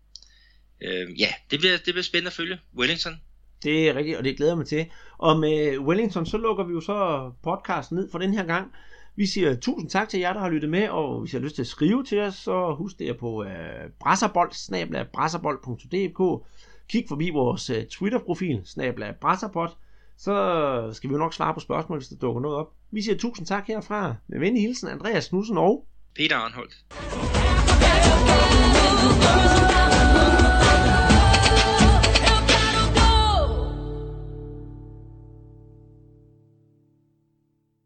[0.81, 2.59] øh, ja, det bliver, det bliver spændende at følge.
[2.77, 3.21] Wellington.
[3.63, 4.85] Det er rigtigt, og det glæder jeg mig til.
[5.17, 8.71] Og med Wellington, så lukker vi jo så podcasten ned for den her gang.
[9.15, 11.55] Vi siger tusind tak til jer, der har lyttet med, og hvis I har lyst
[11.55, 16.45] til at skrive til os, så husk det på øh, brasserbold, snabla brasserbold.dk.
[16.89, 19.71] Kig forbi vores øh, Twitter-profil, snabla brasserbold.
[20.17, 22.73] Så skal vi jo nok svare på spørgsmål, hvis der dukker noget op.
[22.91, 24.15] Vi siger tusind tak herfra.
[24.27, 25.85] Med venlig hilsen, Andreas Knudsen og
[26.15, 26.85] Peter Arnholdt.